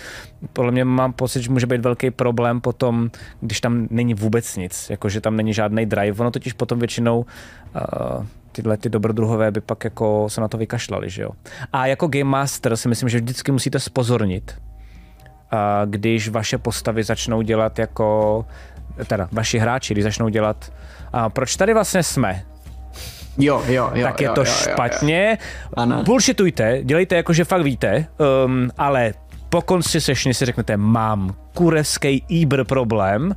[0.53, 3.11] podle mě mám pocit, že může být velký problém potom,
[3.41, 8.25] když tam není vůbec nic, jakože tam není žádný drive, ono totiž potom většinou uh,
[8.51, 11.29] tyhle ty dobrodruhové by pak jako se na to vykašlali, že jo.
[11.73, 14.61] A jako Game Master si myslím, že vždycky musíte spozornit,
[15.85, 18.45] když vaše postavy začnou dělat jako,
[19.07, 20.73] teda vaši hráči, když začnou dělat,
[21.13, 22.43] a proč tady vlastně jsme,
[23.37, 24.07] Jo, jo, jo.
[24.07, 25.37] Tak je jo, to jo, špatně.
[25.77, 26.03] Jo, jo.
[26.03, 28.05] Bullshitujte, dělejte jako, že fakt víte,
[28.45, 29.13] um, ale
[29.49, 33.35] po konci sešny si řeknete, mám kurevský Ibr problém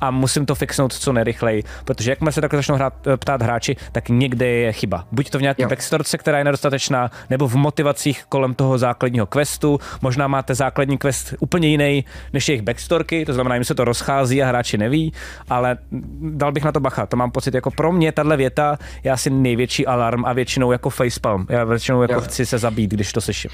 [0.00, 3.76] a musím to fixnout co nejrychleji, protože jakmile se takhle začnou hrát, eh, ptát hráči,
[3.92, 5.04] tak někde je chyba.
[5.12, 9.80] Buď to v nějaké backstorce, která je nedostatečná, nebo v motivacích kolem toho základního questu.
[10.02, 14.42] Možná máte základní quest úplně jiný než jejich backstorky, to znamená, jim se to rozchází
[14.42, 15.12] a hráči neví,
[15.50, 15.78] ale
[16.20, 17.06] dal bych na to bacha.
[17.06, 20.90] To mám pocit, jako pro mě tahle věta je asi největší alarm a většinou jako
[20.90, 21.46] facepalm.
[21.48, 22.20] Já většinou jako jo.
[22.20, 23.50] chci se zabít, když to slyším.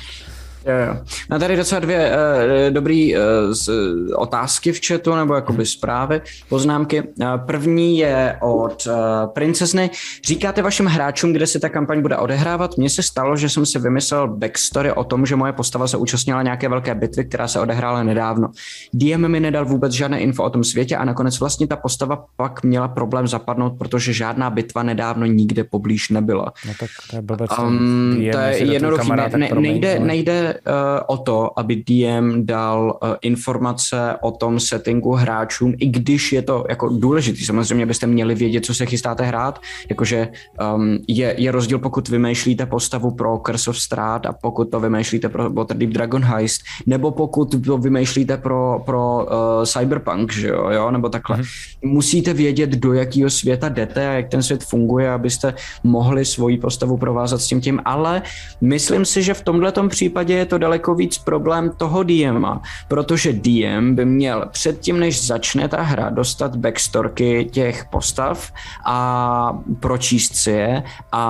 [0.67, 0.97] Jo, jo.
[1.31, 3.71] No tady docela dvě uh, dobrý uh, z,
[4.17, 7.03] otázky v chatu, nebo jakoby zprávy, poznámky.
[7.03, 8.93] Uh, první je od uh,
[9.33, 9.91] princezny.
[10.27, 12.79] Říkáte vašim hráčům, kde se ta kampaň bude odehrávat?
[12.79, 16.43] Mně se stalo, že jsem si vymyslel backstory o tom, že moje postava se účastnila
[16.43, 18.51] nějaké velké bitvy, která se odehrála nedávno.
[18.93, 22.63] DM mi nedal vůbec žádné info o tom světě a nakonec vlastně ta postava pak
[22.63, 26.53] měla problém zapadnout, protože žádná bitva nedávno nikde poblíž nebyla.
[26.67, 27.51] No tak to je blbec.
[27.59, 29.11] Um, to je jednoduchý.
[29.11, 35.13] Ne, ne, nejde, nejde uh, o to, aby DM dal uh, informace o tom settingu
[35.13, 37.45] hráčům, i když je to jako důležitý.
[37.45, 39.61] Samozřejmě byste měli vědět, co se chystáte hrát,
[39.91, 40.29] jakože
[40.75, 45.29] um, je, je rozdíl, pokud vymýšlíte postavu pro Curse of Strahd a pokud to vymýšlíte
[45.29, 50.91] pro Waterdeep Dragon Heist, nebo pokud to vymýšlíte pro, pro uh, Cyberpunk, že jo, jo,
[50.91, 51.37] nebo takhle.
[51.37, 51.73] Mm-hmm.
[51.83, 55.55] Musíte vědět, do jakého světa jdete a jak ten svět funguje, abyste
[55.85, 58.23] mohli svoji postavu provázat s tím tím, ale
[58.61, 63.95] myslím si, že v tomhle případě je to daleko víc problém toho DMa, protože DM
[63.95, 68.53] by měl předtím, než začne ta hra, dostat backstorky těch postav
[68.87, 70.83] a pročíst si je
[71.13, 71.25] a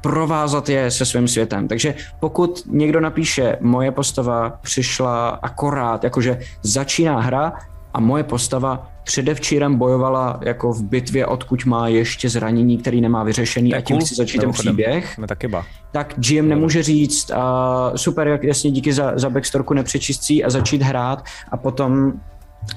[0.00, 1.68] provázat je se svým světem.
[1.68, 7.52] Takže pokud někdo napíše, moje postava přišla akorát, jakože začíná hra
[7.94, 13.74] a moje postava předevčírem bojovala jako v bitvě, odkud má ještě zranění, který nemá vyřešený
[13.74, 14.06] a tím cool.
[14.06, 15.18] chci začít ten příběh.
[15.28, 15.64] taky ba.
[15.92, 17.36] Tak GM nemůže říct, uh,
[17.96, 22.12] super, jak jasně díky za, za backstorku nepřečistcí a začít hrát a potom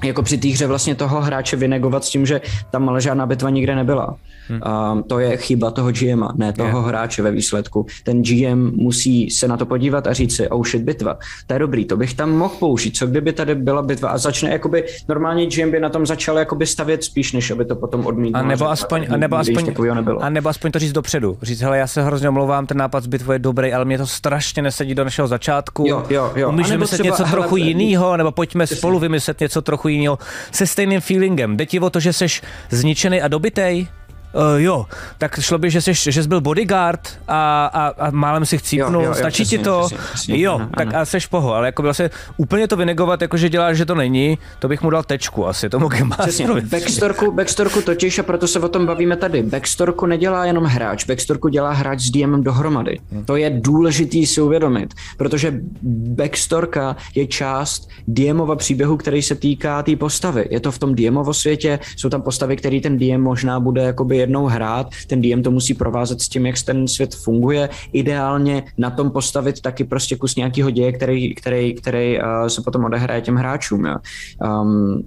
[0.04, 2.42] jako při té hře vlastně toho hráče vynegovat s tím, že
[2.72, 4.16] tam ale žádná bitva nikde nebyla.
[4.50, 4.62] Hmm.
[4.92, 6.86] Um, to je chyba toho GM, ne toho yeah.
[6.86, 7.86] hráče ve výsledku.
[8.04, 11.18] Ten GM musí se na to podívat a říct si, oh shit, bitva,
[11.48, 14.50] to je dobrý, to bych tam mohl použít, co kdyby tady byla bitva a začne,
[14.50, 18.38] jakoby, normálně GM by na tom začal jakoby stavět spíš, než aby to potom odmítl.
[18.38, 19.74] A nebo aspoň, a nebo aspoň,
[20.22, 21.38] a nebo aspoň to říct dopředu.
[21.42, 24.08] Říct, hele, já se hrozně omlouvám, ten nápad z bitvy je dobrý, ale mě to
[24.08, 25.86] strašně nesedí do našeho začátku.
[25.88, 26.52] Jo, jo, jo.
[26.52, 30.20] Můžeme vymyslet něco hele, trochu jiného, nebo pojďme spolu vymyslet něco trochu jiného
[30.52, 31.58] se stejným feelingem.
[31.58, 32.26] Jde ti o to, že jsi
[32.70, 33.88] zničený a dobitej?
[34.34, 34.86] Uh, jo,
[35.18, 39.14] tak šlo by, že jsi, že jsi byl bodyguard a, a, a málem si chcípnul,
[39.14, 39.82] stačí přesně, ti to?
[39.86, 41.00] Přesně, přesně, jo, ano, tak ano.
[41.00, 44.38] a seš poho, ale jako vlastně úplně to vynegovat, jako že děláš, že to není,
[44.60, 45.90] to bych mu dal tečku asi, tomu
[46.20, 49.44] Přesně, backstorku, backstorku totiž a proto se o tom bavíme tady.
[49.44, 53.00] Backstorku nedělá jenom hráč, backstorku dělá hráč s DM dohromady.
[53.12, 53.26] Hmm.
[53.26, 55.54] To je důležitý si uvědomit, protože
[56.16, 60.48] backstorka je část DMova příběhu, který se týká té tý postavy.
[60.52, 64.27] Je to v tom DMovo světě, jsou tam postavy, který ten DM možná bude jakoby
[64.28, 68.90] jednou hrát, ten DM to musí provázet s tím, jak ten svět funguje, ideálně na
[68.90, 73.36] tom postavit taky prostě kus nějakého děje, který, který, který uh, se potom odehraje těm
[73.36, 73.86] hráčům.
[73.86, 73.96] Jo.
[74.62, 75.04] Um,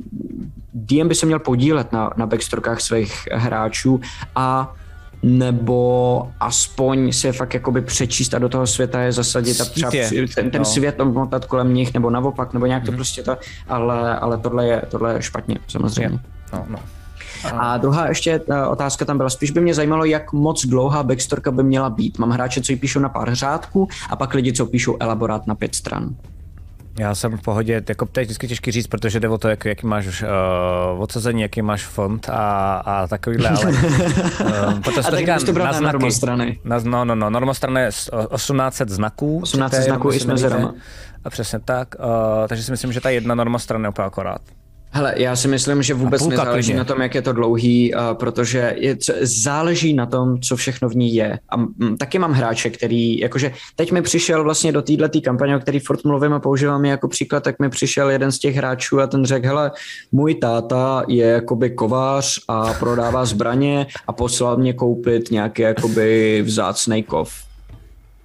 [0.75, 4.01] DM by se měl podílet na, na backstorkách svých hráčů
[4.35, 4.75] a
[5.23, 9.91] nebo aspoň se fakt jakoby přečíst a do toho světa je zasadit a třeba
[10.35, 10.65] ten, ten no.
[10.65, 12.97] svět motat kolem nich, nebo naopak, nebo nějak to hmm.
[12.97, 13.37] prostě to,
[13.69, 16.19] ale, ale tohle je, tohle je špatně, samozřejmě.
[16.53, 16.79] No, no.
[17.59, 21.51] A druhá ještě eh, otázka tam byla, spíš by mě zajímalo, jak moc dlouhá backstorka
[21.51, 22.19] by měla být.
[22.19, 25.55] Mám hráče, co ji píšou na pár řádků a pak lidi, co píšou elaborát na
[25.55, 26.15] pět stran.
[26.99, 29.87] Já jsem v pohodě, jako teď vždycky těžký říct, protože jde o to, jak, jaký
[29.87, 35.33] máš uh, odsazení, jaký máš font a, a takovýhle, ale uh, protože a to říká
[35.33, 35.85] na znaky.
[35.85, 36.61] normostrany.
[36.65, 39.41] Na, no, no, no, normostrany je 1800 znaků.
[39.45, 40.75] 1800 znaků i s mezerama.
[41.25, 44.41] A přesně tak, uh, takže si myslím, že ta jedna normostrana je úplně akorát.
[44.93, 46.79] Hele, já si myslím, že vůbec nezáleží klidně.
[46.79, 50.97] na tom, jak je to dlouhý, uh, protože je, záleží na tom, co všechno v
[50.97, 51.39] ní je.
[51.49, 55.61] A m, taky mám hráče, který, jakože teď mi přišel vlastně do této kampaně, o
[55.61, 59.01] který furt mluvím a používám je jako příklad, tak mi přišel jeden z těch hráčů
[59.01, 59.71] a ten řekl, hele,
[60.13, 67.03] můj táta je jakoby kovář a prodává zbraně a poslal mě koupit nějaký jakoby vzácný
[67.03, 67.50] kov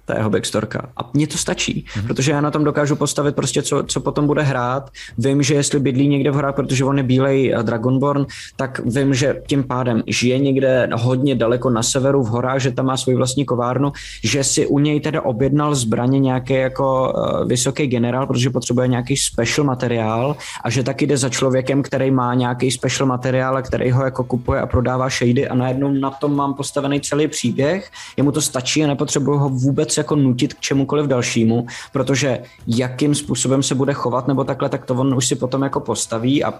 [0.06, 0.88] ta jeho backstorka.
[0.96, 2.06] A mně to stačí, mm-hmm.
[2.06, 4.90] protože já na tom dokážu postavit prostě, co, co potom bude hrát.
[5.18, 8.26] Vím, že jestli bydlí někde v horách, protože on je bílej Dragonborn,
[8.56, 12.86] tak vím, že tím pádem žije někde hodně daleko na severu v horách, že tam
[12.86, 13.92] má svůj vlastní kovárnu,
[14.24, 19.16] že si u něj teda objednal zbraně nějaký jako uh, vysoký generál, protože potřebuje nějaký
[19.16, 24.04] special materiál a že taky jde za člověkem, který má nějaký special materiál, který ho
[24.04, 27.90] jako kupuje a prodává shady a najednou na tom mám postavený celý příběh.
[28.16, 33.62] Jemu to stačí a nepotřebuju ho vůbec jako nutit k čemukoliv dalšímu, protože jakým způsobem
[33.62, 36.54] se bude chovat nebo takhle, tak to on už si potom jako postaví a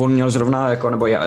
[0.00, 1.24] on měl zrovna, jako, nebo já,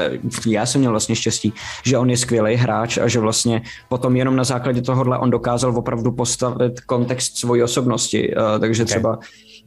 [0.47, 1.53] já jsem měl vlastně štěstí,
[1.83, 5.77] že on je skvělý hráč a že vlastně potom jenom na základě tohohle on dokázal
[5.77, 8.89] opravdu postavit kontext svojí osobnosti, uh, takže okay.
[8.89, 9.19] třeba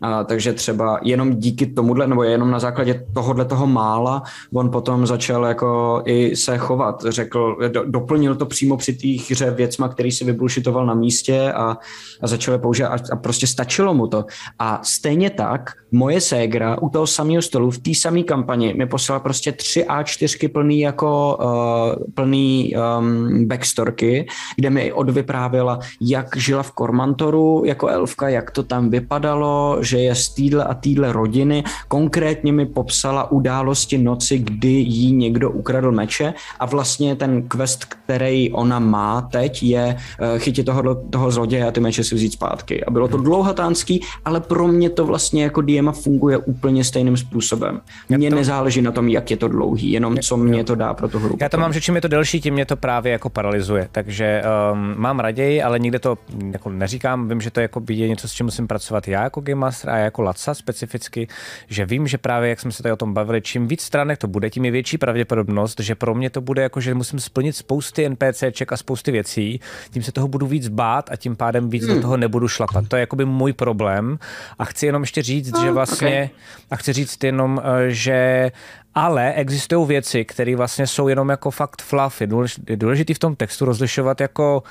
[0.03, 4.23] a, takže třeba jenom díky tomuhle, nebo jenom na základě tohohle toho mála,
[4.55, 7.05] on potom začal jako i se chovat.
[7.09, 11.77] Řekl, do, doplnil to přímo při té hře věcma, který si vybulšitoval na místě a,
[12.21, 14.25] a začal je používat a, a prostě stačilo mu to.
[14.59, 19.21] A stejně tak moje ségra u toho samého stolu v té samé kampani mi poslala
[19.21, 26.73] prostě tři A4 plný jako uh, plný um, backstorky, kde mi odvyprávěla, jak žila v
[26.73, 31.65] Kormantoru jako elfka, jak to tam vypadalo, že je z týdle a týdle rodiny.
[31.89, 38.53] Konkrétně mi popsala události noci, kdy jí někdo ukradl meče a vlastně ten quest, který
[38.53, 42.85] ona má teď, je uh, chytit toho, toho zloděje a ty meče si vzít zpátky.
[42.85, 47.81] A bylo to dlouhatánský, ale pro mě to vlastně jako DMA funguje úplně stejným způsobem.
[48.09, 48.37] Mně to...
[48.37, 51.37] nezáleží na tom, jak je to dlouhý, jenom co mě to dá pro tu hru.
[51.41, 53.89] Já to mám, že čím je to delší, tím mě to právě jako paralyzuje.
[53.93, 54.43] Takže
[54.73, 56.19] um, mám raději, ale nikde to
[56.53, 57.29] jako neříkám.
[57.29, 59.97] Vím, že to jako je něco, s čím musím pracovat já jako game Master a
[59.97, 61.29] jako Laca specificky,
[61.69, 64.29] že vím, že právě jak jsme se tady o tom bavili, čím víc stránek to
[64.29, 68.09] bude, tím je větší pravděpodobnost, že pro mě to bude jako, že musím splnit spousty
[68.09, 71.95] NPCček a spousty věcí, tím se toho budu víc bát a tím pádem víc hmm.
[71.95, 72.89] do toho nebudu šlapat.
[72.89, 74.19] To je jakoby můj problém
[74.59, 76.29] a chci jenom ještě říct, oh, že vlastně, okay.
[76.71, 78.51] a chci říct jenom, eh, že
[78.95, 82.29] ale existují věci, které vlastně jsou jenom jako fakt fluffy.
[82.75, 84.63] Důležitý v tom textu rozlišovat jako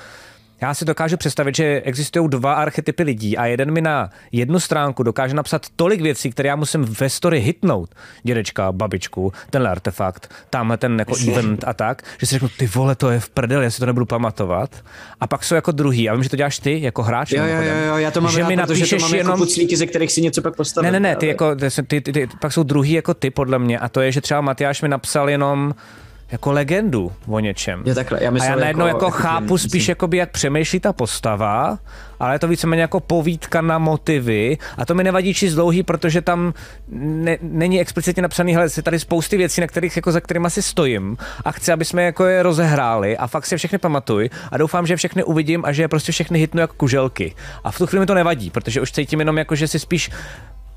[0.62, 5.04] já si dokážu představit, že existují dva archetypy lidí a jeden mi na jednu stránku
[5.04, 7.90] dokáže napsat tolik věcí, které já musím ve story hitnout.
[8.24, 12.96] Dědečka, babičku, tenhle artefakt, tamhle ten jako event a tak, že si řeknu, ty vole,
[12.96, 14.84] to je v prdeli, já si to nebudu pamatovat.
[15.20, 16.10] A pak jsou jako druhý.
[16.10, 17.32] A vím, že to děláš ty jako hráč.
[17.32, 19.48] Jo, jo, jo, já to mám že rád, mi napíšeš to mám jako jenom...
[19.58, 20.92] jako ze kterých si něco pak postavím.
[20.92, 23.60] Ne, ne, ne, ty, jako, ty, ty, ty, ty, pak jsou druhý jako ty podle
[23.60, 25.74] mě a to je, že třeba Matyáš mi napsal jenom
[26.32, 27.84] jako legendu o něčem.
[27.86, 29.92] Je takhle, já a já najednou jako, jako chápu spíš, myslím.
[29.92, 31.80] jakoby, jak přemýšlí ta postava,
[32.20, 36.22] ale je to víceméně jako povídka na motivy a to mi nevadí číst dlouhý, protože
[36.22, 36.54] tam
[36.90, 40.62] ne, není explicitně napsaný, hele, je tady spousty věcí, na kterých, jako, za kterými si
[40.62, 44.58] stojím a chci, aby jsme jako je rozehráli a fakt si je všechny pamatuj a
[44.58, 47.36] doufám, že všechny uvidím a že je prostě všechny hitnu jako kuželky.
[47.64, 50.12] A v tu chvíli mi to nevadí, protože už cítím jenom jako, že si spíš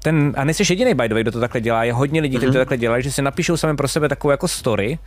[0.03, 2.49] ten, a nejsi jediný by the way, kdo to takhle dělá, je hodně lidí, kteří
[2.49, 2.53] mm-hmm.
[2.53, 2.61] to mhm.
[2.61, 4.99] takhle dělají, že si napíšou sami pro sebe takovou jako story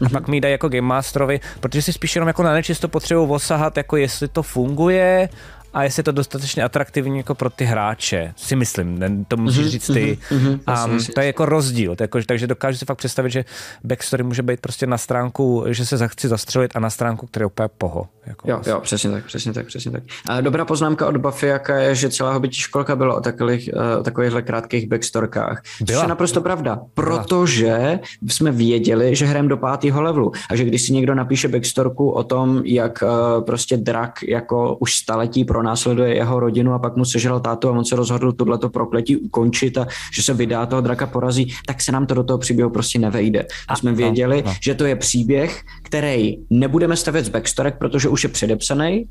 [0.00, 0.12] a mm-hmm.
[0.12, 3.76] pak mi dají jako Game Masterovi, protože si spíš jenom jako na nečisto potřebují osahat,
[3.76, 5.28] jako jestli to funguje
[5.74, 9.70] a jestli je to dostatečně atraktivní jako pro ty hráče, si myslím, to můžeš mm-hmm,
[9.70, 10.18] říct ty.
[10.30, 13.44] Mm-hmm, a to je jako rozdíl, to je jako, takže dokážu si fakt představit, že
[13.84, 17.46] backstory může být prostě na stránku, že se chci zastřelit a na stránku, která je
[17.46, 18.08] úplně poho.
[18.26, 18.72] Jako jo, vlastně.
[18.72, 20.02] jo, přesně tak, přesně tak, přesně tak.
[20.28, 24.02] A dobrá poznámka od Buffy, jaká je, že celá hobbytí školka byla o takových, uh,
[24.02, 25.62] takovýchhle krátkých backstorkách.
[25.80, 25.98] Byla.
[25.98, 30.82] To je naprosto pravda, protože jsme věděli, že hrajeme do pátého levelu a že když
[30.82, 36.14] si někdo napíše backstorku o tom, jak uh, prostě drak jako už staletí pro pronásleduje
[36.14, 39.86] jeho rodinu a pak mu sežral tátu a on se rozhodl tohleto prokletí ukončit a
[40.12, 43.46] že se vydá toho draka porazí, tak se nám to do toho příběhu prostě nevejde.
[43.68, 44.56] A jsme no, věděli, no, no.
[44.62, 49.04] že to je příběh, který nebudeme stavět z backstorek, protože už je předepsaný,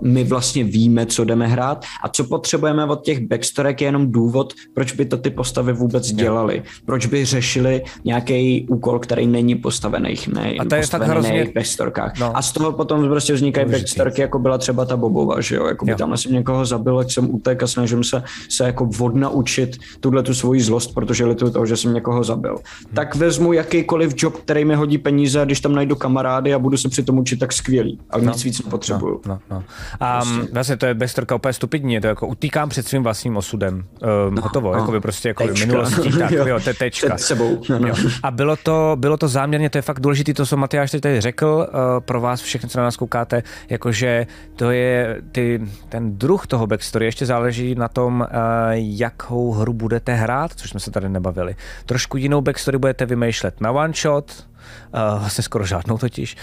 [0.00, 4.52] my vlastně víme, co jdeme hrát a co potřebujeme od těch backstorek je jenom důvod,
[4.74, 6.62] proč by to ty postavy vůbec dělali.
[6.86, 11.52] Proč by řešili nějaký úkol, který není postavený, ne, a to je tak hrozně...
[11.54, 12.18] backstorkách.
[12.20, 12.36] No.
[12.36, 15.84] A z toho potom prostě vznikají backstorky, jako byla třeba ta Bobova, že jo, jako
[15.84, 20.22] by tam jsem někoho zabil, jak jsem utek a snažím se, se jako odnaučit tuhle
[20.22, 22.52] tu svoji zlost, protože lituju toho, že jsem někoho zabil.
[22.52, 22.94] Hmm.
[22.94, 26.76] Tak vezmu jakýkoliv job, který mi hodí peníze a když tam najdu kamarády a budu
[26.76, 27.98] se při tom učit, tak skvělý.
[28.10, 28.32] Ale no.
[28.32, 29.20] nic víc nepotřebuju.
[29.26, 29.31] No.
[29.31, 29.64] No, no.
[30.00, 30.52] A prostě.
[30.52, 33.74] vlastně to je beztrka úplně stupidní, to jako utýkám před svým vlastním osudem.
[33.74, 34.78] Um, no, hotovo, no.
[34.78, 35.66] jako by prostě jako tečka.
[35.66, 37.14] minulostí, tak, jo, to je tečka.
[37.14, 37.62] Před sebou.
[37.68, 37.88] No, no.
[37.88, 37.94] Jo.
[38.22, 41.20] A bylo to, bylo to záměrně, to je fakt důležité, to, co Matyáš teď tady
[41.20, 44.26] řekl, uh, pro vás všechny, co na nás koukáte, jakože
[44.56, 48.26] to je ty, ten druh toho backstory, ještě záleží na tom, uh,
[48.74, 51.56] jakou hru budete hrát, což jsme se tady nebavili.
[51.86, 54.46] Trošku jinou backstory budete vymýšlet na one shot,
[54.94, 56.36] uh, vlastně skoro žádnou totiž.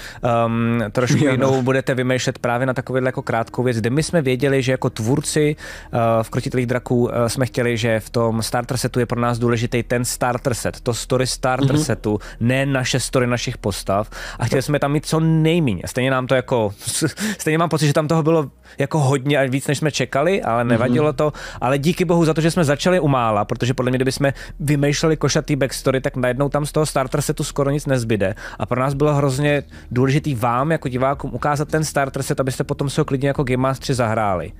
[0.45, 1.31] Um, trošku no.
[1.31, 4.89] jinou budete vymýšlet právě na takovou jako krátkou věc, kde my jsme věděli, že jako
[4.89, 5.55] tvůrci
[5.93, 9.39] uh, v Krotitelích draků uh, jsme chtěli, že v tom starter setu je pro nás
[9.39, 11.83] důležitý ten starter set, to story starter mm-hmm.
[11.83, 14.09] setu, ne naše story našich postav
[14.39, 15.81] a chtěli jsme tam mít co nejméně.
[15.85, 16.73] Stejně nám to jako,
[17.39, 20.63] stejně mám pocit, že tam toho bylo jako hodně a víc, než jsme čekali, ale
[20.63, 21.15] nevadilo mm-hmm.
[21.15, 21.33] to.
[21.61, 25.17] Ale díky bohu za to, že jsme začali umála, protože podle mě, kdyby jsme vymýšleli
[25.17, 28.35] košatý backstory, tak najednou tam z toho starter setu skoro nic nezbyde.
[28.59, 32.89] A pro nás bylo hrozně důležitý vám, jako divákům, ukázat ten starter set, abyste potom
[32.89, 34.51] se ho klidně jako Game Master zahráli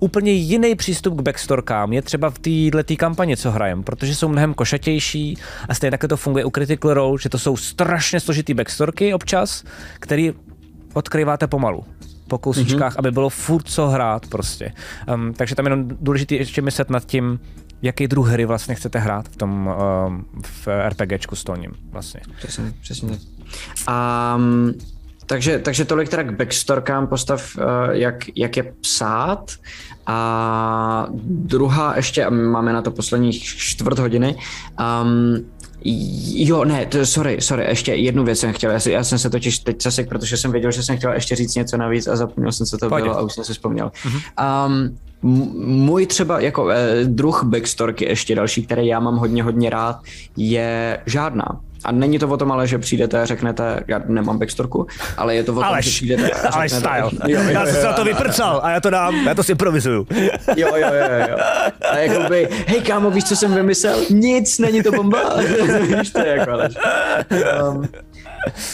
[0.00, 4.54] úplně jiný přístup k backstorkám je třeba v této kampani, co hrajem, protože jsou mnohem
[4.54, 5.38] košatější
[5.68, 9.64] a stejně také to funguje u Critical Role, že to jsou strašně složitý backstorky občas,
[9.98, 10.32] který
[10.92, 11.84] odkryváte pomalu
[12.28, 12.98] po kousíčkách, mm-hmm.
[12.98, 14.72] aby bylo furt co hrát prostě.
[15.14, 17.40] Um, takže tam jenom důležité ještě myslet nad tím,
[17.82, 19.70] jaký druh hry vlastně chcete hrát v tom
[20.06, 22.20] um, v RPGčku stolním vlastně.
[22.36, 23.18] Přesně, přesně.
[23.88, 24.74] Um,
[25.26, 29.52] takže, takže tolik teda k backstorkám postav, uh, jak, jak je psát.
[30.06, 34.36] A druhá ještě, máme na to poslední čtvrt hodiny,
[34.80, 35.36] um,
[35.88, 38.70] Jo, ne, to, sorry, sorry, ještě jednu věc jsem chtěl.
[38.70, 41.54] Já, já jsem se totiž teď zasek, protože jsem věděl, že jsem chtěl ještě říct
[41.54, 43.04] něco navíc a zapomněl jsem, co to Pojď.
[43.04, 43.90] bylo a už jsem si vzpomněl.
[44.04, 44.66] Mm-hmm.
[44.66, 44.98] Um,
[45.86, 50.00] můj třeba jako eh, druh backstorky ještě další, který já mám hodně, hodně rád,
[50.36, 51.60] je žádná.
[51.86, 54.86] A není to o tom ale, že přijdete a řeknete, já nemám backstorku,
[55.16, 57.02] ale je to o tom, Aleš, že přijdete a Aleš style.
[57.02, 59.42] Jo, jo, jo, já jsem se na to vyprcal a já to dám, já to
[59.42, 60.06] si improvizuju.
[60.56, 61.36] Jo, jo, jo, jo.
[61.90, 63.98] A jakoby, hej kámo, víš, co jsem vymyslel?
[64.10, 65.18] Nic, není to bomba.
[65.98, 66.74] víš to jako, Aleš.
[67.72, 67.88] Um,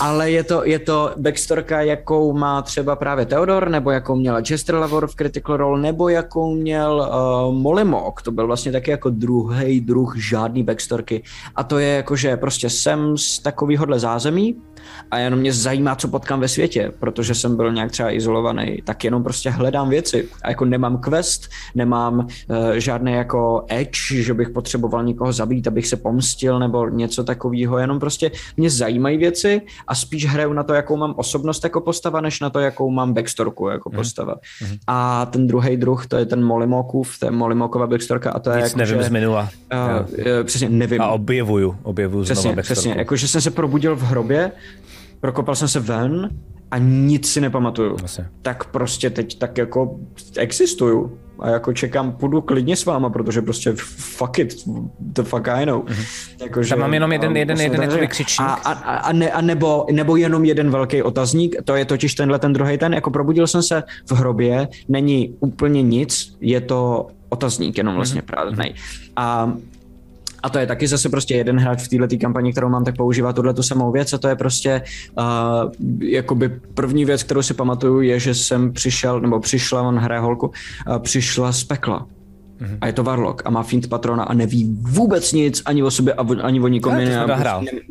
[0.00, 4.74] ale je to, je to backstorka, jakou má třeba právě Theodor, nebo jakou měla Chester
[4.74, 9.80] Lavor v Critical Role, nebo jakou měl uh, Molimok, to byl vlastně taky jako druhý
[9.80, 11.22] druh žádný backstorky.
[11.56, 14.56] A to je jako, že prostě jsem z takovýhodle zázemí,
[15.10, 19.04] a jenom mě zajímá, co potkám ve světě, protože jsem byl nějak třeba izolovaný, tak
[19.04, 20.28] jenom prostě hledám věci.
[20.42, 22.26] A jako nemám quest, nemám uh,
[22.74, 28.00] žádný jako edge, že bych potřeboval někoho zabít, abych se pomstil nebo něco takového, jenom
[28.00, 32.40] prostě mě zajímají věci a spíš hraju na to, jakou mám osobnost jako postava, než
[32.40, 33.96] na to, jakou mám backstorku jako mm.
[33.96, 34.34] postava.
[34.62, 34.76] Mm.
[34.86, 38.56] A ten druhý druh, to je ten Molimokův, to je Molimokova backstorka a to je
[38.56, 39.48] Nic jako, nevím že, z minula.
[39.72, 40.06] Uh,
[40.44, 41.02] přesně, nevím.
[41.02, 42.80] A objevuju, objevuju přesně, znova backstorku.
[42.80, 44.52] Přesně, jako že jsem se probudil v hrobě,
[45.22, 46.30] prokopal jsem se ven
[46.70, 47.96] a nic si nepamatuju.
[48.04, 48.24] Asi.
[48.42, 50.00] Tak prostě teď tak jako
[50.36, 54.54] existuju a jako čekám, půjdu klidně s váma, protože prostě fuck it,
[55.00, 55.82] the fuck I know.
[55.82, 56.42] Mm-hmm.
[56.42, 58.48] Jako, Tam mám jenom jeden, jeden, jeden jeden křičník.
[58.48, 62.38] A, a, a, ne, a nebo, nebo jenom jeden velký otazník, to je totiž tenhle
[62.38, 67.78] ten druhý ten, jako probudil jsem se v hrobě, není úplně nic, je to otazník
[67.78, 68.24] jenom vlastně mm-hmm.
[68.24, 68.74] prázdnej.
[69.16, 69.52] A
[70.42, 73.32] a to je taky zase prostě jeden hráč v této kampani, kterou mám, tak používá
[73.32, 74.82] tuhle tu samou věc a to je prostě
[75.18, 80.20] uh, jakoby první věc, kterou si pamatuju, je, že jsem přišel, nebo přišla, on hraje
[80.20, 82.06] holku, uh, přišla z pekla.
[82.60, 82.78] Mm-hmm.
[82.80, 86.14] A je to Varlock a má Fint patrona a neví vůbec nic ani o sobě
[86.14, 87.30] ani o nikom jiném.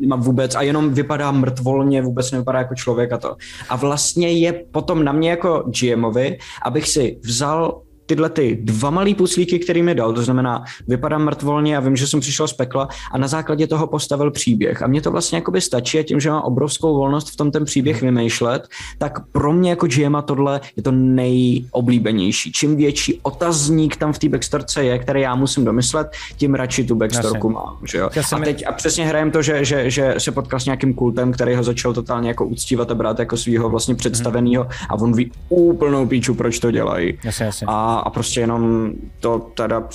[0.00, 3.36] Nemá vůbec a jenom vypadá mrtvolně, vůbec nevypadá jako člověk a to.
[3.68, 7.82] A vlastně je potom na mě jako GMovi, abych si vzal
[8.12, 12.06] tyhle ty dva malý puslíky, který mi dal, to znamená, vypadám mrtvolně a vím, že
[12.06, 14.82] jsem přišel z pekla a na základě toho postavil příběh.
[14.82, 17.64] A mně to vlastně jakoby stačí a tím, že mám obrovskou volnost v tom ten
[17.64, 18.14] příběh hmm.
[18.14, 18.68] vymýšlet,
[18.98, 22.52] tak pro mě jako GM tohle je to nejoblíbenější.
[22.52, 26.06] Čím větší otazník tam v té backstorce je, který já musím domyslet,
[26.36, 27.78] tím radši tu backstorku mám.
[27.92, 28.10] Že jo?
[28.32, 31.54] A, teď, a přesně hrajem to, že, že, že se potkal s nějakým kultem, který
[31.54, 36.06] ho začal totálně jako uctívat a brát jako svého vlastně představeného a on ví úplnou
[36.06, 37.18] píču, proč to dělají.
[37.24, 37.66] Jasně, jasně.
[37.70, 39.88] A a prostě jenom to teda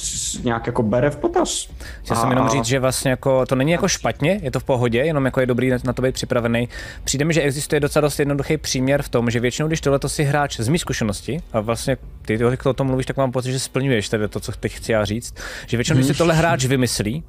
[0.43, 1.69] nějak jako bere v potaz.
[2.03, 4.99] Chtěl jsem jenom říct, že vlastně jako, to není jako špatně, je to v pohodě,
[4.99, 6.69] jenom jako je dobrý na to být připravený.
[7.03, 10.23] Přijde mi, že existuje docela dost jednoduchý příměr v tom, že většinou, když tohle si
[10.23, 13.59] hráč z mý zkušenosti, a vlastně ty, když o tom mluvíš, tak mám pocit, že
[13.59, 15.35] splňuješ tedy to, co teď chci já říct,
[15.67, 17.23] že většinou, když si tohle hráč vymyslí,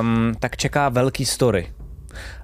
[0.00, 1.66] um, tak čeká velký story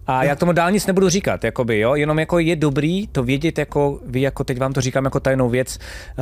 [0.06, 1.94] a já k tomu dál nic nebudu říkat, jakoby, jo?
[1.94, 5.48] jenom jako je dobrý to vědět, jako vy, jako teď vám to říkám jako tajnou
[5.48, 5.78] věc,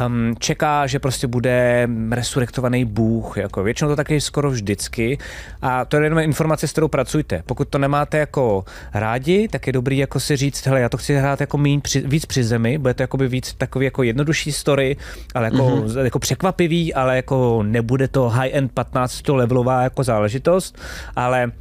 [0.06, 5.18] um, čeká, že prostě bude resurrektovaný Bůh, jako většinou to taky skoro vždycky
[5.62, 7.42] a to je jenom informace, s kterou pracujte.
[7.46, 8.64] Pokud to nemáte jako
[8.94, 12.00] rádi, tak je dobrý jako si říct, hele, já to chci hrát jako míň při,
[12.00, 14.96] víc při zemi, bude to jakoby víc takový jako jednodušší story,
[15.34, 16.04] ale jako, mm-hmm.
[16.04, 20.78] jako překvapivý, ale jako nebude to high-end 15 levelová jako záležitost,
[21.16, 21.52] ale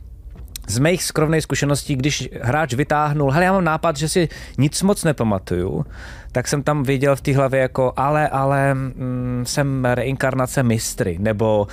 [0.67, 5.03] z mých skromných zkušeností, když hráč vytáhnul, hele, já mám nápad, že si nic moc
[5.03, 5.85] nepamatuju,
[6.31, 11.67] tak jsem tam viděl v té hlavě jako, ale, ale mm, jsem reinkarnace mistry, nebo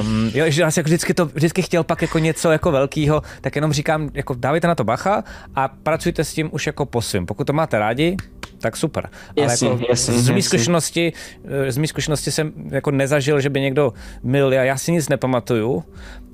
[0.00, 3.72] um, jo, že jako vždycky, to, vždycky chtěl pak jako něco jako velkého, tak jenom
[3.72, 5.24] říkám, jako dávejte na to bacha
[5.54, 7.26] a pracujte s tím už jako po svým.
[7.26, 8.16] Pokud to máte rádi,
[8.58, 9.08] tak super.
[9.36, 11.12] Jasně, Ale jako jasně, z mý zkušenosti,
[11.44, 13.92] eh, z mý zkušenosti jsem jako nezažil, že by někdo
[14.22, 15.84] mil, já, já si nic nepamatuju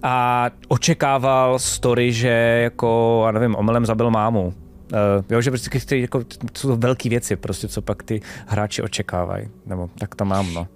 [0.02, 4.54] a očekával story, že jako, já nevím, omylem zabil mámu.
[4.92, 6.22] Uh, jo, že prostě ty, jako,
[6.56, 9.48] jsou to velké věci, prostě, co pak ty hráči očekávají.
[9.66, 10.68] Nebo tak to mám, no.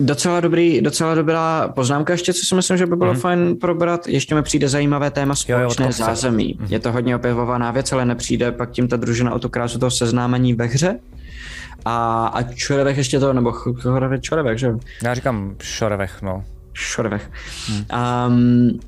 [0.00, 3.20] Docela, dobrý, docela dobrá poznámka ještě, co si myslím, že by bylo mm.
[3.20, 4.08] fajn probrat.
[4.08, 6.56] Ještě mi přijde zajímavé téma společné jo, jo, zázemí.
[6.60, 6.66] Mm.
[6.70, 9.90] Je to hodně opěvovaná věc, ale nepřijde pak tím ta družina o tu krásu toho
[9.90, 10.98] seznámení ve hře.
[11.84, 13.52] A, a Čorevech ještě to, nebo
[14.20, 14.72] Čorevech, že?
[15.02, 16.44] Já říkám Šorevech, no.
[16.72, 17.30] Šorevech.
[17.68, 17.84] Hmm.
[18.32, 18.80] Um,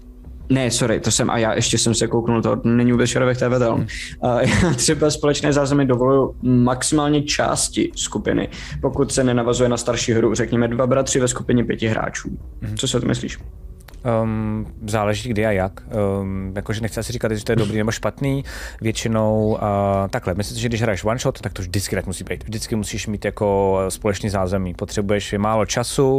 [0.53, 3.43] ne, sorry, to jsem, a já ještě jsem se kouknul, to není vůbec šerovek TV,
[3.43, 3.87] hmm.
[4.21, 8.49] uh, já třeba společné zázemí dovoluju maximálně části skupiny,
[8.81, 12.39] pokud se nenavazuje na starší hru, řekněme dva bratři ve skupině pěti hráčů.
[12.63, 12.77] Hmm.
[12.77, 13.39] Co si o to myslíš?
[14.23, 15.73] Um, záleží kdy a jak.
[16.21, 18.45] Um, jakože nechci asi říkat, že to je dobrý nebo špatný.
[18.81, 19.59] Většinou uh,
[20.11, 20.35] takhle.
[20.35, 22.45] Myslím, že když hraješ one shot, tak to vždycky tak musí být.
[22.45, 24.75] Vždycky musíš mít jako společný zázemí.
[24.75, 26.19] Potřebuješ málo času.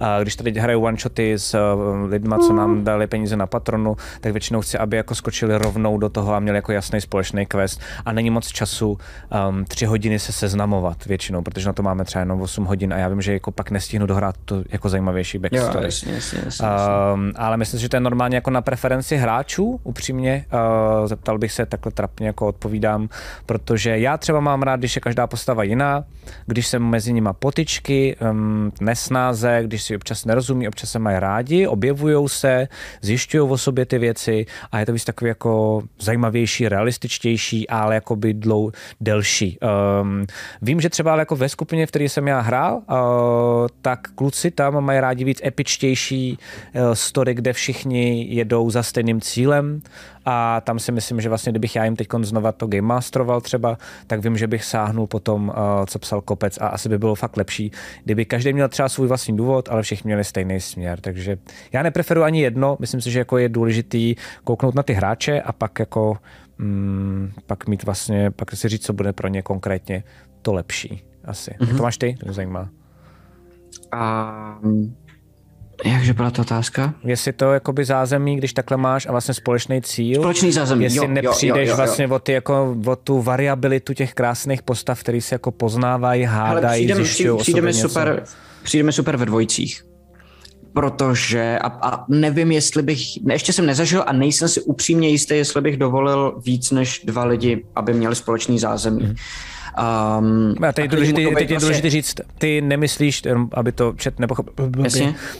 [0.00, 3.96] Uh, když tady hraju one shoty s uh, lidma, co nám dali peníze na patronu,
[4.20, 7.80] tak většinou chci, aby jako skočili rovnou do toho a měli jako jasný společný quest.
[8.04, 8.98] A není moc času
[9.48, 12.96] um, tři hodiny se seznamovat většinou, protože na to máme třeba jenom 8 hodin a
[12.98, 15.78] já vím, že jako pak nestihnu dohrát to jako zajímavější backstory.
[15.78, 16.66] Jo, jasně, jasně, jasně,
[17.14, 20.44] Um, Um, ale myslím, že to je normálně jako na preferenci hráčů, upřímně.
[20.52, 23.08] Uh, zeptal bych se, takhle trapně jako odpovídám,
[23.46, 26.04] protože já třeba mám rád, když je každá postava jiná,
[26.46, 31.66] když jsem mezi nima potičky, um, nesnáze, když si občas nerozumí, občas se mají rádi,
[31.66, 32.68] objevují se,
[33.02, 38.16] zjišťují o sobě ty věci a je to víc takový jako zajímavější, realističtější, ale jako
[38.16, 38.70] by dlou,
[39.00, 39.58] delší.
[40.02, 40.26] Um,
[40.62, 42.96] vím, že třeba ale jako ve skupině, v které jsem já hrál, uh,
[43.82, 46.38] tak kluci tam mají rádi víc epičtější
[46.74, 49.82] uh, story, kde všichni jedou za stejným cílem
[50.24, 53.78] a tam si myslím, že vlastně kdybych já jim teď znova to game masteroval třeba,
[54.06, 55.54] tak vím, že bych sáhnul potom, uh,
[55.86, 57.70] co psal Kopec a asi by bylo fakt lepší,
[58.04, 61.00] kdyby každý měl třeba svůj vlastní důvod, ale všichni měli stejný směr.
[61.00, 61.38] Takže
[61.72, 64.14] já nepreferuji ani jedno, myslím si, že jako je důležitý
[64.44, 66.16] kouknout na ty hráče a pak jako
[66.58, 70.04] mm, pak mít vlastně, pak si říct, co bude pro ně konkrétně
[70.42, 71.50] to lepší asi.
[71.50, 71.68] Mm-hmm.
[71.68, 72.16] Jak to máš ty?
[72.20, 72.68] To mě zajímá.
[73.94, 74.96] Um,
[75.90, 76.94] jakže byla ta otázka?
[77.04, 80.20] Jestli to jakoby zázemí, když takhle máš a vlastně společný cíl.
[80.20, 83.94] Společný zázemí, Jestli jo, nepřijdeš jo, jo, jo, vlastně o, ty, jako, o tu variabilitu
[83.94, 88.24] těch krásných postav, který se jako poznávají, hádají, zjišťují přijde, přijde super,
[88.62, 89.84] Přijdeme super ve dvojicích
[90.74, 93.00] protože a, a nevím, jestli bych,
[93.30, 97.64] ještě jsem nezažil a nejsem si upřímně jistý, jestli bych dovolil víc než dva lidi,
[97.74, 99.04] aby měli společný zázemí.
[99.04, 99.14] Mm.
[99.78, 103.22] Um, a teď, je důležitý, teď je důležité říct, ty nemyslíš,
[103.52, 104.70] aby to čet nepochopil,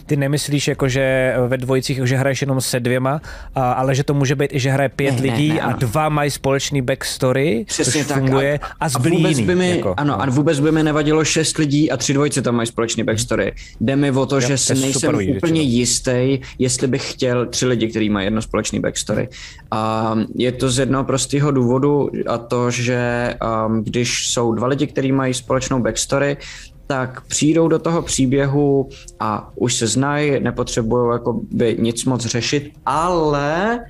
[0.06, 3.20] ty nemyslíš jako, že ve dvojicích, že hraješ jenom se dvěma,
[3.55, 6.09] ale že to může být i, že hraje pět ne, lidí ne, ne, a dva
[6.09, 8.19] mají společný backstory, Přesně což tak.
[8.19, 10.23] funguje a, a, a vůbec jiný, by mi, jako, ano, no.
[10.23, 13.06] a vůbec by mi nevadilo šest lidí a tři dvojce tam mají společný mhm.
[13.06, 13.52] backstory.
[13.81, 18.11] Jde mi o to, že si nejsem úplně jistý, jestli bych chtěl tři lidi, kteří
[18.11, 19.28] mají jedno společný backstory.
[19.70, 23.35] A je to z jednoho prostého důvodu a to, že
[23.66, 26.36] um, když jsou dva lidi, kteří mají společnou backstory,
[26.86, 28.88] tak přijdou do toho příběhu
[29.20, 33.80] a už se znají, nepotřebují jako by nic moc řešit, ale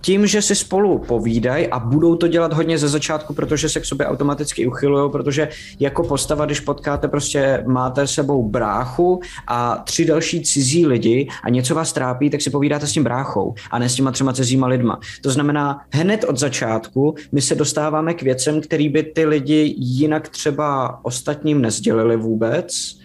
[0.00, 3.84] tím, že si spolu povídají a budou to dělat hodně ze začátku, protože se k
[3.84, 5.48] sobě automaticky uchylují, protože
[5.80, 11.74] jako postava, když potkáte, prostě máte sebou bráchu a tři další cizí lidi a něco
[11.74, 15.00] vás trápí, tak si povídáte s tím bráchou a ne s těma třema cizíma lidma.
[15.22, 20.28] To znamená, hned od začátku my se dostáváme k věcem, který by ty lidi jinak
[20.28, 22.97] třeba ostatním nezdělili vůbec,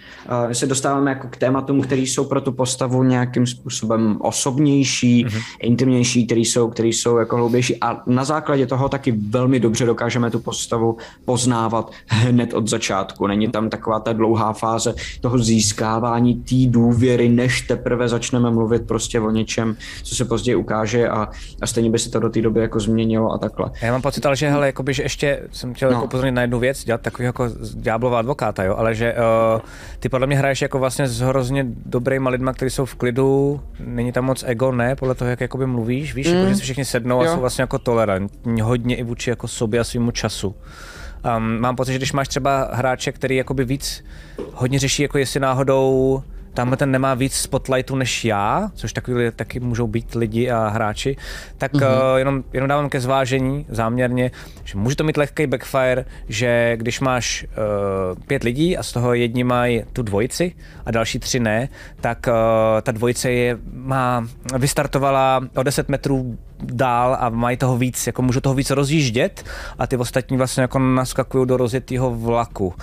[0.47, 5.41] my se dostáváme jako k tématům, které jsou pro tu postavu nějakým způsobem osobnější, mm-hmm.
[5.61, 10.31] intimnější, které jsou, které jsou jako hloubější a na základě toho taky velmi dobře dokážeme
[10.31, 13.27] tu postavu poznávat hned od začátku.
[13.27, 19.19] Není tam taková ta dlouhá fáze toho získávání té důvěry, než teprve začneme mluvit prostě
[19.19, 21.27] o něčem, co se později ukáže a,
[21.61, 23.71] a stejně by se to do té doby jako změnilo a takhle.
[23.81, 25.95] Já mám pocit, ale že hele, jakoby, že ještě jsem chtěl no.
[25.95, 29.61] jako upozornit na jednu věc, dělat takový jako ďáblova advokáta, jo, ale že uh,
[29.99, 34.11] ty podle mě hraješ jako vlastně s hrozně dobrýma lidma, kteří jsou v klidu, není
[34.11, 36.33] tam moc ego, ne, podle toho, jak jakoby mluvíš, víš, mm.
[36.33, 37.29] jako, že si všichni sednou jo.
[37.29, 40.55] a jsou vlastně jako tolerantní, hodně i vůči jako sobě a svýmu času.
[41.37, 44.03] Um, mám pocit, že když máš třeba hráče, který jakoby víc
[44.53, 46.23] hodně řeší, jako jestli náhodou
[46.53, 51.17] tamhle ten nemá víc spotlightu než já, což takový taky můžou být lidi a hráči,
[51.57, 52.11] tak mm-hmm.
[52.11, 54.31] uh, jenom, jenom dávám ke zvážení záměrně,
[54.63, 59.13] že může to mít lehký backfire, že když máš uh, pět lidí a z toho
[59.13, 60.55] jedni mají tu dvojici
[60.85, 61.69] a další tři ne,
[62.01, 62.33] tak uh,
[62.81, 64.27] ta dvojice je, má,
[64.57, 69.43] vystartovala o 10 metrů dál a mají toho víc, jako můžu toho víc rozjíždět
[69.79, 72.65] a ty ostatní vlastně jako naskakují do rozjetého vlaku.
[72.65, 72.73] Um,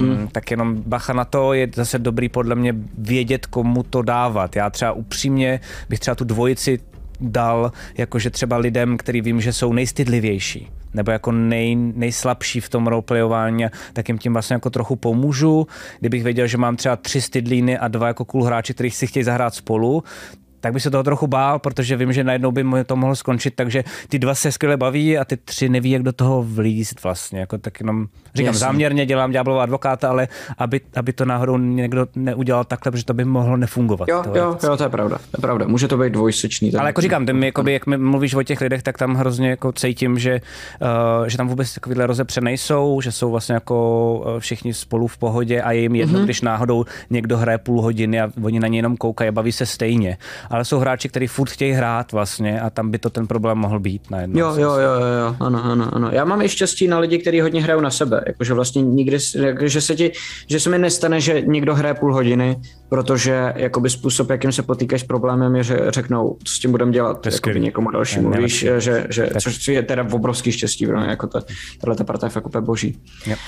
[0.00, 0.28] mm-hmm.
[0.32, 4.56] Tak jenom bacha na to, je zase dobrý podle mě vědět, komu to dávat.
[4.56, 6.78] Já třeba upřímně bych třeba tu dvojici
[7.20, 12.86] dal jakože třeba lidem, který vím, že jsou nejstydlivější nebo jako nej, nejslabší v tom
[12.86, 15.66] roleplayování, tak jim tím vlastně jako trochu pomůžu.
[16.00, 19.24] Kdybych věděl, že mám třeba tři stydlíny a dva jako cool hráči, kteří si chtějí
[19.24, 20.04] zahrát spolu,
[20.62, 23.84] tak by se toho trochu bál, protože vím, že najednou by to mohlo skončit, takže
[24.08, 27.40] ty dva se skvěle baví a ty tři neví, jak do toho vlízt vlastně.
[27.40, 28.58] Jako tak jenom říkám, Jasně.
[28.58, 30.28] záměrně dělám ďáblova advokáta, ale
[30.58, 34.08] aby, aby to náhodou někdo neudělal takhle, protože to by mohlo nefungovat.
[34.08, 35.18] Jo, jo, jo, to je pravda.
[35.18, 35.66] To je pravda.
[35.66, 36.74] Může to být dvojsečný.
[36.74, 39.72] Ale jako říkám, ty, jakoby, jak mi mluvíš o těch lidech, tak tam hrozně jako
[39.72, 40.40] cítím, že,
[41.20, 45.18] uh, že tam vůbec takovýhle rozepře nejsou, že jsou vlastně jako uh, všichni spolu v
[45.18, 46.24] pohodě a je jim jedno, mm-hmm.
[46.24, 49.66] když náhodou někdo hraje půl hodiny a oni na ně jenom koukají a baví se
[49.66, 50.18] stejně
[50.50, 53.80] ale jsou hráči, kteří furt chtějí hrát vlastně a tam by to ten problém mohl
[53.80, 54.40] být najednou.
[54.40, 56.10] Jo, jo, jo, jo, ano, ano, ano.
[56.12, 59.18] Já mám i štěstí na lidi, kteří hodně hrajou na sebe, jakože vlastně nikdy,
[59.62, 60.12] že se ti,
[60.46, 62.56] že se mi nestane, že někdo hraje půl hodiny,
[62.88, 66.92] protože jakoby způsob, jakým se potýkáš s problémem, je, že řeknou, co s tím budeme
[66.92, 71.26] dělat jakoby někomu dalšímu, ne, víš, že, že, což je teda obrovský štěstí, bro, jako
[71.26, 71.42] ta,
[71.80, 72.98] tahle ta parta je fakt úplně boží.
[73.26, 73.38] Yep.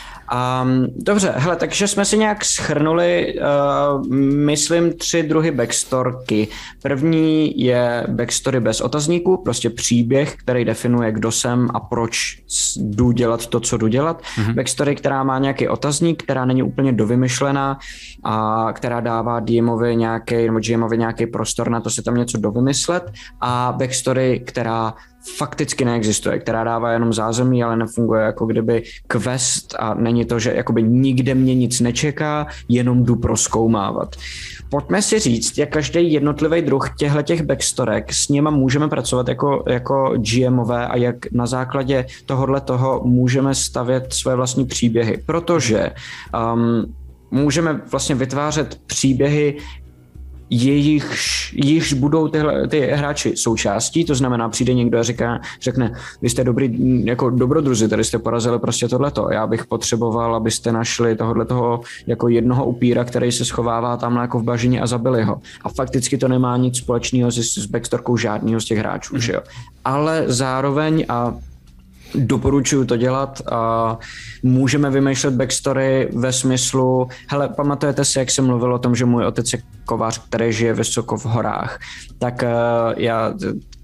[0.63, 4.07] Um, dobře, hele, takže jsme si nějak schrnuli, uh,
[4.37, 6.49] myslím, tři druhy backstorky.
[6.83, 12.43] Prv První je backstory bez otazníku, prostě příběh, který definuje, kdo jsem a proč
[12.77, 14.23] jdu dělat to, co jdu dělat.
[14.23, 14.55] Mm-hmm.
[14.65, 17.79] Backstory, která má nějaký otazník, která není úplně dovymyšlená
[18.25, 23.13] a která dává DMovi nějaký, nebo GMovi nějaký prostor na to si tam něco dovymyslet.
[23.41, 24.95] A backstory, která
[25.37, 30.53] fakticky neexistuje, která dává jenom zázemí, ale nefunguje jako kdyby quest a není to, že
[30.55, 34.17] jakoby nikde mě nic nečeká, jenom jdu proskoumávat.
[34.69, 39.65] Pojďme si říct, jak každý jednotlivý druh těchto těch backstorek, s nima můžeme pracovat jako,
[39.69, 45.91] jako GMové a jak na základě tohohle toho můžeme stavět své vlastní příběhy, protože
[46.55, 46.95] um,
[47.31, 49.57] můžeme vlastně vytvářet příběhy,
[50.55, 56.31] jejichž, jejichž budou tyhle, ty hráči součástí, to znamená, přijde někdo a říká, řekne, vy
[56.31, 61.45] jste dobrý, jako dobrodruzi, tady jste porazili prostě tohleto, já bych potřeboval, abyste našli tohohle
[61.45, 65.41] toho jako jednoho upíra, který se schovává tam jako v bažině a zabili ho.
[65.65, 69.19] A fakticky to nemá nic společného s, s backstorkou žádného z těch hráčů, mm-hmm.
[69.19, 69.41] že jo.
[69.85, 71.35] Ale zároveň a
[72.15, 73.99] doporučuju to dělat a
[74.43, 79.27] můžeme vymýšlet backstory ve smyslu, hele, pamatujete si, jak jsem mluvil o tom, že můj
[79.27, 81.79] otec je kovář, který žije vysoko v horách,
[82.19, 82.49] tak uh,
[82.97, 83.35] já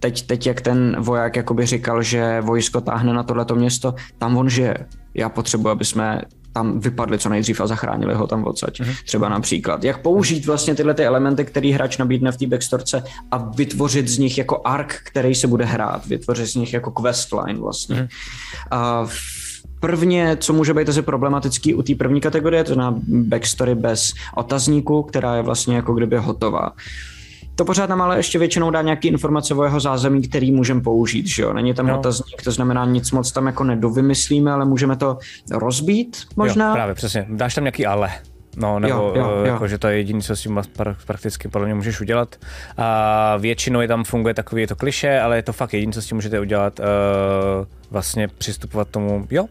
[0.01, 4.48] teď, teď, jak ten voják jakoby říkal, že vojsko táhne na tohleto město, tam on
[4.48, 4.77] žije.
[5.15, 6.23] Já potřebuji, aby jsme
[6.53, 8.81] tam vypadli co nejdřív a zachránili ho tam odsaď.
[8.81, 8.97] Mm-hmm.
[9.05, 9.85] Třeba například.
[9.85, 14.19] Jak použít vlastně tyhle ty elementy, který hráč nabídne v té backstorce a vytvořit z
[14.19, 17.97] nich jako ark, který se bude hrát, vytvořit z nich jako questline vlastně.
[17.97, 18.09] Mm-hmm.
[18.71, 19.07] A
[19.81, 25.03] Prvně, co může být asi problematický u té první kategorie, to znamená backstory bez otazníku,
[25.03, 26.73] která je vlastně jako kdyby hotová.
[27.55, 31.27] To pořád nám ale ještě většinou dá nějaký informace o jeho zázemí, který můžeme použít,
[31.27, 31.53] že jo?
[31.53, 31.99] Není tam no.
[31.99, 35.19] otazník, to znamená nic moc tam jako nedovymyslíme, ale můžeme to
[35.51, 36.69] rozbít možná.
[36.69, 37.27] Jo, právě, přesně.
[37.29, 38.11] Dáš tam nějaký ale.
[38.57, 39.45] No, nebo jo, jo, jo.
[39.45, 40.61] Jako, že to je jediné, co s tím
[41.07, 42.37] prakticky podle mě můžeš udělat.
[42.77, 46.03] A většinou je tam funguje takový je to kliše, ale je to fakt jediné, co
[46.03, 46.81] s tím můžete udělat.
[46.81, 46.87] Uh,
[47.91, 49.47] vlastně přistupovat tomu, jo,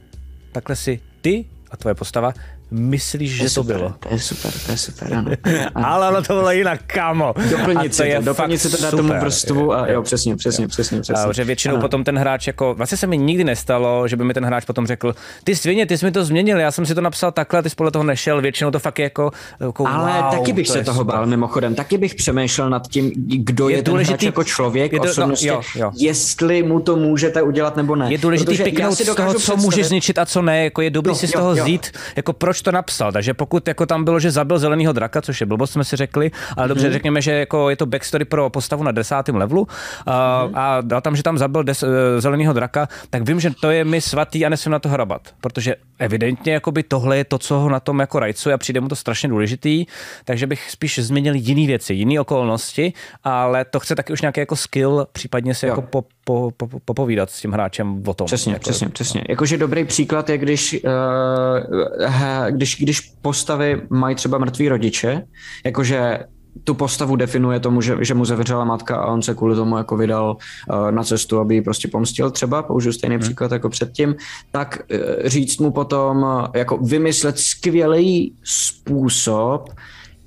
[0.51, 2.33] takhle si ty a tvoje postava
[2.71, 3.93] myslíš, že to, super, bylo.
[3.99, 5.31] To je super, to je super, ano.
[5.43, 5.69] ano.
[5.87, 7.33] Ale ono to bylo jinak, kamo.
[7.51, 11.23] Doplnit si to, doplnit si to na tomu vrstvu a jo, přesně, přesně, přesně, přesně.
[11.23, 11.81] A, že většinou ano.
[11.81, 14.87] potom ten hráč jako, vlastně se mi nikdy nestalo, že by mi ten hráč potom
[14.87, 17.69] řekl, ty svině, ty jsi mi to změnil, já jsem si to napsal takhle, ty
[17.69, 20.83] spolu toho nešel, většinou to fakt je jako, jako Ale wow, taky bych to se
[20.83, 21.15] toho super.
[21.15, 24.93] bál mimochodem, taky bych přemýšlel nad tím, kdo je, je ten důležitý, hráč jako člověk,
[24.93, 25.91] je to, osobnosti, no, jo, jo.
[25.95, 28.11] jestli mu to můžete udělat nebo ne.
[28.11, 31.27] Je důležitý piknout z toho, co může zničit a co ne, jako je dobrý si
[31.27, 34.93] z toho vzít, jako proč to napsal, takže pokud jako tam bylo, že zabil zeleného
[34.93, 36.93] draka, což je blbost, jsme si řekli, ale dobře, mm.
[36.93, 39.67] řekněme, že jako je to backstory pro postavu na desátém levelu
[40.05, 40.55] a, mm.
[40.55, 43.83] a dal tam, že tam zabil des, eh, zeleného draka, tak vím, že to je
[43.83, 47.69] mi svatý a nesmím na to hrabat, protože evidentně jakoby tohle je to, co ho
[47.69, 49.85] na tom jako rajcuje a přijde mu to strašně důležitý,
[50.25, 54.55] takže bych spíš změnil jiné věci, jiné okolnosti, ale to chce taky už nějaký jako
[54.55, 55.69] skill, případně si jo.
[55.69, 58.25] jako po, po, po, popovídat s tím hráčem o tom.
[58.25, 59.23] Přesně, jako, přesně, přesně.
[59.29, 65.21] Jakože dobrý příklad je, když, uh, když, když postavy mají třeba mrtví rodiče,
[65.65, 66.19] jakože
[66.63, 69.97] tu postavu definuje tomu, že, že mu zavřela matka a on se kvůli tomu jako
[69.97, 70.37] vydal
[70.69, 73.23] uh, na cestu, aby ji prostě pomstil třeba, použiju stejný hmm.
[73.23, 74.15] příklad jako předtím,
[74.51, 79.69] tak uh, říct mu potom, uh, jako vymyslet skvělý způsob,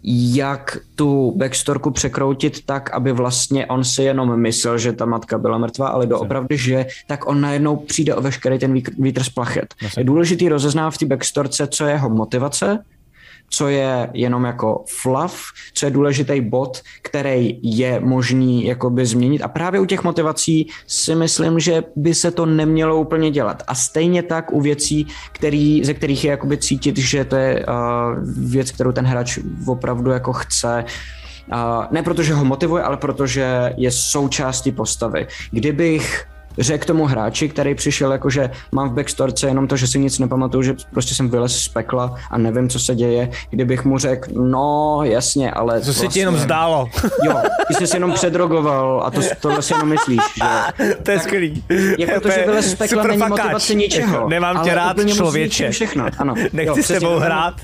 [0.04, 5.58] jak tu backstorku překroutit tak, aby vlastně on si jenom myslel, že ta matka byla
[5.58, 9.74] mrtvá, ale doopravdy, že tak on najednou přijde o veškerý ten vítr z plachet.
[9.96, 12.84] Je důležitý rozeznávat v té backstorce, co je jeho motivace,
[13.54, 15.36] co je jenom jako fluff,
[15.74, 19.42] co je důležitý bod, který je možný jakoby změnit.
[19.42, 23.62] A právě u těch motivací si myslím, že by se to nemělo úplně dělat.
[23.66, 27.74] A stejně tak u věcí, který, ze kterých je jakoby cítit, že to je uh,
[28.50, 30.84] věc, kterou ten hráč opravdu jako chce
[31.52, 35.26] Uh, ne protože ho motivuje, ale protože je součástí postavy.
[35.50, 36.24] Kdybych
[36.58, 40.18] řekl tomu hráči, který přišel jako, že mám v backstorce jenom to, že si nic
[40.18, 44.30] nepamatuju, že prostě jsem vylez z pekla a nevím, co se děje, kdybych mu řekl,
[44.32, 45.80] no jasně, ale...
[45.80, 46.88] Co vlastně, se ti jenom zdálo?
[47.24, 50.94] Jo, ty jsi se jenom předrogoval a to, tohle si jenom myslíš, že...
[51.02, 51.64] To je skvělý.
[51.98, 54.28] Jako to, že vylez z pekla není motivace ničeho.
[54.28, 55.70] Nemám tě rád, člověče.
[55.70, 56.34] Všechno, ano.
[56.52, 57.54] Nechci jo, s tebou hrát.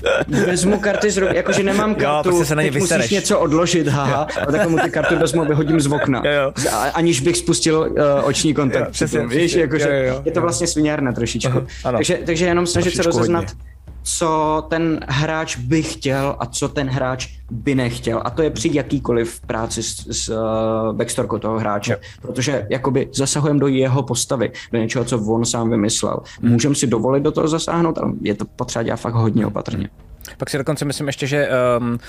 [0.45, 3.39] Vezmu karty z ruky, jakože nemám kartu, jo, prostě se na ně teď musíš něco
[3.39, 6.21] odložit, haha, a tak mu ty karty vezmu a vyhodím z okna.
[6.25, 6.71] Jo, jo.
[6.93, 10.31] Aniž bych spustil uh, oční kontakt tak přesně, víš, přesně, jako, že jo, jo, je
[10.31, 11.57] to vlastně sviňárna trošičku.
[11.83, 13.63] Aha, takže, takže jenom snažit se rozeznat, hodně.
[14.03, 18.21] co ten hráč by chtěl a co ten hráč by nechtěl.
[18.25, 21.91] A to je při jakýkoliv práci s, s uh, backstorkou toho hráče.
[21.91, 21.97] Jo.
[22.21, 26.19] Protože jakoby zasahujeme do jeho postavy, do něčeho, co on sám vymyslel.
[26.41, 26.51] Hmm.
[26.51, 29.89] Můžeme si dovolit do toho zasáhnout, ale je to potřeba dělat fakt hodně opatrně.
[30.37, 31.49] Pak si dokonce myslím ještě, že
[31.79, 31.99] um,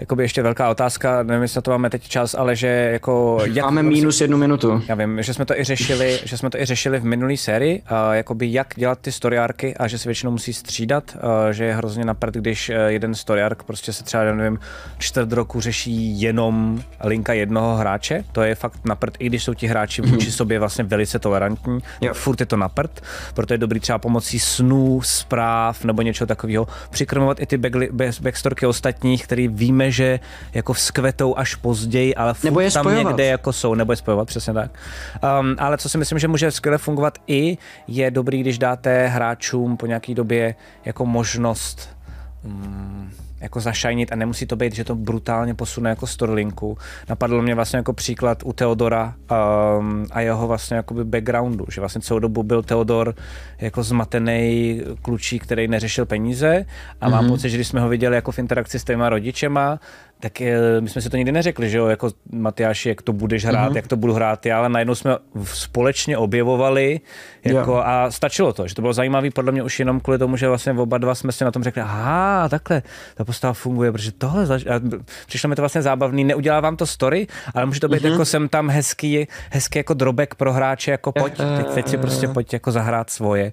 [0.00, 3.38] jakoby ještě velká otázka, nevím, jestli na to máme teď čas, ale že jako...
[3.44, 4.82] Jak, máme minus jednu minutu.
[4.88, 7.82] Já vím, že jsme to i řešili, že jsme to i řešili v minulý sérii,
[7.82, 11.16] uh, jakoby jak dělat ty storyarky a že se většinou musí střídat,
[11.50, 14.58] že je hrozně napřed, když uh, jeden storyark prostě se třeba, nevím,
[14.98, 19.66] čtvrt roku řeší jenom linka jednoho hráče, to je fakt napřed, i když jsou ti
[19.66, 20.36] hráči vůči mm-hmm.
[20.36, 22.14] sobě vlastně velice tolerantní, jo.
[22.14, 23.02] furt je to napřed,
[23.34, 28.66] proto je dobrý třeba pomocí snů, zpráv nebo něčeho takového přikrmovat i ty back, backstorky
[28.66, 30.20] ostatních, který víme, že
[30.54, 33.08] jako vzkvetou až později, ale furt nebo je tam spojovat.
[33.08, 34.70] někde jako jsou, nebo je spojovat, přesně tak.
[35.40, 39.76] Um, ale co si myslím, že může skvěle fungovat i, je dobrý, když dáte hráčům
[39.76, 40.54] po nějaký době
[40.84, 41.96] jako možnost
[42.44, 43.10] um,
[43.40, 46.78] jako zašajnit a nemusí to být, že to brutálně posune jako Storlinku.
[47.08, 49.14] Napadlo mě vlastně jako příklad u Teodora
[49.78, 53.14] um, a jeho vlastně jakoby backgroundu, že vlastně celou dobu byl Teodor
[53.60, 56.64] jako zmatený klučí, který neřešil peníze
[57.00, 57.10] a mm-hmm.
[57.10, 57.32] mám mhm.
[57.32, 59.80] pocit, že když jsme ho viděli jako v interakci s těma rodičema,
[60.20, 63.44] tak je, my jsme si to nikdy neřekli, že jo, jako Matyáši, jak to budeš
[63.44, 63.76] hrát, mm-hmm.
[63.76, 67.00] jak to budu hrát já, ale najednou jsme společně objevovali
[67.44, 67.88] jako, yeah.
[67.88, 70.72] a stačilo to, že to bylo zajímavé podle mě už jenom kvůli tomu, že vlastně
[70.72, 72.82] oba dva jsme si na tom řekli, aha, takhle
[73.14, 74.66] ta postava funguje, protože tohle, zaž...
[74.66, 74.80] a
[75.26, 78.10] přišlo mi to vlastně zábavný, neudělá vám to story, ale může to být mm-hmm.
[78.10, 82.28] jako sem tam hezký, hezký jako drobek pro hráče, jako pojď, teď, teď si prostě
[82.28, 83.52] pojď jako zahrát svoje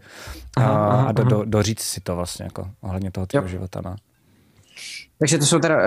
[0.58, 3.82] a, aha, aha, a do, do, doříct si to vlastně jako ohledně toho tvého života.
[3.86, 3.96] No.
[5.20, 5.82] Takže to jsou teda uh,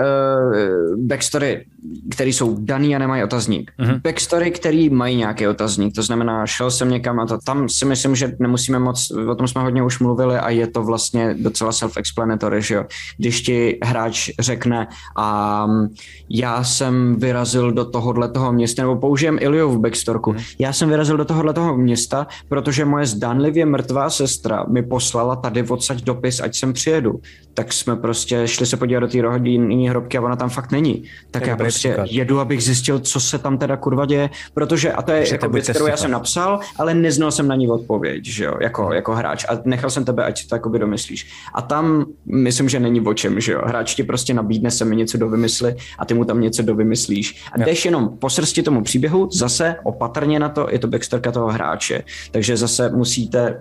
[0.97, 1.65] backstory,
[2.11, 3.71] které jsou daný a nemají otazník.
[3.79, 4.01] Mm-hmm.
[4.01, 8.15] Backstory, který mají nějaký otazník, to znamená, šel jsem někam a to, tam si myslím,
[8.15, 12.61] že nemusíme moc, o tom jsme hodně už mluvili a je to vlastně docela self-explanatory,
[12.61, 12.85] že jo.
[13.17, 15.93] Když ti hráč řekne, a um,
[16.29, 20.55] já jsem vyrazil do tohohle toho města, nebo použijem Iliovu backstorku, mm-hmm.
[20.59, 25.63] já jsem vyrazil do tohohle toho města, protože moje zdánlivě mrtvá sestra mi poslala tady
[25.63, 27.19] odsaď dopis, ať sem přijedu.
[27.53, 31.03] Tak jsme prostě šli se podívat do té rodinný hrobky a ona tam fakt není.
[31.31, 32.07] Tak já prostě příklad.
[32.11, 35.69] jedu, abych zjistil, co se tam teda kurva děje, protože, a to je jako věc,
[35.69, 38.93] kterou já jsem napsal, ale neznal jsem na ní odpověď, že jo, jako, hmm.
[38.93, 41.27] jako hráč a nechal jsem tebe, ať si to jakoby domyslíš.
[41.53, 44.95] A tam myslím, že není o čem, že jo, hráč ti prostě nabídne se mi
[44.95, 47.43] něco do vymysly a ty mu tam něco do vymyslíš.
[47.51, 51.47] A jdeš jenom po srsti tomu příběhu, zase opatrně na to, je to backstorka toho
[51.47, 53.59] hráče, takže zase musíte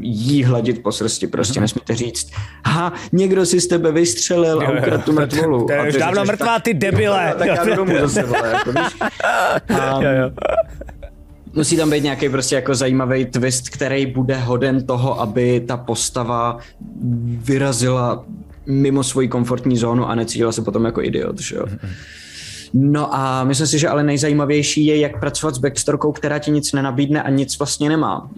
[0.00, 1.62] jí hladit po srsti, prostě mm-hmm.
[1.62, 2.30] nesmíte říct,
[2.66, 5.66] ha, někdo si z tebe vystřelil a ukradl tu mrtvolu.
[5.66, 7.34] To je už dávno mrtvá, ty debile.
[7.38, 8.96] Tak já jdu domů zase, vole, jako, víš?
[10.00, 10.30] Jo, jo.
[11.54, 16.58] Musí tam být nějaký prostě jako zajímavý twist, který bude hoden toho, aby ta postava
[17.24, 18.24] vyrazila
[18.66, 21.66] mimo svoji komfortní zónu a necítila se potom jako idiot, že jo.
[21.66, 21.88] Mm-hmm.
[22.72, 26.72] No a myslím si, že ale nejzajímavější je, jak pracovat s backstorkou, která ti nic
[26.72, 28.30] nenabídne a nic vlastně nemá.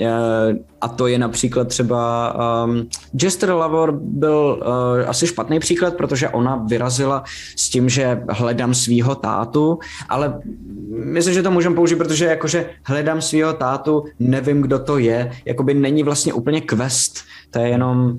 [0.81, 2.35] A to je například třeba
[2.65, 2.89] um,
[3.23, 7.25] Jester Lavor byl uh, asi špatný příklad, protože ona vyrazila
[7.57, 9.79] s tím, že hledám svýho tátu,
[10.09, 10.41] ale
[11.05, 15.75] myslím, že to můžeme použít, protože jakože hledám svýho tátu, nevím, kdo to je, jakoby
[15.75, 18.19] není vlastně úplně quest, to je jenom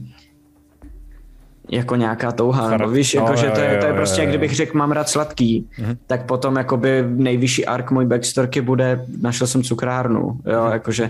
[1.74, 4.30] jako nějaká touha, Char- no, víš, jako, no, že to je, to je prostě, jak
[4.30, 5.98] kdybych řekl, mám rád sladký, mm-hmm.
[6.08, 10.72] tak potom jakoby nejvyšší ark můj backstorky bude, našel jsem cukrárnu, jo, mm-hmm.
[10.72, 11.10] jakože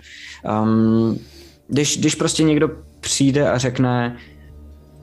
[0.63, 1.19] um,
[1.67, 2.69] když, když prostě někdo
[2.99, 4.17] přijde a řekne,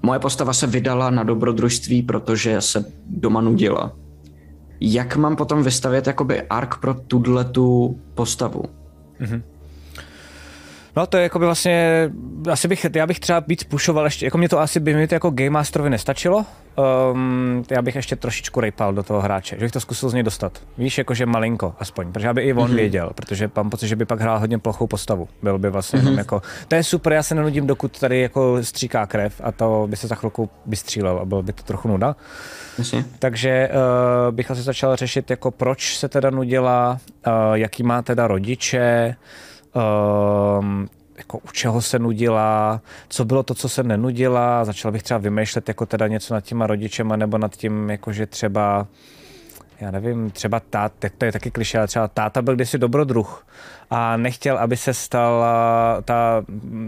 [0.02, 3.92] moje postava se vydala na dobrodružství, protože se doma nudila.
[4.80, 8.62] Jak mám potom vystavět jakoby ark pro tuhle tu postavu?
[9.20, 9.42] Mm-hmm.
[10.96, 12.10] No to je jako by vlastně,
[12.50, 15.14] asi bych, já bych třeba víc pušoval ještě, jako mě to asi by mi to
[15.14, 16.46] jako Game Masterovi nestačilo,
[17.12, 20.22] um, já bych ještě trošičku rejpal do toho hráče, že bych to zkusil z něj
[20.22, 20.58] dostat.
[20.78, 22.74] Víš, jakože malinko aspoň, protože aby i on mm-hmm.
[22.74, 25.28] věděl, protože mám pocit, že by pak hrál hodně plochou postavu.
[25.42, 26.18] Byl by vlastně mm-hmm.
[26.18, 29.96] jako, to je super, já se nenudím, dokud tady jako stříká krev a to by
[29.96, 32.16] se za chvilku vystřílel a bylo by to trochu nuda.
[32.78, 33.04] Jasně.
[33.18, 38.26] Takže uh, bych asi začal řešit, jako proč se teda nudila, uh, jaký má teda
[38.26, 39.16] rodiče,
[39.74, 45.18] um, jako u čeho se nudila, co bylo to, co se nenudila, začala bych třeba
[45.18, 48.86] vymýšlet jako teda něco nad těma rodičema nebo nad tím, jakože třeba
[49.80, 53.46] já nevím, třeba tát, to je taky kliše, ale třeba táta byl kdysi dobrodruh
[53.90, 56.44] a nechtěl, aby se stala ta,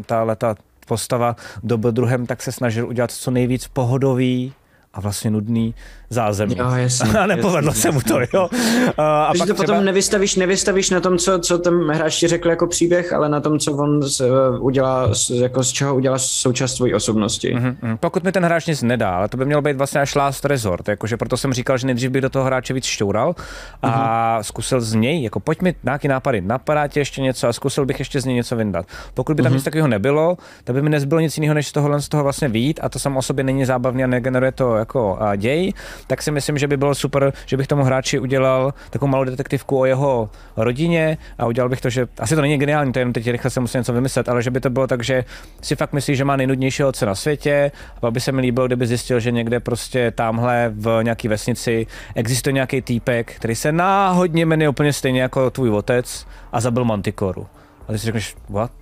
[0.07, 0.55] ta leta
[0.87, 4.55] postava dobrodruhem, tak se snažil udělat co nejvíc pohodový
[4.95, 5.75] a vlastně nudný
[6.11, 6.57] zázemí.
[6.59, 7.83] Jo, jasně, a nepovedlo jasně.
[7.83, 8.49] se mu to, jo.
[8.97, 9.57] A, a pak to třeba...
[9.57, 13.41] potom nevystavíš, nevystavíš na tom, co, co ten hráč ti řekl jako příběh, ale na
[13.41, 14.23] tom, co on z,
[14.61, 17.55] udělá, jako z čeho udělá součást tvojí osobnosti.
[17.55, 17.97] Mm-hmm.
[18.01, 20.89] Pokud mi ten hráč nic nedá, ale to by mělo být vlastně až last resort,
[20.89, 23.35] jakože proto jsem říkal, že nejdřív bych do toho hráče víc šťoural
[23.83, 24.43] a mm-hmm.
[24.43, 27.99] zkusil z něj, jako pojď mi nějaký nápady, napadá ti ještě něco a zkusil bych
[27.99, 28.87] ještě z něj něco vyndat.
[29.15, 29.55] Pokud by tam mm-hmm.
[29.55, 32.49] nic takového nebylo, tak by mi nezbylo nic jiného, než z toho, z toho vlastně
[32.49, 35.73] výjít a to samo o sobě není zábavné a negeneruje to jako děj,
[36.07, 39.79] tak si myslím, že by bylo super, že bych tomu hráči udělal takovou malou detektivku
[39.79, 43.29] o jeho rodině a udělal bych to, že asi to není geniální, to jenom teď
[43.29, 45.25] rychle se musím něco vymyslet, ale že by to bylo tak, že
[45.63, 47.71] si fakt myslí, že má nejnudnější otce na světě,
[48.03, 52.53] a by se mi líbilo, kdyby zjistil, že někde prostě tamhle v nějaký vesnici existuje
[52.53, 57.47] nějaký týpek, který se náhodně jmenuje úplně stejně jako tvůj otec a zabil Mantikoru.
[57.89, 58.82] A ty si řekneš, what?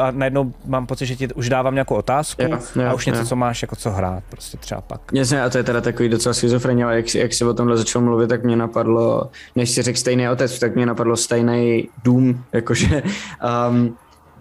[0.00, 3.18] A najednou mám pocit, že ti už dávám nějakou otázku jo, jo, a už něco,
[3.18, 3.26] jo.
[3.26, 5.00] co máš jako co hrát, prostě třeba pak.
[5.12, 8.02] Jasně, a to je teda takový docela schizofrenie, ale jak, jak se o tomhle začal
[8.02, 13.02] mluvit, tak mě napadlo, než si řekl stejný otec, tak mě napadlo stejný dům, jakože
[13.70, 13.96] um,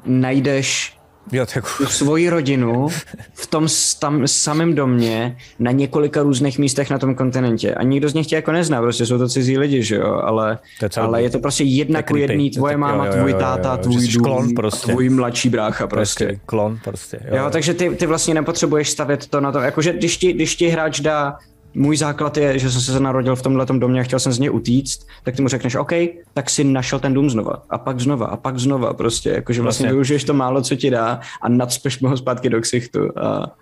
[0.05, 0.96] najdeš
[1.31, 1.67] Jo, tak...
[1.67, 2.87] svoji rodinu
[3.33, 3.67] v tom
[3.99, 7.73] tam samém domě na několika různých místech na tom kontinentě.
[7.73, 10.59] A nikdo z nich tě jako nezná, prostě jsou to cizí lidi, že jo, ale,
[10.81, 13.71] je ale je to prostě jedna ku jedný, tvoje tak, máma, jo, jo, tvůj táta,
[13.71, 14.91] jo, tvůj dům, klon prostě.
[14.91, 16.25] tvůj mladší brácha prostě.
[16.25, 17.19] prostě klon prostě.
[17.31, 20.55] Jo, jo, takže ty, ty vlastně nepotřebuješ stavět to na to, jakože když ti, když
[20.55, 21.37] ti hráč dá
[21.73, 24.52] můj základ je, že jsem se narodil v tomhle domě a chtěl jsem z něj
[24.52, 25.91] utíct, tak ty mu řekneš, OK,
[26.34, 27.64] tak si našel ten dům znova.
[27.69, 29.94] A pak znova a pak znova prostě, jakože vlastně, vlastně.
[29.94, 33.19] využiješ to málo, co ti dá a nadspeš mu ho zpátky do ksichtu.
[33.19, 33.56] A,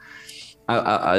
[0.68, 1.16] a, a, a,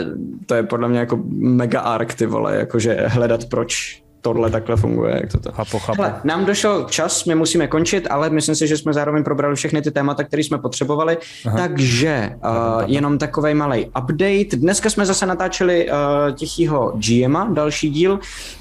[0.47, 5.15] to je podle mě jako mega arc, ty vole, jakože hledat proč tohle takhle funguje,
[5.15, 5.53] jak to to.
[5.53, 6.03] Chápu, chápu.
[6.03, 9.83] Hele, nám došel čas, my musíme končit, ale myslím si, že jsme zároveň probrali všechny
[9.83, 11.59] ty témata, které jsme potřebovali, Aha.
[11.59, 14.57] takže uh, jenom takový malý update.
[14.57, 18.13] Dneska jsme zase natáčeli uh, tichýho GMa, další díl.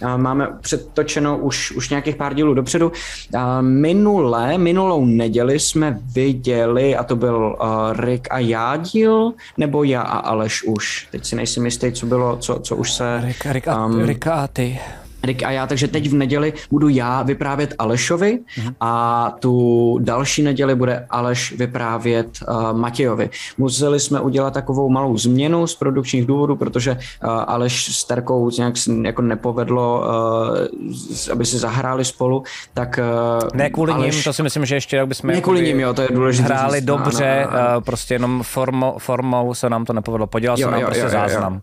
[0.01, 2.91] Uh, máme předtočeno už, už nějakých pár dílů dopředu.
[3.33, 9.83] Uh, minule, minulou neděli jsme viděli, a to byl uh, Rick a já díl, nebo
[9.83, 11.07] já a Aleš už.
[11.11, 13.21] Teď si nejsem jistý, co bylo, co, co už se...
[13.25, 14.79] Rick, Rick, a, um, Rick a ty.
[15.25, 18.73] Rick a já, takže teď v neděli budu já vyprávět Alešovi mm-hmm.
[18.79, 23.29] a tu další neděli bude Aleš vyprávět uh, Matějovi.
[23.57, 28.73] Museli jsme udělat takovou malou změnu z produkčních důvodů, protože uh, Aleš s Terkou nějak
[29.01, 32.43] jako nepovedlo, uh, aby si zahráli spolu,
[32.73, 32.99] tak...
[33.43, 34.15] Uh, ne kvůli Aleš...
[34.15, 36.45] ním, to si myslím, že ještě jak bychom ne kvůli ním, jo, to je důležité.
[36.53, 37.81] Hráli říct, dobře, no, no, no.
[37.81, 40.27] Prostě jenom formou, formou se nám to nepovedlo.
[40.27, 41.53] Podělal jsem nám prostě jo, záznam.
[41.53, 41.59] Jo.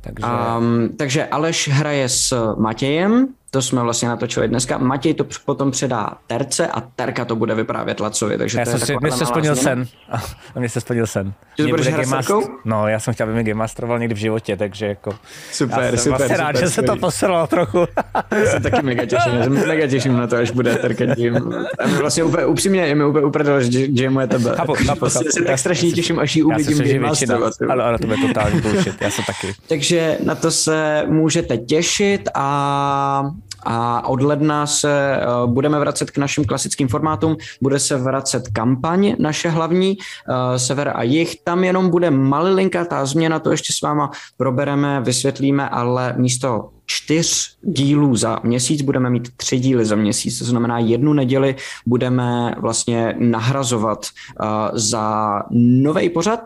[0.00, 0.26] Takže...
[0.58, 4.78] Um, takže Aleš hraje s Matějem, to jsme vlastně natočili dneska.
[4.78, 8.38] Matěj to potom předá Terce a Terka to bude vyprávět Lacovi.
[8.38, 9.86] Takže já to jsem si, mě se splnil sen.
[10.54, 11.32] A mě se splnil sen.
[11.58, 12.36] Že to budeš hrát master...
[12.64, 15.14] No, já jsem chtěl, aby mi Game Masteroval někdy v životě, takže jako...
[15.52, 17.86] Super, já jsem super, vlastně super, rád, super, že se to posralo trochu.
[18.30, 21.36] já se taky mega těším, já se mega těším na to, až bude Terka tím.
[21.78, 24.52] A my vlastně úplně upřímně, je mi úplně uprdele, že, že je tebe.
[24.56, 25.38] Chápu, chápu, vlastně chápu.
[25.38, 27.52] se tak strašně těším, až ji uvidím Game Masterovat.
[27.68, 29.54] Ale, ale to bude totální bullshit, já jsem taky.
[29.68, 33.30] Takže na to se můžete těšit a
[33.62, 39.14] a od ledna se uh, budeme vracet k našim klasickým formátům, bude se vracet kampaň
[39.18, 43.80] naše hlavní, uh, sever a jich, tam jenom bude malilinká ta změna, to ještě s
[43.80, 50.38] váma probereme, vysvětlíme, ale místo čtyř dílů za měsíc, budeme mít tři díly za měsíc,
[50.38, 51.56] to znamená jednu neděli
[51.86, 54.06] budeme vlastně nahrazovat
[54.42, 56.40] uh, za nový pořad,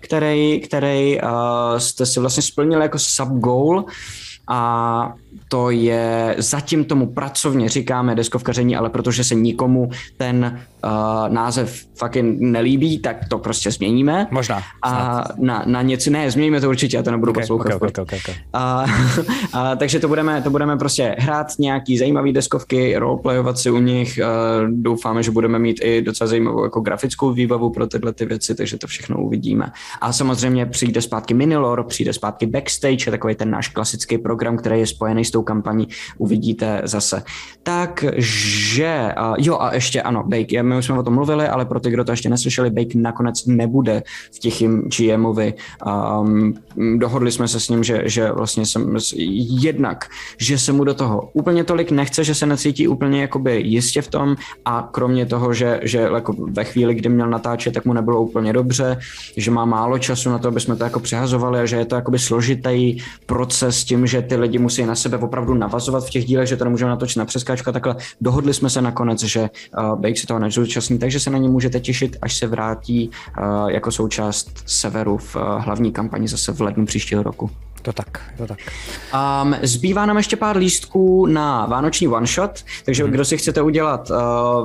[0.00, 1.18] který, který
[1.78, 3.84] jste si vlastně splnili jako sub-goal
[4.48, 5.14] a
[5.48, 12.16] to je, zatím tomu pracovně říkáme deskovkaření, ale protože se nikomu ten uh, název fakt
[12.22, 14.26] nelíbí, tak to prostě změníme.
[14.30, 14.62] Možná.
[14.82, 17.74] A na, na něco, ne, změníme to určitě, já to nebudu okay, poslouchat.
[17.74, 18.34] Okay, okay, okay, okay.
[18.52, 18.84] A,
[19.52, 24.20] a, takže to budeme, to budeme prostě hrát nějaký zajímavý deskovky, roleplayovat si u nich,
[24.22, 28.54] uh, doufáme, že budeme mít i docela zajímavou jako grafickou výbavu pro tyhle ty věci,
[28.54, 29.72] takže to všechno uvidíme.
[30.00, 34.80] A samozřejmě přijde zpátky Minilor, přijde zpátky Backstage, je takový ten náš klasický program, který
[34.80, 35.88] je spojený s tou kampaní,
[36.18, 37.22] uvidíte zase.
[37.62, 41.80] Takže, uh, jo a ještě ano, Bake, my už jsme o tom mluvili, ale pro
[41.80, 44.02] ty, kdo to ještě neslyšeli, Bake nakonec nebude
[44.34, 45.54] v tichým GMovi.
[46.20, 46.54] Um,
[46.98, 48.96] dohodli jsme se s ním, že, že vlastně jsem
[49.60, 50.04] jednak,
[50.38, 54.08] že se mu do toho úplně tolik nechce, že se necítí úplně jakoby jistě v
[54.08, 58.22] tom a kromě toho, že, že jako ve chvíli, kdy měl natáčet, tak mu nebylo
[58.22, 58.98] úplně dobře,
[59.36, 61.94] že má málo času na to, aby jsme to jako přehazovali a že je to
[61.94, 62.96] jakoby složitý
[63.26, 66.64] proces tím, že ty lidi musí na sebe opravdu navazovat v těch dílech, že to
[66.64, 67.96] nemůžeme natočit na přeskáčku a takhle.
[68.20, 71.80] Dohodli jsme se nakonec, že uh, Bake si toho nezúčastní, takže se na ně můžete
[71.80, 76.86] těšit, až se vrátí uh, jako součást Severu v uh, hlavní kampani zase v lednu
[76.86, 77.50] příštího roku.
[77.84, 78.58] To tak, to tak.
[79.42, 83.12] Um, zbývá nám ještě pár lístků na vánoční one shot, takže hmm.
[83.12, 84.16] kdo si chcete udělat uh,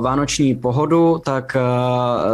[0.02, 1.56] vánoční pohodu, tak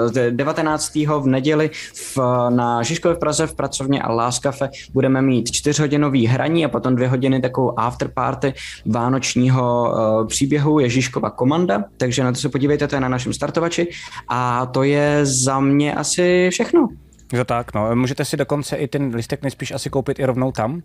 [0.07, 0.95] uh, 19.
[0.95, 2.19] v neděli v,
[2.49, 6.97] na Žižkově v Praze v pracovně a Last Cafe budeme mít čtyřhodinový hraní a potom
[6.97, 8.55] dvě hodiny takovou afterparty
[8.87, 13.89] vánočního uh, příběhu Ježíškova komanda, takže na to se podívejte, to je na našem startovači
[14.29, 16.89] a to je za mě asi všechno.
[17.33, 17.97] Jo tak, no.
[17.97, 20.83] Můžete si dokonce i ten listek nejspíš asi koupit i rovnou tam.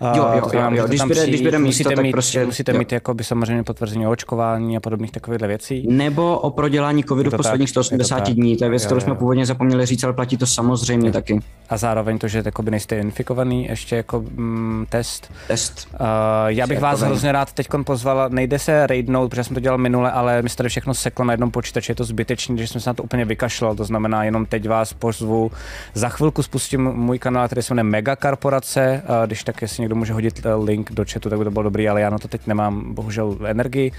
[0.00, 0.86] Jo, jo, jo, jo.
[0.86, 2.46] Když, bude, když bude místo, musíte tak mít, prostě...
[2.46, 2.78] Musíte jo.
[2.78, 5.86] mít jako by samozřejmě potvrzení o očkování a podobných takovýchhle věcí.
[5.88, 8.56] Nebo o prodělání covidu v posledních 180 dní.
[8.56, 11.40] To je věc, kterou jsme původně zapomněli říct, ale platí to samozřejmě taky.
[11.68, 15.32] A zároveň to, že by nejste infikovaný, ještě jako mm, test.
[15.48, 15.88] Test.
[15.92, 15.98] Uh,
[16.46, 20.12] já bych vás hrozně rád teď pozval, nejde se raidnout, protože jsem to dělal minule,
[20.12, 22.90] ale mi se tady všechno seklo na jednom počítači, je to zbytečný, že jsem se
[22.90, 25.50] na to úplně vykašlal, to znamená jenom teď vás pozvu.
[25.94, 30.12] Za chvilku spustím můj kanál, který se jmenuje Mega Korporace, když tak, jestli někdo může
[30.12, 32.46] hodit uh, link do chatu, tak by to bylo dobrý, ale já na to teď
[32.46, 33.92] nemám bohužel energii.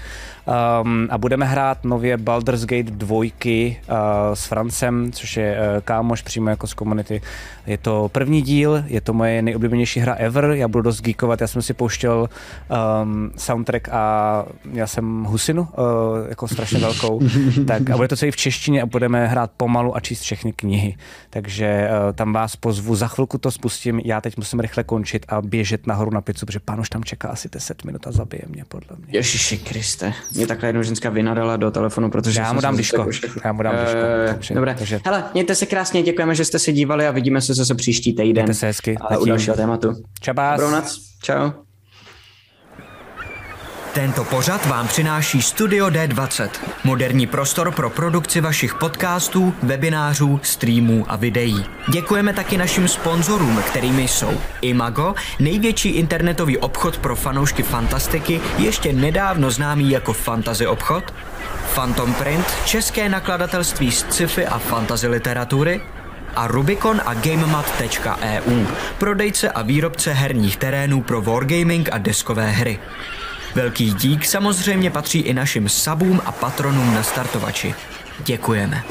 [0.82, 3.24] Um, a budeme hrát nově Baldur's Gate 2 uh,
[4.34, 7.22] s Francem, což je uh, kámoš přímo jako z komunity.
[7.66, 11.46] Je to první díl, je to moje nejoblíbenější hra ever, já budu dost geekovat, já
[11.46, 12.28] jsem si pouštěl
[13.02, 15.68] um, soundtrack a já jsem husinu, uh,
[16.28, 17.20] jako strašně velkou,
[17.66, 20.96] tak a bude to celý v češtině a budeme hrát pomalu a číst všechny knihy.
[21.30, 25.42] Takže uh, tam vás pozvu, za chvilku to spustím, já teď musím rychle končit a
[25.42, 28.64] běžet nahoru na pizzu, protože pán už tam čeká asi 10 minut a zabije mě,
[28.68, 29.18] podle mě.
[29.18, 33.06] Ježiši Kriste, mě takhle jednou ženská vynadala do telefonu, protože já mu dám diško.
[33.44, 33.98] Já mu dám diško.
[33.98, 34.74] Uh, takže, dobré.
[34.74, 35.00] Takže...
[35.04, 38.44] Hele, mějte se krásně, děkujeme, že jste se dívali a vidíme se zase příští týden.
[38.44, 38.96] Mějte se hezky.
[39.00, 39.92] A u dalšího tématu.
[40.20, 40.60] Čabás.
[40.60, 41.00] Dobrou noc.
[41.22, 41.50] Čau.
[43.94, 46.48] Tento pořad vám přináší Studio D20.
[46.84, 51.64] Moderní prostor pro produkci vašich podcastů, webinářů, streamů a videí.
[51.92, 59.50] Děkujeme taky našim sponzorům, kterými jsou Imago, největší internetový obchod pro fanoušky fantastiky, ještě nedávno
[59.50, 61.14] známý jako Fantasy obchod,
[61.74, 65.80] Phantom Print, české nakladatelství z sci-fi a fantasy literatury,
[66.36, 68.66] a Rubicon a GameMat.eu,
[68.98, 72.78] prodejce a výrobce herních terénů pro wargaming a deskové hry.
[73.54, 77.74] Velký dík samozřejmě patří i našim sabům a patronům na startovači.
[78.24, 78.82] Děkujeme.